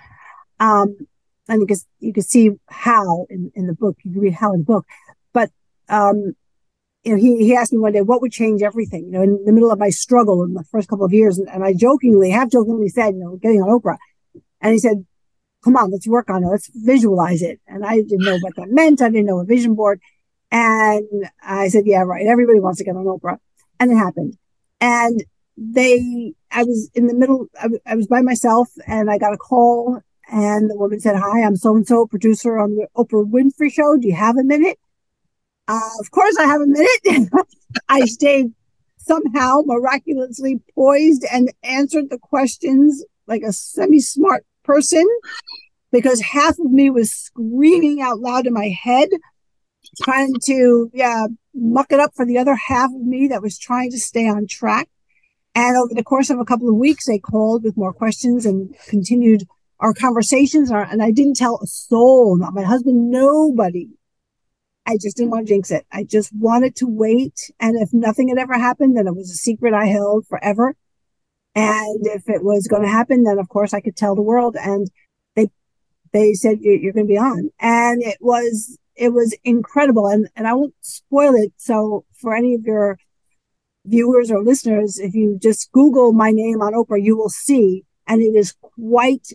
Um, 0.59 1.07
and 1.47 1.59
because 1.59 1.85
you 1.99 2.11
can 2.11 2.23
see 2.23 2.51
how 2.67 3.27
in, 3.29 3.51
in 3.55 3.67
the 3.67 3.73
book, 3.73 3.97
you 4.03 4.11
can 4.11 4.21
read 4.21 4.33
how 4.33 4.53
in 4.53 4.59
the 4.59 4.65
book. 4.65 4.85
But 5.33 5.51
um, 5.89 6.35
you 7.03 7.11
know, 7.11 7.21
he, 7.21 7.37
he 7.37 7.55
asked 7.55 7.71
me 7.71 7.77
one 7.77 7.93
day, 7.93 8.01
what 8.01 8.21
would 8.21 8.31
change 8.31 8.63
everything? 8.63 9.05
You 9.05 9.11
know, 9.11 9.21
in 9.21 9.45
the 9.45 9.53
middle 9.53 9.71
of 9.71 9.77
my 9.77 9.91
struggle 9.91 10.43
in 10.43 10.53
the 10.53 10.63
first 10.63 10.89
couple 10.89 11.05
of 11.05 11.13
years, 11.13 11.37
and, 11.37 11.47
and 11.49 11.63
I 11.63 11.73
jokingly, 11.73 12.31
half 12.31 12.49
jokingly 12.51 12.89
said, 12.89 13.13
you 13.13 13.19
know, 13.19 13.35
getting 13.35 13.61
on 13.61 13.69
Oprah. 13.69 13.97
And 14.59 14.73
he 14.73 14.79
said, 14.79 15.05
come 15.63 15.75
on, 15.75 15.91
let's 15.91 16.07
work 16.07 16.29
on 16.31 16.43
it. 16.43 16.47
Let's 16.47 16.71
visualize 16.73 17.43
it. 17.43 17.59
And 17.67 17.85
I 17.85 17.97
didn't 17.97 18.25
know 18.25 18.39
what 18.39 18.55
that 18.55 18.69
meant. 18.69 19.03
I 19.03 19.09
didn't 19.09 19.27
know 19.27 19.39
a 19.39 19.45
vision 19.45 19.75
board. 19.75 20.01
And 20.51 21.07
I 21.43 21.67
said, 21.67 21.83
yeah, 21.85 22.01
right. 22.01 22.25
Everybody 22.25 22.59
wants 22.59 22.79
to 22.79 22.83
get 22.83 22.95
on 22.95 23.05
Oprah. 23.05 23.37
And 23.79 23.91
it 23.91 23.95
happened. 23.95 24.37
And 24.81 25.23
they, 25.57 26.33
I 26.51 26.63
was 26.63 26.89
in 26.93 27.07
the 27.07 27.13
middle, 27.13 27.47
I, 27.59 27.63
w- 27.63 27.81
I 27.85 27.95
was 27.95 28.07
by 28.07 28.21
myself 28.21 28.69
and 28.87 29.09
I 29.09 29.17
got 29.17 29.33
a 29.33 29.37
call 29.37 30.01
and 30.31 30.69
the 30.69 30.75
woman 30.75 30.99
said, 30.99 31.15
hi, 31.15 31.43
I'm 31.43 31.55
so-and-so 31.55 32.07
producer 32.07 32.57
on 32.57 32.75
the 32.75 32.87
Oprah 32.97 33.29
Winfrey 33.29 33.71
show. 33.71 33.97
Do 33.97 34.07
you 34.07 34.15
have 34.15 34.37
a 34.37 34.43
minute? 34.43 34.79
Uh, 35.67 35.89
of 35.99 36.11
course 36.11 36.35
I 36.37 36.45
have 36.45 36.61
a 36.61 36.67
minute. 36.67 37.29
I 37.89 38.05
stayed 38.05 38.51
somehow 38.97 39.61
miraculously 39.65 40.59
poised 40.73 41.25
and 41.31 41.51
answered 41.63 42.09
the 42.09 42.17
questions 42.17 43.03
like 43.27 43.43
a 43.43 43.53
semi-smart 43.53 44.45
person 44.63 45.05
because 45.91 46.21
half 46.21 46.57
of 46.59 46.71
me 46.71 46.89
was 46.89 47.11
screaming 47.11 48.01
out 48.01 48.19
loud 48.19 48.47
in 48.47 48.53
my 48.53 48.69
head, 48.69 49.09
trying 50.03 50.33
to 50.43 50.89
yeah 50.93 51.27
muck 51.55 51.91
it 51.91 51.99
up 51.99 52.11
for 52.15 52.25
the 52.25 52.37
other 52.37 52.55
half 52.55 52.91
of 52.93 53.01
me 53.01 53.27
that 53.29 53.41
was 53.41 53.57
trying 53.57 53.91
to 53.91 53.97
stay 53.97 54.27
on 54.27 54.45
track. 54.47 54.89
And 55.55 55.77
over 55.77 55.93
the 55.93 56.03
course 56.03 56.29
of 56.29 56.39
a 56.39 56.45
couple 56.45 56.67
of 56.69 56.75
weeks, 56.75 57.07
they 57.07 57.17
called 57.17 57.63
with 57.63 57.77
more 57.77 57.93
questions 57.93 58.45
and 58.45 58.75
continued 58.87 59.43
our 59.79 59.93
conversations. 59.93 60.69
And 60.69 61.01
I 61.01 61.11
didn't 61.11 61.37
tell 61.37 61.59
a 61.63 61.67
soul, 61.67 62.37
not 62.37 62.53
my 62.53 62.63
husband, 62.63 63.09
nobody. 63.09 63.89
I 64.85 64.97
just 65.01 65.17
didn't 65.17 65.31
want 65.31 65.47
to 65.47 65.53
jinx 65.53 65.71
it. 65.71 65.85
I 65.91 66.03
just 66.03 66.31
wanted 66.33 66.75
to 66.77 66.87
wait. 66.87 67.49
And 67.59 67.81
if 67.81 67.93
nothing 67.93 68.27
had 68.27 68.37
ever 68.37 68.53
happened, 68.53 68.97
then 68.97 69.07
it 69.07 69.15
was 69.15 69.31
a 69.31 69.35
secret 69.35 69.73
I 69.73 69.85
held 69.85 70.27
forever. 70.27 70.75
And 71.55 72.05
if 72.05 72.27
it 72.27 72.43
was 72.43 72.67
going 72.67 72.83
to 72.83 72.89
happen, 72.89 73.23
then 73.23 73.39
of 73.39 73.47
course 73.47 73.73
I 73.73 73.79
could 73.79 73.95
tell 73.95 74.13
the 74.13 74.21
world. 74.21 74.57
And 74.59 74.89
they, 75.35 75.47
they 76.11 76.33
said, 76.33 76.59
you're, 76.59 76.75
you're 76.75 76.93
going 76.93 77.07
to 77.07 77.13
be 77.13 77.17
on. 77.17 77.49
And 77.59 78.03
it 78.03 78.17
was, 78.19 78.77
it 78.95 79.09
was 79.09 79.37
incredible. 79.43 80.07
And, 80.07 80.27
and 80.35 80.47
I 80.47 80.53
won't 80.53 80.75
spoil 80.81 81.35
it. 81.35 81.53
So 81.57 82.05
for 82.15 82.35
any 82.35 82.55
of 82.55 82.65
your 82.65 82.97
viewers 83.85 84.31
or 84.31 84.43
listeners, 84.43 84.99
if 84.99 85.13
you 85.13 85.37
just 85.41 85.71
Google 85.71 86.13
my 86.13 86.31
name 86.31 86.61
on 86.61 86.73
Oprah, 86.73 87.03
you 87.03 87.17
will 87.17 87.29
see. 87.29 87.83
And 88.07 88.21
it 88.21 88.35
is 88.35 88.55
quite 88.61 89.27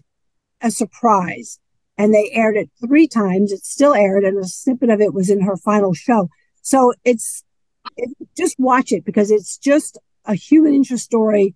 a 0.61 0.71
surprise. 0.71 1.59
And 1.99 2.15
they 2.15 2.31
aired 2.33 2.57
it 2.57 2.71
three 2.85 3.07
times. 3.07 3.53
It 3.53 3.65
still 3.65 3.95
aired 3.95 4.25
and 4.25 4.39
a 4.39 4.45
snippet 4.45 4.91
of 4.91 5.01
it 5.01 5.13
was 5.13 5.29
in 5.29 5.43
her 5.43 5.57
final 5.57 5.93
show. 5.93 6.31
So 6.63 6.95
it's, 7.05 7.45
it, 7.97 8.11
just 8.37 8.57
watch 8.59 8.93
it 8.93 9.05
because 9.05 9.31
it's 9.31 9.59
just 9.59 9.99
a 10.25 10.35
human 10.35 10.75
interest 10.75 11.05
story 11.05 11.55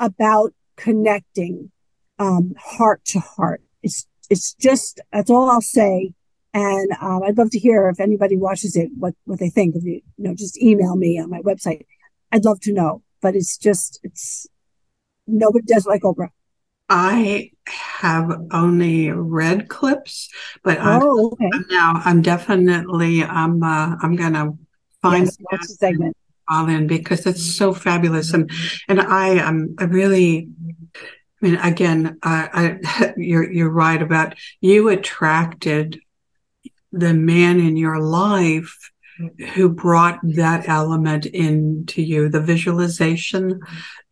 about 0.00 0.52
connecting 0.76 1.70
um, 2.18 2.54
heart 2.58 3.04
to 3.06 3.20
heart. 3.20 3.62
It's 3.82 4.06
it's 4.30 4.54
just 4.54 5.00
that's 5.12 5.30
all 5.30 5.50
I'll 5.50 5.60
say. 5.60 6.12
And 6.54 6.92
um, 7.00 7.24
I'd 7.24 7.36
love 7.36 7.50
to 7.50 7.58
hear 7.58 7.88
if 7.88 7.98
anybody 7.98 8.36
watches 8.36 8.76
it 8.76 8.90
what 8.96 9.14
what 9.24 9.40
they 9.40 9.50
think. 9.50 9.74
If 9.74 9.82
you, 9.82 10.00
you 10.16 10.24
know, 10.24 10.34
just 10.34 10.60
email 10.62 10.96
me 10.96 11.18
on 11.18 11.28
my 11.28 11.40
website. 11.40 11.84
I'd 12.30 12.44
love 12.44 12.60
to 12.60 12.72
know. 12.72 13.02
But 13.20 13.34
it's 13.34 13.58
just 13.58 13.98
it's 14.04 14.46
nobody 15.26 15.66
does 15.66 15.84
like 15.84 16.02
Oprah. 16.02 16.28
I 16.88 17.50
have 17.66 18.30
only 18.52 19.10
read 19.10 19.68
clips, 19.68 20.28
but 20.62 20.78
oh, 20.80 21.32
okay. 21.32 21.50
I'm, 21.52 21.64
now 21.70 22.02
I'm 22.04 22.22
definitely 22.22 23.24
I'm 23.24 23.62
uh, 23.62 23.96
I'm 24.00 24.14
gonna 24.14 24.52
find 25.02 25.24
yes, 25.24 25.36
watch 25.50 25.62
the 25.62 25.74
segment 25.74 26.16
all 26.48 26.68
in 26.68 26.86
because 26.86 27.26
it's 27.26 27.56
so 27.56 27.72
fabulous 27.72 28.34
and 28.34 28.50
and 28.88 29.00
I 29.00 29.28
am 29.28 29.74
I 29.78 29.84
really 29.84 30.50
I 31.42 31.46
mean 31.46 31.56
again 31.56 32.18
I, 32.22 32.78
I 32.92 33.14
you're 33.16 33.50
you're 33.50 33.70
right 33.70 34.00
about 34.00 34.34
you 34.60 34.88
attracted 34.88 36.00
the 36.98 37.14
man 37.14 37.60
in 37.60 37.76
your 37.76 38.00
life 38.00 38.90
who 39.54 39.68
brought 39.68 40.18
that 40.22 40.68
element 40.68 41.26
into 41.26 42.02
you 42.02 42.28
the 42.28 42.40
visualization 42.40 43.60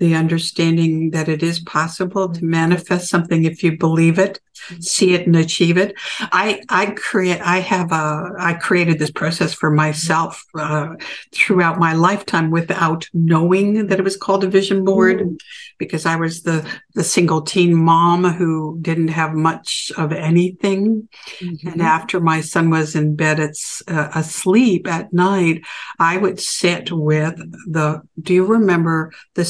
the 0.03 0.17
understanding 0.17 1.13
that 1.13 1.29
it 1.29 1.45
is 1.45 1.61
possible 1.61 2.29
to 2.29 2.45
manifest 2.45 3.09
something 3.09 3.45
if 3.45 3.63
you 3.63 3.79
believe 3.79 4.19
it 4.19 4.41
see 4.81 5.15
it 5.15 5.27
and 5.27 5.37
achieve 5.37 5.77
it 5.77 5.95
i 6.33 6.61
i 6.69 6.87
create 6.87 7.41
i 7.41 7.59
have 7.59 7.91
a 7.93 8.31
i 8.39 8.53
created 8.55 8.99
this 8.99 9.11
process 9.11 9.55
for 9.55 9.71
myself 9.71 10.45
uh, 10.55 10.95
throughout 11.33 11.79
my 11.79 11.93
lifetime 11.93 12.51
without 12.51 13.09
knowing 13.13 13.87
that 13.87 13.99
it 13.99 14.05
was 14.05 14.17
called 14.17 14.45
a 14.45 14.49
vision 14.49 14.85
board 14.85 15.21
mm. 15.21 15.37
because 15.79 16.07
i 16.07 16.17
was 16.17 16.43
the 16.43 16.69
the 16.95 17.05
single 17.05 17.43
teen 17.43 17.75
mom 17.75 18.25
who 18.25 18.79
didn't 18.83 19.09
have 19.09 19.33
much 19.33 19.91
of 19.97 20.13
anything 20.13 21.09
mm-hmm. 21.39 21.69
and 21.69 21.83
after 21.83 22.21
my 22.21 22.41
son 22.41 22.71
was 22.71 22.95
in 22.95 23.17
bed 23.17 23.41
it's 23.41 23.83
uh, 23.89 24.11
asleep 24.15 24.87
at 24.87 25.13
night 25.13 25.63
i 25.99 26.17
would 26.17 26.39
sit 26.39 26.93
with 26.93 27.37
the 27.71 28.01
do 28.21 28.35
you 28.35 28.45
remember 28.45 29.13
the 29.35 29.45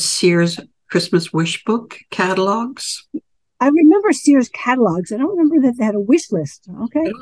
sears 0.47 0.69
christmas 0.89 1.33
wish 1.33 1.65
book 1.65 1.99
catalogs 2.11 3.07
I 3.63 3.69
remember 3.69 4.13
Sears 4.13 4.49
catalogs. 4.49 5.13
I 5.13 5.19
don't 5.19 5.39
remember 5.39 5.65
that 5.69 5.79
they 5.79 5.85
had 5.85 5.95
a 5.95 6.01
wish 6.01 6.33
list. 6.33 6.69
Okay. 6.83 7.13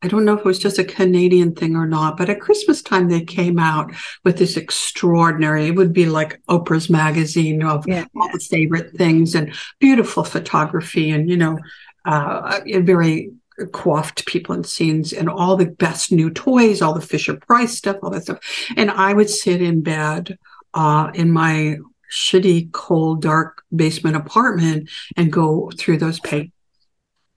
I 0.00 0.08
don't 0.08 0.24
know 0.24 0.32
if 0.32 0.38
it 0.38 0.46
was 0.46 0.58
just 0.58 0.78
a 0.78 0.84
Canadian 0.84 1.54
thing 1.54 1.76
or 1.76 1.86
not, 1.86 2.16
but 2.16 2.30
at 2.30 2.40
Christmas 2.40 2.80
time 2.80 3.10
they 3.10 3.20
came 3.20 3.58
out 3.58 3.92
with 4.24 4.38
this 4.38 4.56
extraordinary. 4.56 5.66
It 5.66 5.74
would 5.74 5.92
be 5.92 6.06
like 6.06 6.40
Oprah's 6.46 6.88
magazine 6.88 7.62
of 7.62 7.86
yeah. 7.86 8.06
all 8.16 8.30
the 8.32 8.40
favorite 8.40 8.96
things 8.96 9.34
and 9.34 9.54
beautiful 9.78 10.24
photography 10.24 11.10
and 11.10 11.28
you 11.28 11.36
know, 11.36 11.58
uh, 12.06 12.60
very 12.66 13.30
coiffed 13.72 14.24
people 14.24 14.54
and 14.54 14.64
scenes 14.64 15.12
and 15.12 15.28
all 15.28 15.54
the 15.54 15.66
best 15.66 16.10
new 16.12 16.30
toys, 16.30 16.80
all 16.80 16.94
the 16.94 17.02
Fisher 17.02 17.36
Price 17.36 17.76
stuff, 17.76 17.98
all 18.02 18.08
that 18.08 18.22
stuff. 18.22 18.38
And 18.74 18.90
I 18.90 19.12
would 19.12 19.28
sit 19.28 19.60
in 19.60 19.82
bed 19.82 20.38
uh, 20.72 21.10
in 21.12 21.30
my 21.30 21.76
shitty, 22.10 22.72
cold, 22.72 23.22
dark 23.22 23.62
basement 23.74 24.16
apartment 24.16 24.90
and 25.16 25.32
go 25.32 25.70
through 25.76 25.98
those 25.98 26.20
pages 26.20 26.52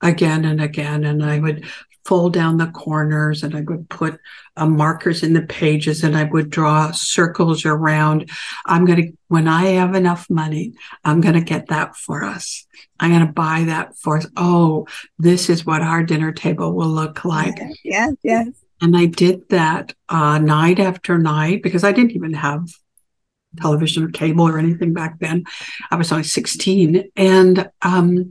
again 0.02 0.44
and 0.44 0.60
again. 0.60 1.04
And 1.04 1.24
I 1.24 1.38
would 1.38 1.64
fold 2.04 2.34
down 2.34 2.58
the 2.58 2.66
corners 2.66 3.42
and 3.42 3.56
I 3.56 3.62
would 3.62 3.88
put 3.88 4.20
uh, 4.56 4.66
markers 4.66 5.22
in 5.22 5.32
the 5.32 5.42
pages 5.42 6.04
and 6.04 6.16
I 6.16 6.24
would 6.24 6.50
draw 6.50 6.90
circles 6.90 7.64
around. 7.64 8.30
I'm 8.66 8.84
going 8.84 9.02
to, 9.02 9.12
when 9.28 9.48
I 9.48 9.68
have 9.68 9.94
enough 9.94 10.28
money, 10.28 10.74
I'm 11.04 11.20
going 11.20 11.34
to 11.34 11.40
get 11.40 11.68
that 11.68 11.96
for 11.96 12.22
us. 12.22 12.66
I'm 13.00 13.10
going 13.10 13.26
to 13.26 13.32
buy 13.32 13.64
that 13.66 13.96
for 13.96 14.18
us. 14.18 14.26
Oh, 14.36 14.86
this 15.18 15.48
is 15.48 15.64
what 15.64 15.80
our 15.80 16.02
dinner 16.02 16.32
table 16.32 16.74
will 16.74 16.88
look 16.88 17.24
like. 17.24 17.58
Yes, 17.82 18.14
yes. 18.22 18.48
And 18.82 18.96
I 18.96 19.06
did 19.06 19.48
that 19.48 19.94
uh, 20.10 20.38
night 20.38 20.78
after 20.78 21.18
night 21.18 21.62
because 21.62 21.84
I 21.84 21.92
didn't 21.92 22.12
even 22.12 22.34
have 22.34 22.68
television 23.60 24.04
or 24.04 24.10
cable 24.10 24.46
or 24.46 24.58
anything 24.58 24.92
back 24.92 25.18
then. 25.18 25.44
I 25.90 25.96
was 25.96 26.10
only 26.12 26.24
16. 26.24 27.10
And 27.16 27.70
um, 27.82 28.30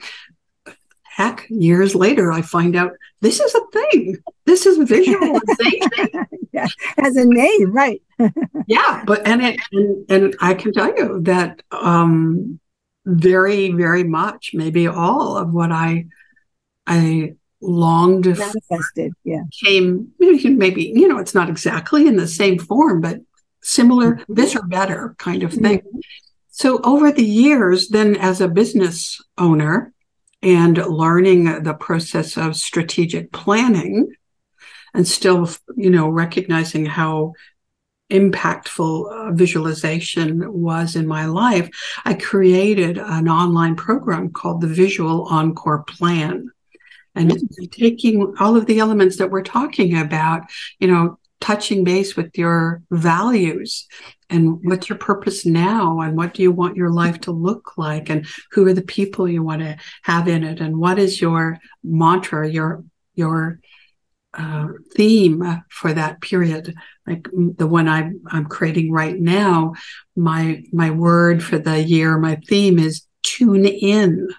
heck, 1.03 1.45
years 1.49 1.95
later, 1.95 2.32
I 2.32 2.41
find 2.41 2.76
out 2.76 2.93
this 3.21 3.39
is 3.39 3.55
a 3.55 3.61
thing. 3.71 4.17
This 4.45 4.65
is 4.65 4.78
visualization. 4.89 5.89
yeah, 6.51 6.67
as 6.97 7.15
a 7.15 7.26
name, 7.26 7.71
right? 7.71 8.01
yeah, 8.67 9.03
but 9.05 9.26
and 9.26 9.41
it 9.41 9.59
and, 9.71 10.05
and 10.09 10.36
I 10.41 10.53
can 10.53 10.74
tell 10.74 10.93
you 10.95 11.21
that 11.24 11.61
um, 11.71 12.59
very, 13.05 13.71
very 13.71 14.03
much, 14.03 14.51
maybe 14.53 14.88
all 14.88 15.38
of 15.38 15.51
what 15.51 15.71
I 15.71 16.07
I 16.86 17.36
longed 17.61 18.26
manifested, 18.26 19.13
yeah, 19.24 19.43
came 19.63 20.11
maybe 20.19 20.49
maybe 20.49 20.91
you 20.95 21.07
know 21.07 21.19
it's 21.19 21.36
not 21.36 21.49
exactly 21.49 22.07
in 22.07 22.17
the 22.17 22.28
same 22.28 22.59
form, 22.59 23.01
but 23.01 23.21
similar, 23.64 24.16
mm-hmm. 24.16 24.34
this 24.34 24.55
or 24.55 24.61
better 24.64 25.16
kind 25.18 25.43
of 25.43 25.53
thing. 25.53 25.80
Mm-hmm. 25.80 25.99
So 26.51 26.80
over 26.84 27.11
the 27.11 27.26
years, 27.26 27.89
then 27.89 28.16
as 28.16 28.39
a 28.39 28.47
business 28.47 29.20
owner 29.38 29.91
and 30.43 30.78
learning 30.78 31.64
the 31.64 31.74
process 31.74 32.38
of 32.38 32.55
strategic 32.55 33.32
planning 33.32 34.14
and 34.93 35.07
still, 35.07 35.49
you 35.76 35.89
know, 35.89 36.09
recognizing 36.09 36.86
how 36.86 37.34
impactful 38.11 39.11
uh, 39.11 39.32
visualization 39.32 40.53
was 40.53 40.95
in 40.95 41.07
my 41.07 41.26
life, 41.26 41.70
I 42.05 42.14
created 42.14 42.99
an 42.99 43.28
online 43.28 43.76
program 43.76 44.32
called 44.32 44.61
the 44.61 44.68
Visual 44.68 45.26
Encore 45.26 45.84
Plan. 45.84 46.51
And 47.16 47.32
mm-hmm. 47.32 47.66
taking 47.72 48.36
all 48.39 48.55
of 48.55 48.66
the 48.68 48.80
elements 48.80 49.18
that 49.18 49.32
we're 49.32 49.43
talking 49.43 49.97
about, 49.97 50.43
you 50.80 50.88
know, 50.88 51.18
touching 51.44 51.84
base 51.84 52.16
with 52.16 52.38
your 52.38 52.82
values 52.89 53.86
and 54.30 54.60
what's 54.64 54.88
your 54.88 54.98
purpose 54.98 55.46
now 55.46 56.00
and 56.00 56.16
what 56.16 56.34
do 56.34 56.41
you 56.41 56.54
want 56.54 56.78
your 56.78 56.89
life 56.89 57.20
to 57.20 57.32
look 57.32 57.78
like 57.78 58.10
and 58.10 58.26
who 58.52 58.66
are 58.66 58.74
the 58.74 58.82
people 58.82 59.28
you 59.28 59.44
want 59.44 59.62
to 59.62 59.76
have 60.04 60.30
in 60.30 60.46
it 60.46 60.62
and 60.62 60.78
what 60.78 60.98
is 60.98 61.20
your 61.20 61.60
mantra 61.84 62.50
your 62.50 62.86
your 63.16 63.60
uh, 64.34 64.68
theme 64.96 65.64
for 65.70 65.94
that 65.94 66.22
period? 66.22 66.74
Like 67.06 67.28
the 67.34 67.68
one 67.68 67.89
I'm, 67.89 68.22
I'm 68.32 68.46
creating 68.46 68.91
right 68.91 69.20
now 69.20 69.74
my 70.16 70.64
my 70.72 70.91
word 70.91 71.44
for 71.44 71.60
the 71.60 71.84
year 71.84 72.18
my 72.18 72.38
theme 72.48 72.80
is 72.80 73.06
tune 73.24 73.66
in 73.66 74.30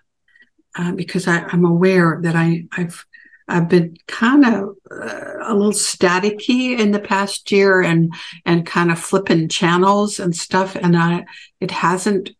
uh, 0.77 0.93
because 0.93 1.27
I, 1.27 1.39
i'm 1.53 1.65
aware 1.65 2.21
that 2.23 2.37
i 2.37 2.65
i've 2.77 3.05
I've 3.47 3.69
been 3.69 3.97
kind 4.07 4.45
of 4.45 4.77
uh, 4.91 5.35
a 5.43 5.55
little 5.55 5.73
staticky 5.73 6.79
in 6.79 6.93
the 6.93 7.01
past 7.01 7.51
year 7.53 7.83
and 7.83 8.13
and 8.47 8.67
kind 8.67 8.91
of 8.91 8.99
flipping 8.99 9.49
channels 9.49 10.19
and 10.19 10.35
stuff 10.35 10.77
and 10.77 10.97
I 10.97 11.27
it 11.61 11.71
hasn't 11.71 12.31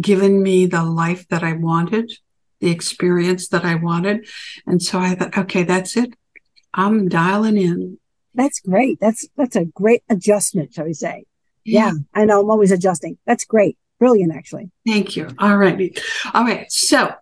given 0.00 0.42
me 0.42 0.66
the 0.66 0.84
life 0.84 1.26
that 1.28 1.42
I 1.42 1.52
wanted, 1.52 2.12
the 2.60 2.70
experience 2.70 3.48
that 3.48 3.64
I 3.64 3.74
wanted. 3.76 4.26
And 4.66 4.82
so 4.82 4.98
I 4.98 5.14
thought, 5.14 5.36
okay, 5.36 5.62
that's 5.62 5.96
it. 5.96 6.14
I'm 6.72 7.08
dialing 7.08 7.56
in. 7.56 7.98
That's 8.34 8.60
great. 8.60 8.98
That's 9.00 9.28
that's 9.36 9.54
a 9.54 9.64
great 9.64 10.02
adjustment, 10.08 10.74
shall 10.74 10.86
we 10.86 10.94
say. 10.94 11.24
Yeah, 11.64 11.86
yeah 11.86 11.92
I 12.14 12.24
know 12.24 12.40
I'm 12.40 12.50
always 12.50 12.72
adjusting. 12.72 13.16
That's 13.26 13.44
great. 13.44 13.78
Brilliant, 14.00 14.34
actually. 14.34 14.70
Thank 14.84 15.16
you. 15.16 15.28
All 15.38 15.56
righty. 15.56 15.96
All 16.34 16.42
right. 16.42 16.70
So 16.70 17.12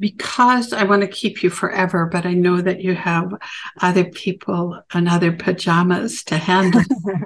because 0.00 0.72
I 0.72 0.84
want 0.84 1.02
to 1.02 1.08
keep 1.08 1.42
you 1.42 1.50
forever, 1.50 2.06
but 2.06 2.26
I 2.26 2.34
know 2.34 2.60
that 2.60 2.80
you 2.80 2.94
have 2.94 3.32
other 3.80 4.04
people 4.04 4.80
and 4.92 5.08
other 5.08 5.32
pajamas 5.32 6.24
to 6.24 6.36
handle. 6.36 6.82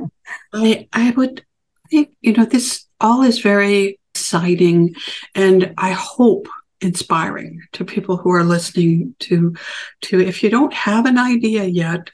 I 0.53 0.89
I 0.93 1.11
would 1.11 1.45
think, 1.91 2.11
you 2.21 2.33
know, 2.33 2.45
this 2.45 2.87
all 3.01 3.23
is 3.23 3.41
very 3.41 3.99
exciting 4.15 4.95
and 5.35 5.75
I 5.79 5.93
hope 5.93 6.49
inspiring 6.81 7.63
to 7.73 7.85
people 7.85 8.17
who 8.17 8.31
are 8.33 8.45
listening 8.45 9.15
to 9.21 9.55
to 10.03 10.21
if 10.21 10.43
you 10.43 10.51
don't 10.51 10.73
have 10.75 11.07
an 11.07 11.19
idea 11.19 11.65
yet, 11.65 12.11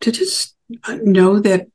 to 0.00 0.12
just 0.12 0.56
uh, 0.84 0.98
know 1.02 1.40
that 1.40 1.68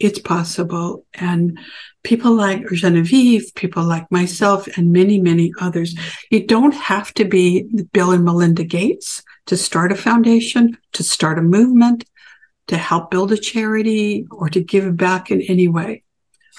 it's 0.00 0.18
possible. 0.18 1.06
And 1.14 1.58
people 2.02 2.32
like 2.32 2.66
Genevieve, 2.72 3.52
people 3.54 3.84
like 3.84 4.10
myself, 4.10 4.66
and 4.76 4.92
many, 4.92 5.20
many 5.20 5.52
others, 5.60 5.94
you 6.30 6.46
don't 6.46 6.74
have 6.74 7.12
to 7.14 7.24
be 7.24 7.64
Bill 7.92 8.12
and 8.12 8.24
Melinda 8.24 8.64
Gates 8.64 9.22
to 9.46 9.56
start 9.56 9.92
a 9.92 9.96
foundation, 9.96 10.76
to 10.92 11.02
start 11.02 11.38
a 11.38 11.42
movement, 11.42 12.04
to 12.66 12.76
help 12.76 13.10
build 13.10 13.32
a 13.32 13.36
charity, 13.36 14.26
or 14.30 14.48
to 14.48 14.62
give 14.62 14.96
back 14.96 15.30
in 15.30 15.42
any 15.42 15.68
way. 15.68 16.02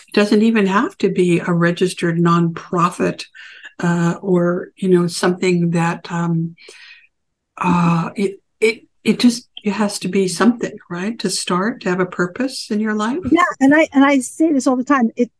It 0.07 0.13
doesn't 0.13 0.43
even 0.43 0.67
have 0.67 0.97
to 0.99 1.09
be 1.09 1.39
a 1.39 1.51
registered 1.51 2.17
nonprofit 2.17 3.25
uh, 3.79 4.15
or 4.21 4.71
you 4.75 4.89
know 4.89 5.07
something 5.07 5.71
that 5.71 6.09
um, 6.11 6.55
uh, 7.57 8.11
it 8.15 8.41
it 8.59 8.87
it 9.03 9.19
just 9.19 9.49
it 9.65 9.73
has 9.73 9.97
to 9.97 10.07
be 10.07 10.27
something, 10.27 10.77
right? 10.91 11.17
To 11.19 11.29
start, 11.29 11.81
to 11.81 11.89
have 11.89 11.99
a 11.99 12.05
purpose 12.05 12.69
in 12.69 12.79
your 12.79 12.93
life. 12.93 13.17
Yeah, 13.31 13.41
and 13.59 13.73
I 13.75 13.89
and 13.93 14.05
I 14.05 14.19
say 14.19 14.53
this 14.53 14.67
all 14.67 14.75
the 14.75 14.83
time. 14.83 15.09
It 15.15 15.31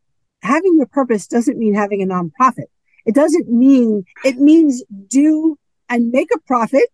having 0.42 0.76
your 0.78 0.88
purpose 0.88 1.28
doesn't 1.28 1.60
mean 1.60 1.76
having 1.76 2.02
a 2.02 2.08
nonprofit. 2.08 2.66
It 3.06 3.14
doesn't 3.14 3.48
mean 3.50 4.04
it 4.24 4.38
means 4.38 4.84
do 5.08 5.60
and 5.90 6.12
make 6.12 6.30
a 6.34 6.40
profit 6.40 6.86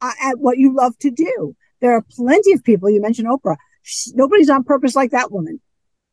uh, 0.00 0.12
at 0.22 0.38
what 0.38 0.56
you 0.56 0.74
love 0.74 0.96
to 1.00 1.10
do. 1.10 1.54
There 1.80 1.92
are 1.92 2.02
plenty 2.10 2.52
of 2.52 2.64
people. 2.64 2.88
You 2.88 3.02
mentioned 3.02 3.28
Oprah. 3.28 3.56
She, 3.82 4.10
nobody's 4.14 4.48
on 4.48 4.64
purpose 4.64 4.96
like 4.96 5.10
that 5.10 5.30
woman, 5.30 5.60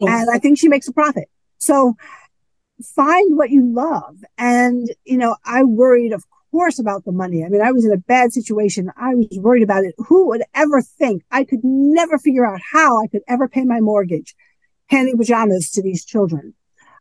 oh. 0.01 0.09
and 0.09 0.29
I 0.29 0.39
think 0.39 0.59
she 0.59 0.67
makes 0.67 0.89
a 0.89 0.93
profit. 0.93 1.29
So 1.57 1.95
find 2.83 3.37
what 3.37 3.49
you 3.49 3.65
love. 3.65 4.17
And 4.37 4.89
you 5.05 5.17
know, 5.17 5.37
I 5.45 5.63
worried, 5.63 6.11
of 6.11 6.25
course 6.51 6.79
about 6.79 7.05
the 7.05 7.11
money. 7.11 7.43
I 7.43 7.49
mean, 7.49 7.61
I 7.61 7.71
was 7.71 7.85
in 7.85 7.91
a 7.91 7.97
bad 7.97 8.33
situation. 8.33 8.91
I 8.97 9.15
was 9.15 9.27
worried 9.39 9.63
about 9.63 9.83
it. 9.83 9.95
Who 9.97 10.27
would 10.27 10.43
ever 10.53 10.81
think 10.81 11.23
I 11.31 11.43
could 11.43 11.63
never 11.63 12.17
figure 12.17 12.45
out 12.45 12.59
how 12.71 13.01
I 13.01 13.07
could 13.07 13.21
ever 13.27 13.47
pay 13.47 13.63
my 13.63 13.79
mortgage, 13.79 14.35
handing 14.87 15.17
pajamas 15.17 15.71
to 15.71 15.81
these 15.81 16.05
children? 16.05 16.53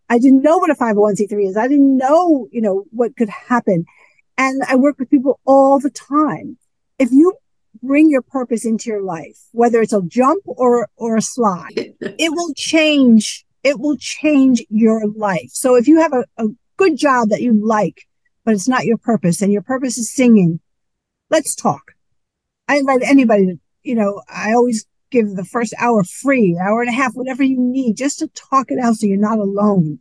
I 0.08 0.18
didn't 0.18 0.42
know 0.42 0.58
what 0.58 0.70
a 0.70 0.74
501c3 0.74 1.48
is. 1.48 1.56
I 1.56 1.68
didn't 1.68 1.96
know, 1.96 2.48
you 2.50 2.60
know, 2.60 2.84
what 2.90 3.16
could 3.16 3.28
happen. 3.28 3.84
And 4.36 4.62
I 4.68 4.76
work 4.76 4.98
with 4.98 5.10
people 5.10 5.40
all 5.44 5.78
the 5.78 5.90
time. 5.90 6.56
If 6.98 7.12
you 7.12 7.34
bring 7.82 8.10
your 8.10 8.22
purpose 8.22 8.64
into 8.64 8.88
your 8.90 9.02
life, 9.02 9.38
whether 9.52 9.82
it's 9.82 9.92
a 9.92 10.02
jump 10.02 10.42
or, 10.46 10.88
or 10.96 11.16
a 11.16 11.22
slide, 11.22 11.94
it 12.00 12.32
will 12.32 12.54
change. 12.54 13.44
It 13.62 13.80
will 13.80 13.96
change 13.98 14.64
your 14.70 15.06
life. 15.06 15.50
So 15.52 15.74
if 15.74 15.86
you 15.88 16.00
have 16.00 16.12
a, 16.12 16.24
a 16.38 16.46
good 16.76 16.96
job 16.96 17.28
that 17.28 17.42
you 17.42 17.52
like, 17.52 18.07
but 18.48 18.54
it's 18.54 18.66
not 18.66 18.86
your 18.86 18.96
purpose 18.96 19.42
and 19.42 19.52
your 19.52 19.60
purpose 19.60 19.98
is 19.98 20.10
singing. 20.10 20.58
Let's 21.28 21.54
talk. 21.54 21.92
I 22.66 22.78
invite 22.78 23.02
anybody 23.02 23.44
to, 23.44 23.60
you 23.82 23.94
know, 23.94 24.22
I 24.26 24.54
always 24.54 24.86
give 25.10 25.36
the 25.36 25.44
first 25.44 25.74
hour 25.78 26.02
free, 26.02 26.58
hour 26.58 26.80
and 26.80 26.88
a 26.88 26.94
half, 26.94 27.12
whatever 27.12 27.42
you 27.42 27.58
need, 27.60 27.98
just 27.98 28.20
to 28.20 28.28
talk 28.28 28.70
it 28.70 28.78
out 28.82 28.94
so 28.94 29.06
you're 29.06 29.18
not 29.18 29.38
alone. 29.38 29.98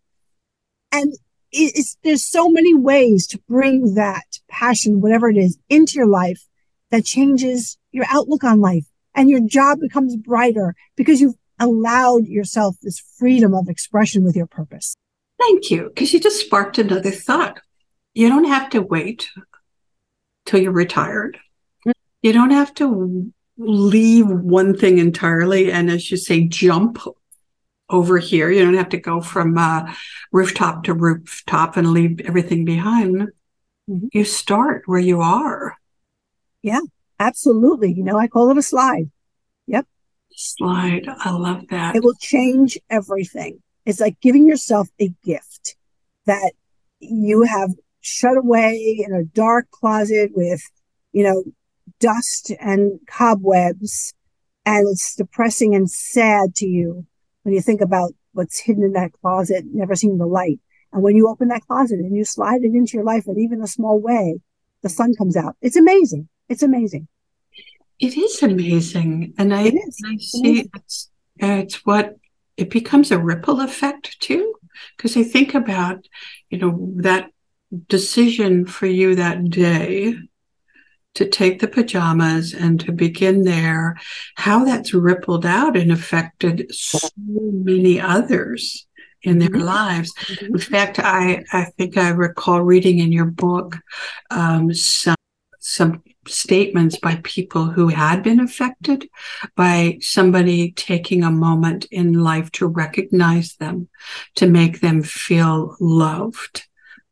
And 0.93 1.13
it's, 1.51 1.97
there's 2.05 2.23
so 2.23 2.49
many 2.49 2.73
ways 2.73 3.27
to 3.27 3.39
bring 3.49 3.95
that 3.95 4.39
passion, 4.47 5.01
whatever 5.01 5.29
it 5.29 5.35
is, 5.35 5.59
into 5.67 5.95
your 5.95 6.07
life 6.07 6.47
that 6.89 7.03
changes 7.03 7.77
your 7.91 8.05
outlook 8.07 8.45
on 8.45 8.61
life 8.61 8.85
and 9.13 9.29
your 9.29 9.41
job 9.41 9.81
becomes 9.81 10.15
brighter 10.15 10.73
because 10.95 11.19
you've 11.19 11.35
allowed 11.59 12.27
yourself 12.27 12.77
this 12.81 13.03
freedom 13.19 13.53
of 13.53 13.67
expression 13.67 14.23
with 14.23 14.37
your 14.37 14.47
purpose. 14.47 14.95
Thank 15.37 15.69
you. 15.69 15.89
Because 15.89 16.13
you 16.13 16.21
just 16.21 16.39
sparked 16.39 16.77
another 16.77 17.11
thought 17.11 17.59
you 18.17 18.29
don't 18.29 18.45
have 18.45 18.71
to 18.71 18.81
wait 18.81 19.29
till 20.47 20.59
you're 20.59 20.71
retired. 20.71 21.37
You 22.23 22.33
don't 22.33 22.49
have 22.49 22.73
to 22.75 23.31
leave 23.59 24.27
one 24.27 24.75
thing 24.75 24.97
entirely 24.97 25.71
and, 25.71 25.91
as 25.91 26.09
you 26.09 26.17
say, 26.17 26.47
jump 26.47 26.97
over 27.91 28.17
here. 28.17 28.49
You 28.49 28.65
don't 28.65 28.73
have 28.73 28.89
to 28.89 28.97
go 28.97 29.21
from 29.21 29.55
uh, 29.55 29.93
rooftop 30.31 30.85
to 30.85 30.95
rooftop 30.95 31.77
and 31.77 31.91
leave 31.91 32.19
everything 32.21 32.65
behind. 32.65 33.29
Mm-hmm. 33.87 34.07
You 34.11 34.23
start 34.23 34.83
where 34.87 34.99
you 34.99 35.21
are. 35.21 35.75
Yeah, 36.63 36.81
absolutely. 37.19 37.93
You 37.93 38.03
know, 38.03 38.17
I 38.17 38.27
call 38.27 38.49
it 38.49 38.57
a 38.57 38.63
slide. 38.63 39.11
Yep. 39.67 39.85
Slide. 40.31 41.07
I 41.07 41.29
love 41.29 41.67
that. 41.69 41.95
It 41.95 42.03
will 42.03 42.17
change 42.19 42.79
everything. 42.89 43.61
It's 43.85 43.99
like 43.99 44.19
giving 44.21 44.47
yourself 44.47 44.89
a 44.99 45.13
gift 45.23 45.75
that 46.25 46.53
you 46.99 47.43
have 47.43 47.69
shut 48.01 48.37
away 48.37 49.03
in 49.05 49.13
a 49.13 49.23
dark 49.23 49.69
closet 49.71 50.31
with, 50.33 50.61
you 51.11 51.23
know, 51.23 51.43
dust 51.99 52.51
and 52.59 52.99
cobwebs. 53.07 54.13
And 54.65 54.87
it's 54.89 55.15
depressing 55.15 55.75
and 55.75 55.89
sad 55.89 56.55
to 56.55 56.65
you 56.67 57.05
when 57.43 57.53
you 57.53 57.61
think 57.61 57.81
about 57.81 58.11
what's 58.33 58.59
hidden 58.59 58.83
in 58.83 58.93
that 58.93 59.13
closet, 59.13 59.63
never 59.71 59.95
seeing 59.95 60.17
the 60.17 60.25
light. 60.25 60.59
And 60.91 61.01
when 61.01 61.15
you 61.15 61.29
open 61.29 61.47
that 61.49 61.65
closet 61.67 61.99
and 61.99 62.15
you 62.15 62.25
slide 62.25 62.63
it 62.63 62.73
into 62.73 62.93
your 62.93 63.03
life 63.03 63.25
in 63.27 63.39
even 63.39 63.61
a 63.61 63.67
small 63.67 63.99
way, 63.99 64.39
the 64.83 64.89
sun 64.89 65.15
comes 65.15 65.35
out. 65.35 65.55
It's 65.61 65.75
amazing. 65.75 66.27
It's 66.49 66.63
amazing. 66.63 67.07
It 67.99 68.17
is 68.17 68.43
amazing. 68.43 69.33
And 69.37 69.53
I, 69.53 69.73
I 70.05 70.17
see 70.17 70.69
it's, 70.73 71.09
it's 71.37 71.85
what 71.85 72.17
it 72.57 72.69
becomes 72.69 73.11
a 73.11 73.17
ripple 73.17 73.61
effect 73.61 74.19
too. 74.19 74.53
Because 74.95 75.17
I 75.17 75.23
think 75.23 75.55
about, 75.55 76.05
you 76.49 76.59
know, 76.59 76.91
that 76.97 77.31
decision 77.87 78.65
for 78.65 78.85
you 78.85 79.15
that 79.15 79.49
day 79.49 80.15
to 81.15 81.27
take 81.27 81.59
the 81.59 81.67
pajamas 81.67 82.53
and 82.53 82.79
to 82.79 82.91
begin 82.91 83.43
there, 83.43 83.97
how 84.35 84.63
that's 84.63 84.93
rippled 84.93 85.45
out 85.45 85.75
and 85.75 85.91
affected 85.91 86.67
so 86.71 86.99
many 87.17 87.99
others 87.99 88.85
in 89.23 89.39
their 89.39 89.49
mm-hmm. 89.49 89.65
lives. 89.65 90.13
Mm-hmm. 90.13 90.45
In 90.45 90.59
fact, 90.59 90.99
I, 90.99 91.43
I 91.51 91.65
think 91.77 91.97
I 91.97 92.09
recall 92.09 92.61
reading 92.61 92.99
in 92.99 93.11
your 93.11 93.25
book 93.25 93.77
um, 94.29 94.73
some 94.73 95.15
some 95.59 96.01
statements 96.25 96.97
by 96.97 97.19
people 97.23 97.65
who 97.65 97.89
had 97.89 98.23
been 98.23 98.39
affected 98.39 99.09
by 99.55 99.97
somebody 100.01 100.71
taking 100.71 101.23
a 101.23 101.31
moment 101.31 101.85
in 101.91 102.13
life 102.13 102.49
to 102.51 102.67
recognize 102.67 103.55
them, 103.55 103.89
to 104.35 104.47
make 104.47 104.79
them 104.79 105.03
feel 105.03 105.75
loved, 105.81 106.67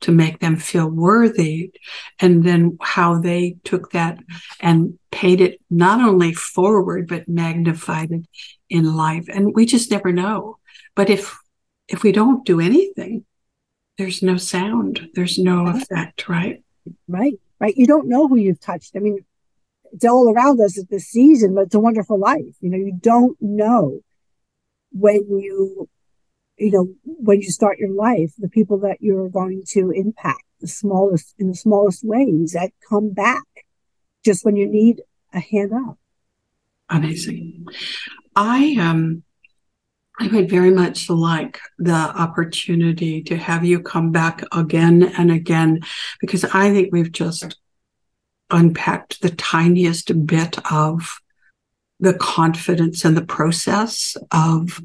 to 0.06 0.12
make 0.12 0.40
them 0.40 0.56
feel 0.56 0.88
worthy. 0.88 1.72
And 2.20 2.44
then 2.44 2.78
how 2.80 3.20
they 3.20 3.58
took 3.64 3.92
that 3.92 4.20
and 4.60 5.00
paid 5.12 5.42
it 5.42 5.60
not 5.72 6.00
only 6.00 6.32
forward, 6.32 7.08
but 7.08 7.28
magnified 7.28 8.12
it 8.12 8.28
in 8.70 8.96
life. 8.96 9.26
And 9.34 9.56
we 9.56 9.66
just 9.66 9.90
never 9.90 10.12
know. 10.12 10.60
But 10.96 11.10
if, 11.10 11.36
if 11.88 12.04
we 12.04 12.12
don't 12.12 12.46
do 12.46 12.60
anything, 12.60 13.26
there's 13.98 14.22
no 14.22 14.38
sound, 14.38 15.10
there's 15.16 15.40
no 15.40 15.66
effect, 15.70 16.30
right? 16.30 16.64
Right, 17.08 17.40
right. 17.60 17.76
You 17.76 17.88
don't 17.88 18.08
know 18.08 18.28
who 18.28 18.36
you've 18.36 18.60
touched. 18.60 18.96
I 18.96 19.00
mean, 19.00 19.26
it's 19.92 20.06
all 20.06 20.32
around 20.32 20.62
us 20.62 20.78
at 20.78 20.88
this 20.92 21.08
season, 21.08 21.56
but 21.56 21.62
it's 21.62 21.76
a 21.76 21.80
wonderful 21.80 22.20
life. 22.20 22.54
You 22.62 22.70
know, 22.70 22.78
you 22.78 22.94
don't 23.02 23.38
know 23.42 24.02
when 24.92 25.24
you, 25.40 25.90
you 26.58 26.72
know, 26.72 26.94
when 27.04 27.42
you 27.42 27.50
start 27.50 27.78
your 27.78 27.92
life, 27.92 28.34
the 28.38 28.50
people 28.50 28.80
that 28.80 28.98
you're 29.02 29.30
going 29.30 29.64
to 29.70 29.92
impact, 29.92 30.44
the 30.62 30.68
smallest, 30.68 31.36
in 31.38 31.48
the 31.48 31.56
smallest 31.56 32.04
ways 32.04 32.54
that 32.54 32.72
come 32.88 33.12
back 33.12 33.44
just 34.24 34.46
when 34.46 34.56
you 34.56 34.68
need 34.68 35.02
a 35.34 35.40
hand 35.40 35.72
up. 35.74 35.98
Amazing. 36.90 37.66
I 38.36 38.76
um 38.80 39.24
I 40.18 40.28
would 40.28 40.50
very 40.50 40.72
much 40.72 41.10
like 41.10 41.60
the 41.78 41.92
opportunity 41.92 43.22
to 43.24 43.36
have 43.36 43.66
you 43.66 43.82
come 43.82 44.12
back 44.12 44.44
again 44.54 45.04
and 45.18 45.30
again 45.30 45.82
because 46.22 46.46
I 46.46 46.72
think 46.72 46.90
we've 46.92 47.12
just 47.12 47.58
unpacked 48.50 49.22
the 49.22 49.32
tiniest 49.32 50.26
bit 50.26 50.58
of 50.72 51.20
the 52.00 52.14
confidence 52.14 53.04
and 53.04 53.18
the 53.18 53.26
process 53.26 54.16
of 54.32 54.82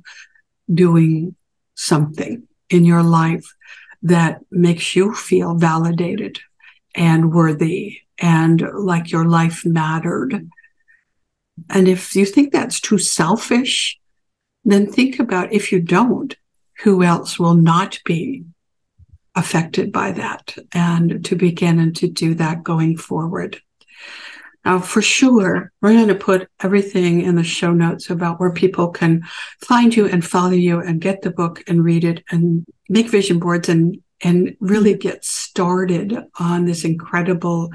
doing 0.72 1.36
something 1.80 2.46
in 2.68 2.84
your 2.84 3.02
life 3.02 3.54
that 4.02 4.40
makes 4.50 4.94
you 4.94 5.14
feel 5.14 5.54
validated 5.54 6.38
and 6.94 7.32
worthy 7.32 7.98
and 8.18 8.62
like 8.74 9.10
your 9.10 9.24
life 9.24 9.64
mattered. 9.64 10.48
And 11.68 11.88
if 11.88 12.14
you 12.14 12.26
think 12.26 12.52
that's 12.52 12.80
too 12.80 12.98
selfish, 12.98 13.98
then 14.64 14.90
think 14.90 15.18
about 15.18 15.52
if 15.52 15.72
you 15.72 15.80
don't, 15.80 16.36
who 16.82 17.02
else 17.02 17.38
will 17.38 17.54
not 17.54 17.98
be 18.04 18.44
affected 19.34 19.92
by 19.92 20.12
that 20.12 20.56
and 20.72 21.24
to 21.24 21.36
begin 21.36 21.78
and 21.78 21.94
to 21.96 22.08
do 22.08 22.34
that 22.34 22.64
going 22.64 22.96
forward. 22.96 23.60
Now, 24.64 24.78
for 24.78 25.00
sure, 25.00 25.72
we're 25.80 25.92
going 25.92 26.08
to 26.08 26.14
put 26.14 26.48
everything 26.62 27.22
in 27.22 27.34
the 27.34 27.44
show 27.44 27.72
notes 27.72 28.10
about 28.10 28.38
where 28.38 28.52
people 28.52 28.88
can 28.88 29.22
find 29.62 29.94
you 29.94 30.06
and 30.06 30.24
follow 30.24 30.50
you 30.50 30.80
and 30.80 31.00
get 31.00 31.22
the 31.22 31.30
book 31.30 31.62
and 31.66 31.82
read 31.82 32.04
it 32.04 32.22
and 32.30 32.66
make 32.88 33.08
vision 33.08 33.38
boards 33.38 33.68
and 33.68 34.02
and 34.22 34.54
really 34.60 34.94
get 34.94 35.24
started 35.24 36.14
on 36.38 36.66
this 36.66 36.84
incredible 36.84 37.70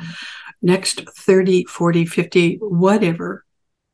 next 0.61 1.01
30, 1.17 1.65
40, 1.65 2.05
50, 2.05 2.57
whatever, 2.57 3.45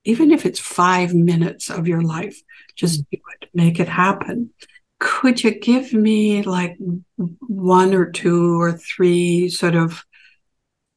even 0.03 0.31
if 0.31 0.45
it's 0.45 0.59
five 0.59 1.13
minutes 1.13 1.69
of 1.69 1.87
your 1.87 2.01
life, 2.01 2.41
just 2.75 3.09
do 3.09 3.17
it, 3.41 3.49
make 3.53 3.79
it 3.79 3.87
happen. 3.87 4.51
Could 4.99 5.43
you 5.43 5.59
give 5.59 5.93
me 5.93 6.43
like 6.43 6.77
one 7.17 7.93
or 7.93 8.09
two 8.09 8.59
or 8.59 8.71
three 8.71 9.49
sort 9.49 9.75
of 9.75 10.03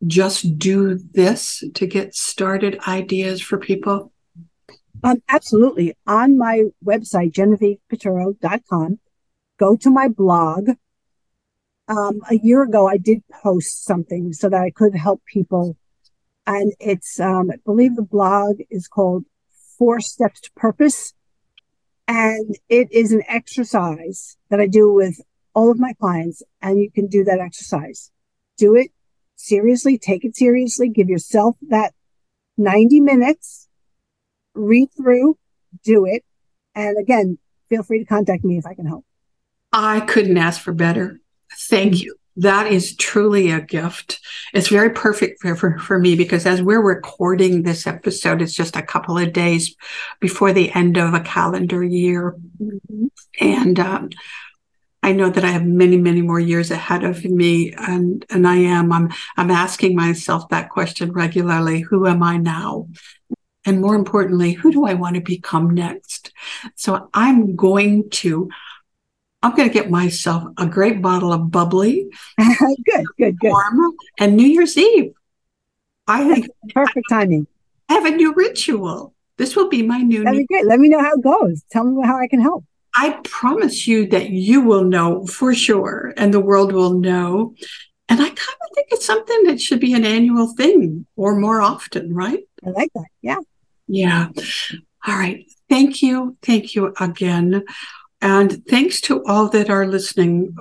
just 0.06 0.58
do 0.58 0.98
this 1.12 1.62
to 1.74 1.86
get 1.86 2.14
started 2.14 2.78
ideas 2.86 3.40
for 3.40 3.58
people? 3.58 4.12
Um, 5.02 5.22
absolutely. 5.28 5.94
On 6.06 6.38
my 6.38 6.64
website, 6.84 7.32
genevievepiturro.com, 7.32 8.98
go 9.58 9.76
to 9.76 9.90
my 9.90 10.08
blog. 10.08 10.70
Um, 11.86 12.20
a 12.30 12.36
year 12.36 12.62
ago, 12.62 12.88
I 12.88 12.96
did 12.96 13.22
post 13.28 13.84
something 13.84 14.32
so 14.32 14.48
that 14.48 14.62
I 14.62 14.70
could 14.70 14.94
help 14.94 15.22
people. 15.26 15.76
And 16.46 16.72
it's, 16.80 17.20
um, 17.20 17.50
I 17.50 17.56
believe 17.64 17.96
the 17.96 18.02
blog 18.02 18.60
is 18.70 18.88
called 18.88 19.24
Four 19.78 20.00
Steps 20.00 20.40
to 20.42 20.50
Purpose. 20.56 21.12
And 22.08 22.56
it 22.68 22.90
is 22.90 23.12
an 23.12 23.22
exercise 23.28 24.36
that 24.48 24.60
I 24.60 24.66
do 24.66 24.92
with 24.92 25.20
all 25.54 25.70
of 25.70 25.78
my 25.78 25.92
clients. 26.00 26.42
And 26.62 26.80
you 26.80 26.90
can 26.90 27.06
do 27.06 27.24
that 27.24 27.40
exercise. 27.40 28.10
Do 28.56 28.74
it 28.74 28.90
seriously, 29.36 29.98
take 29.98 30.24
it 30.24 30.36
seriously, 30.36 30.88
give 30.88 31.08
yourself 31.08 31.56
that 31.68 31.92
90 32.56 33.00
minutes, 33.00 33.68
read 34.54 34.88
through, 34.96 35.36
do 35.82 36.06
it. 36.06 36.24
And 36.74 36.98
again, 36.98 37.38
feel 37.68 37.82
free 37.82 38.00
to 38.00 38.04
contact 38.04 38.44
me 38.44 38.58
if 38.58 38.66
I 38.66 38.74
can 38.74 38.86
help. 38.86 39.04
I 39.72 40.00
couldn't 40.00 40.36
ask 40.36 40.60
for 40.60 40.72
better. 40.72 41.20
Thank 41.52 42.02
you. 42.02 42.16
That 42.36 42.66
is 42.66 42.96
truly 42.96 43.50
a 43.50 43.60
gift. 43.60 44.20
It's 44.52 44.68
very 44.68 44.90
perfect 44.90 45.40
for, 45.40 45.54
for, 45.54 45.78
for, 45.78 45.98
me 46.00 46.16
because 46.16 46.46
as 46.46 46.60
we're 46.60 46.82
recording 46.82 47.62
this 47.62 47.86
episode, 47.86 48.42
it's 48.42 48.54
just 48.54 48.74
a 48.74 48.82
couple 48.82 49.16
of 49.16 49.32
days 49.32 49.76
before 50.18 50.52
the 50.52 50.72
end 50.72 50.96
of 50.96 51.14
a 51.14 51.20
calendar 51.20 51.82
year. 51.84 52.34
Mm-hmm. 52.60 53.06
And 53.40 53.78
um, 53.78 54.10
I 55.04 55.12
know 55.12 55.28
that 55.28 55.44
I 55.44 55.50
have 55.50 55.66
many, 55.66 55.98
many 55.98 56.22
more 56.22 56.40
years 56.40 56.70
ahead 56.70 57.04
of 57.04 57.22
me. 57.26 57.74
And, 57.74 58.24
and 58.30 58.48
I 58.48 58.56
am, 58.56 58.90
I'm, 58.90 59.12
I'm 59.36 59.50
asking 59.50 59.94
myself 59.94 60.48
that 60.48 60.70
question 60.70 61.12
regularly. 61.12 61.82
Who 61.82 62.06
am 62.06 62.22
I 62.22 62.38
now? 62.38 62.88
And 63.66 63.82
more 63.82 63.96
importantly, 63.96 64.52
who 64.52 64.72
do 64.72 64.86
I 64.86 64.94
want 64.94 65.16
to 65.16 65.20
become 65.20 65.74
next? 65.74 66.32
So 66.74 67.10
I'm 67.12 67.54
going 67.54 68.08
to 68.10 68.48
I'm 69.42 69.54
going 69.54 69.68
to 69.68 69.74
get 69.74 69.90
myself 69.90 70.42
a 70.56 70.66
great 70.66 71.02
bottle 71.02 71.34
of 71.34 71.50
bubbly. 71.50 72.08
good, 72.38 73.04
good, 73.18 73.38
good. 73.38 73.52
And 74.18 74.38
New 74.38 74.46
Year's 74.46 74.78
Eve. 74.78 75.12
I 76.06 76.32
think 76.32 76.46
perfect 76.72 77.06
timing. 77.10 77.46
I 77.90 77.94
have 77.94 78.06
a 78.06 78.10
new 78.10 78.32
ritual. 78.32 79.12
This 79.36 79.54
will 79.54 79.68
be 79.68 79.82
my 79.82 79.98
new. 79.98 80.24
That'd 80.24 80.38
be 80.38 80.46
great. 80.46 80.64
Let 80.64 80.80
me 80.80 80.88
know 80.88 81.00
how 81.00 81.12
it 81.12 81.22
goes. 81.22 81.62
Tell 81.70 81.84
me 81.84 82.06
how 82.06 82.16
I 82.16 82.26
can 82.26 82.40
help. 82.40 82.64
I 82.96 83.18
promise 83.24 83.86
you 83.86 84.06
that 84.08 84.30
you 84.30 84.60
will 84.60 84.84
know 84.84 85.26
for 85.26 85.54
sure, 85.54 86.14
and 86.16 86.32
the 86.32 86.40
world 86.40 86.72
will 86.72 86.98
know. 86.98 87.54
And 88.08 88.20
I 88.20 88.26
kind 88.26 88.38
of 88.38 88.74
think 88.74 88.88
it's 88.90 89.06
something 89.06 89.44
that 89.44 89.60
should 89.60 89.80
be 89.80 89.94
an 89.94 90.04
annual 90.04 90.54
thing 90.54 91.06
or 91.16 91.34
more 91.36 91.60
often, 91.60 92.14
right? 92.14 92.40
I 92.64 92.70
like 92.70 92.90
that. 92.94 93.06
Yeah. 93.22 93.38
Yeah. 93.88 94.28
All 95.06 95.16
right. 95.16 95.44
Thank 95.68 96.02
you. 96.02 96.36
Thank 96.42 96.74
you 96.74 96.94
again. 97.00 97.64
And 98.20 98.66
thanks 98.66 99.00
to 99.02 99.24
all 99.24 99.48
that 99.50 99.70
are 99.70 99.86
listening. 99.86 100.56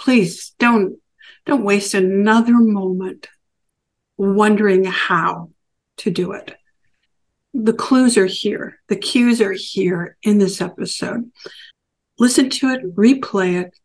Please 0.00 0.54
don't 0.58 0.98
don't 1.44 1.64
waste 1.64 1.94
another 1.94 2.54
moment 2.54 3.28
wondering 4.16 4.84
how 4.84 5.50
to 5.98 6.10
do 6.10 6.32
it. 6.32 6.56
The 7.54 7.72
clues 7.72 8.18
are 8.18 8.26
here. 8.26 8.80
The 8.88 8.96
cues 8.96 9.40
are 9.40 9.52
here 9.52 10.16
in 10.22 10.38
this 10.38 10.60
episode. 10.60 11.30
Listen 12.18 12.48
to 12.50 12.68
it, 12.68 12.96
replay 12.96 13.60
it, 13.62 13.78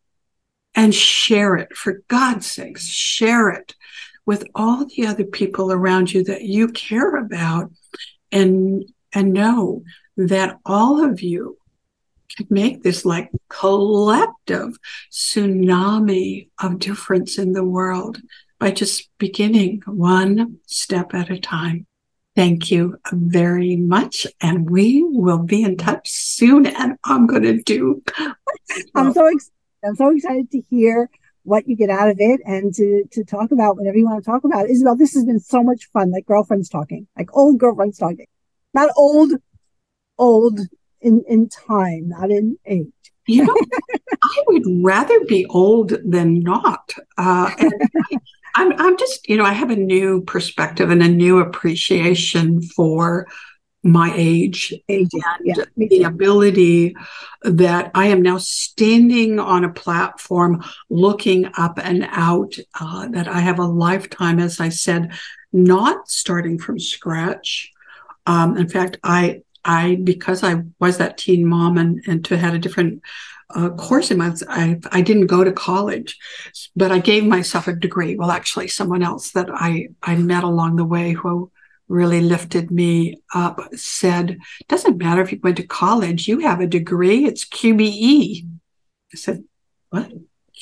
and 0.74 0.94
share 0.94 1.56
it. 1.56 1.76
For 1.76 2.02
God's 2.08 2.46
sakes, 2.46 2.86
share 2.86 3.50
it 3.50 3.74
with 4.24 4.44
all 4.54 4.86
the 4.86 5.06
other 5.06 5.24
people 5.24 5.72
around 5.72 6.12
you 6.12 6.24
that 6.24 6.42
you 6.42 6.68
care 6.68 7.16
about 7.16 7.72
and, 8.30 8.84
and 9.12 9.32
know 9.32 9.82
that 10.16 10.58
all 10.64 11.04
of 11.04 11.20
you 11.20 11.58
can 12.36 12.46
make 12.48 12.82
this 12.82 13.04
like 13.04 13.30
collective 13.48 14.78
tsunami 15.10 16.48
of 16.62 16.78
difference 16.78 17.38
in 17.38 17.52
the 17.52 17.64
world 17.64 18.20
by 18.58 18.70
just 18.70 19.10
beginning 19.18 19.82
one 19.86 20.58
step 20.66 21.14
at 21.14 21.30
a 21.30 21.38
time. 21.38 21.86
Thank 22.34 22.70
you 22.70 22.96
very 23.12 23.76
much. 23.76 24.26
And 24.40 24.70
we 24.70 25.02
will 25.04 25.42
be 25.42 25.62
in 25.62 25.76
touch 25.76 26.10
soon. 26.10 26.66
And 26.66 26.96
I'm 27.04 27.26
going 27.26 27.42
to 27.42 27.62
do. 27.62 28.02
I'm 28.94 29.12
so, 29.12 29.26
ex- 29.26 29.50
I'm 29.84 29.96
so 29.96 30.10
excited 30.10 30.50
to 30.52 30.60
hear 30.70 31.10
what 31.44 31.68
you 31.68 31.76
get 31.76 31.90
out 31.90 32.08
of 32.08 32.16
it 32.20 32.40
and 32.46 32.72
to, 32.74 33.04
to 33.10 33.24
talk 33.24 33.50
about 33.50 33.76
whatever 33.76 33.96
you 33.98 34.06
want 34.06 34.24
to 34.24 34.30
talk 34.30 34.44
about. 34.44 34.70
Isabel, 34.70 34.96
this 34.96 35.12
has 35.14 35.24
been 35.24 35.40
so 35.40 35.62
much 35.62 35.90
fun, 35.92 36.10
like 36.10 36.24
girlfriends 36.24 36.68
talking, 36.68 37.06
like 37.18 37.28
old 37.36 37.58
girlfriends 37.58 37.98
talking, 37.98 38.26
not 38.72 38.90
old, 38.96 39.32
old 40.18 40.60
in, 41.00 41.22
in 41.28 41.48
time, 41.48 42.08
not 42.08 42.30
in 42.30 42.58
age. 42.64 42.88
You 43.26 43.44
know, 43.44 43.56
I 44.22 44.42
would 44.48 44.64
rather 44.82 45.24
be 45.26 45.46
old 45.46 45.94
than 46.04 46.40
not. 46.40 46.92
Uh, 47.16 47.50
I'm, 48.54 48.72
I'm 48.78 48.96
just, 48.96 49.28
you 49.28 49.36
know, 49.36 49.44
I 49.44 49.52
have 49.52 49.70
a 49.70 49.76
new 49.76 50.22
perspective 50.22 50.90
and 50.90 51.02
a 51.02 51.08
new 51.08 51.38
appreciation 51.38 52.62
for 52.62 53.26
my 53.84 54.12
age, 54.14 54.72
age 54.88 55.08
yeah, 55.42 55.64
the 55.76 56.04
ability 56.04 56.94
that 57.42 57.90
I 57.94 58.06
am 58.06 58.22
now 58.22 58.38
standing 58.38 59.40
on 59.40 59.64
a 59.64 59.72
platform 59.72 60.62
looking 60.88 61.50
up 61.58 61.80
and 61.82 62.06
out, 62.10 62.54
uh, 62.78 63.08
that 63.08 63.26
I 63.26 63.40
have 63.40 63.58
a 63.58 63.64
lifetime, 63.64 64.38
as 64.38 64.60
I 64.60 64.68
said, 64.68 65.12
not 65.52 66.08
starting 66.08 66.58
from 66.58 66.78
scratch. 66.78 67.72
Um, 68.24 68.56
in 68.56 68.68
fact, 68.68 68.98
I, 69.02 69.42
I, 69.64 69.96
because 70.02 70.42
I 70.42 70.62
was 70.80 70.98
that 70.98 71.18
teen 71.18 71.46
mom 71.46 71.78
and, 71.78 72.02
and 72.06 72.24
to 72.26 72.36
had 72.36 72.54
a 72.54 72.58
different 72.58 73.02
uh, 73.54 73.70
course 73.70 74.10
in 74.10 74.18
my, 74.18 74.34
I, 74.48 74.80
I 74.90 75.02
didn't 75.02 75.26
go 75.26 75.44
to 75.44 75.52
college, 75.52 76.18
but 76.74 76.90
I 76.90 76.98
gave 76.98 77.24
myself 77.24 77.68
a 77.68 77.74
degree. 77.74 78.16
Well, 78.16 78.30
actually 78.30 78.68
someone 78.68 79.02
else 79.02 79.32
that 79.32 79.48
I, 79.52 79.88
I 80.02 80.16
met 80.16 80.44
along 80.44 80.76
the 80.76 80.84
way 80.84 81.12
who 81.12 81.50
really 81.88 82.20
lifted 82.20 82.70
me 82.70 83.20
up 83.34 83.60
said, 83.74 84.38
doesn't 84.68 84.96
matter 84.96 85.20
if 85.20 85.32
you 85.32 85.40
went 85.42 85.58
to 85.58 85.66
college, 85.66 86.26
you 86.26 86.40
have 86.40 86.60
a 86.60 86.66
degree, 86.66 87.26
it's 87.26 87.44
QBE. 87.44 88.46
I 89.12 89.16
said, 89.16 89.44
what? 89.90 90.10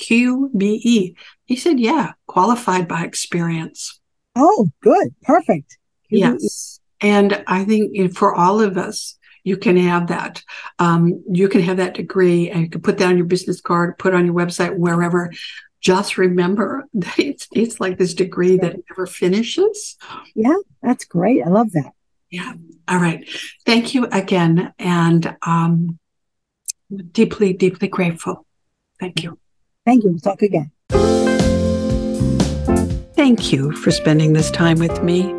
QBE. 0.00 1.14
He 1.44 1.56
said, 1.56 1.78
yeah, 1.78 2.12
qualified 2.26 2.88
by 2.88 3.04
experience. 3.04 4.00
Oh, 4.34 4.68
good. 4.82 5.14
Perfect. 5.22 5.78
QBE. 6.10 6.18
Yes. 6.18 6.79
And 7.00 7.42
I 7.46 7.64
think 7.64 8.14
for 8.14 8.34
all 8.34 8.60
of 8.60 8.76
us, 8.76 9.16
you 9.42 9.56
can 9.56 9.76
have 9.76 10.08
that. 10.08 10.42
Um, 10.78 11.24
you 11.30 11.48
can 11.48 11.62
have 11.62 11.78
that 11.78 11.94
degree 11.94 12.50
and 12.50 12.62
you 12.62 12.68
can 12.68 12.82
put 12.82 12.98
that 12.98 13.08
on 13.08 13.16
your 13.16 13.26
business 13.26 13.60
card, 13.60 13.98
put 13.98 14.14
on 14.14 14.26
your 14.26 14.34
website, 14.34 14.76
wherever 14.76 15.30
just 15.80 16.18
remember 16.18 16.86
that 16.94 17.18
it's 17.18 17.48
it's 17.52 17.80
like 17.80 17.98
this 17.98 18.14
degree 18.14 18.56
that 18.58 18.76
never 18.88 19.06
finishes. 19.06 19.96
Yeah, 20.34 20.56
that's 20.82 21.04
great. 21.04 21.42
I 21.44 21.48
love 21.48 21.72
that. 21.72 21.92
Yeah. 22.30 22.54
All 22.86 22.98
right. 22.98 23.28
Thank 23.66 23.94
you 23.94 24.06
again, 24.06 24.72
and 24.78 25.36
um, 25.42 25.98
deeply, 27.12 27.52
deeply 27.52 27.88
grateful. 27.88 28.46
Thank 28.98 29.22
you. 29.22 29.38
Thank 29.84 30.04
you. 30.04 30.10
We'll 30.10 30.20
talk 30.20 30.42
again. 30.42 30.70
Thank 33.14 33.52
you 33.52 33.72
for 33.72 33.90
spending 33.90 34.32
this 34.32 34.50
time 34.50 34.78
with 34.78 35.02
me. 35.02 35.34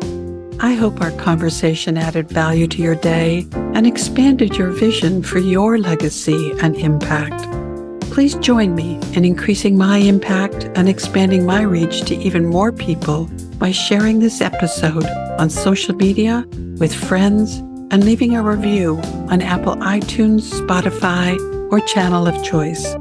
I 0.60 0.74
hope 0.74 1.00
our 1.00 1.10
conversation 1.12 1.96
added 1.98 2.28
value 2.28 2.66
to 2.68 2.82
your 2.82 2.94
day 2.94 3.46
and 3.52 3.86
expanded 3.86 4.56
your 4.56 4.70
vision 4.70 5.22
for 5.22 5.38
your 5.38 5.78
legacy 5.78 6.52
and 6.60 6.76
impact. 6.76 7.48
Please 8.12 8.34
join 8.36 8.74
me 8.74 9.00
in 9.14 9.24
increasing 9.24 9.76
my 9.76 9.98
impact 9.98 10.64
and 10.74 10.88
expanding 10.88 11.46
my 11.46 11.62
reach 11.62 12.02
to 12.02 12.14
even 12.14 12.46
more 12.46 12.70
people 12.70 13.28
by 13.58 13.70
sharing 13.70 14.18
this 14.18 14.40
episode 14.40 15.06
on 15.38 15.48
social 15.48 15.94
media 15.94 16.46
with 16.76 16.94
friends 16.94 17.58
and 17.90 18.04
leaving 18.04 18.36
a 18.36 18.42
review 18.42 18.98
on 19.30 19.40
Apple 19.42 19.76
iTunes, 19.76 20.52
Spotify, 20.52 21.38
or 21.72 21.80
channel 21.80 22.26
of 22.26 22.44
choice. 22.44 22.94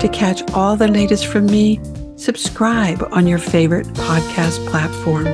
To 0.00 0.08
catch 0.12 0.42
all 0.52 0.76
the 0.76 0.88
latest 0.88 1.26
from 1.26 1.46
me, 1.46 1.80
subscribe 2.16 3.06
on 3.12 3.26
your 3.26 3.38
favorite 3.38 3.86
podcast 3.88 4.66
platform. 4.68 5.26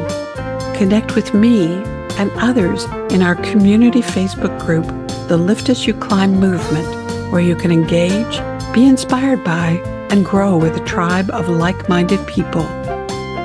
Connect 0.77 1.15
with 1.15 1.35
me 1.35 1.75
and 2.19 2.31
others 2.37 2.85
in 3.13 3.23
our 3.23 3.37
community 3.37 4.01
Facebook 4.01 4.59
group, 4.61 4.87
the 5.29 5.37
Lift 5.37 5.69
As 5.69 5.87
You 5.87 5.95
Climb 5.95 6.39
Movement, 6.39 7.33
where 7.33 7.41
you 7.41 7.57
can 7.57 7.71
engage 7.71 8.41
be 8.75 8.87
inspired 8.89 9.45
by, 9.45 9.81
and 10.11 10.25
grow 10.25 10.57
with 10.59 10.77
a 10.77 10.85
tribe 10.85 11.31
of 11.31 11.49
like 11.49 11.89
minded 11.89 12.19
people. 12.27 12.65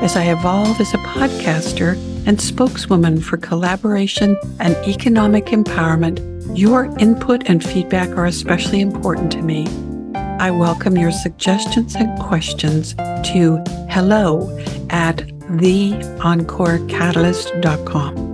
As 0.01 0.15
I 0.15 0.31
evolve 0.31 0.81
as 0.81 0.91
a 0.95 0.97
podcaster 0.97 1.93
and 2.25 2.41
spokeswoman 2.41 3.21
for 3.21 3.37
collaboration 3.37 4.35
and 4.59 4.75
economic 4.87 5.47
empowerment, 5.47 6.19
your 6.57 6.85
input 6.97 7.47
and 7.47 7.63
feedback 7.63 8.09
are 8.17 8.25
especially 8.25 8.81
important 8.81 9.31
to 9.33 9.43
me. 9.43 9.67
I 10.15 10.49
welcome 10.49 10.97
your 10.97 11.11
suggestions 11.11 11.93
and 11.93 12.19
questions 12.19 12.95
to 12.95 13.63
hello 13.87 14.49
at 14.89 15.38
theencorecatalyst.com. 15.57 18.29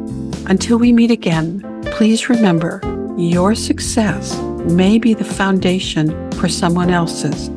Until 0.48 0.78
we 0.78 0.92
meet 0.92 1.12
again, 1.12 1.62
please 1.92 2.30
remember 2.30 2.82
your 3.18 3.56
success 3.56 4.38
may 4.70 4.98
be 4.98 5.14
the 5.14 5.24
foundation 5.24 6.32
for 6.32 6.50
someone 6.50 6.90
else's. 6.90 7.50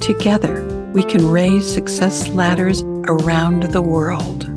Together, 0.00 0.62
we 0.92 1.02
can 1.02 1.28
raise 1.28 1.72
success 1.72 2.28
ladders 2.28 2.82
around 3.06 3.64
the 3.64 3.82
world. 3.82 4.51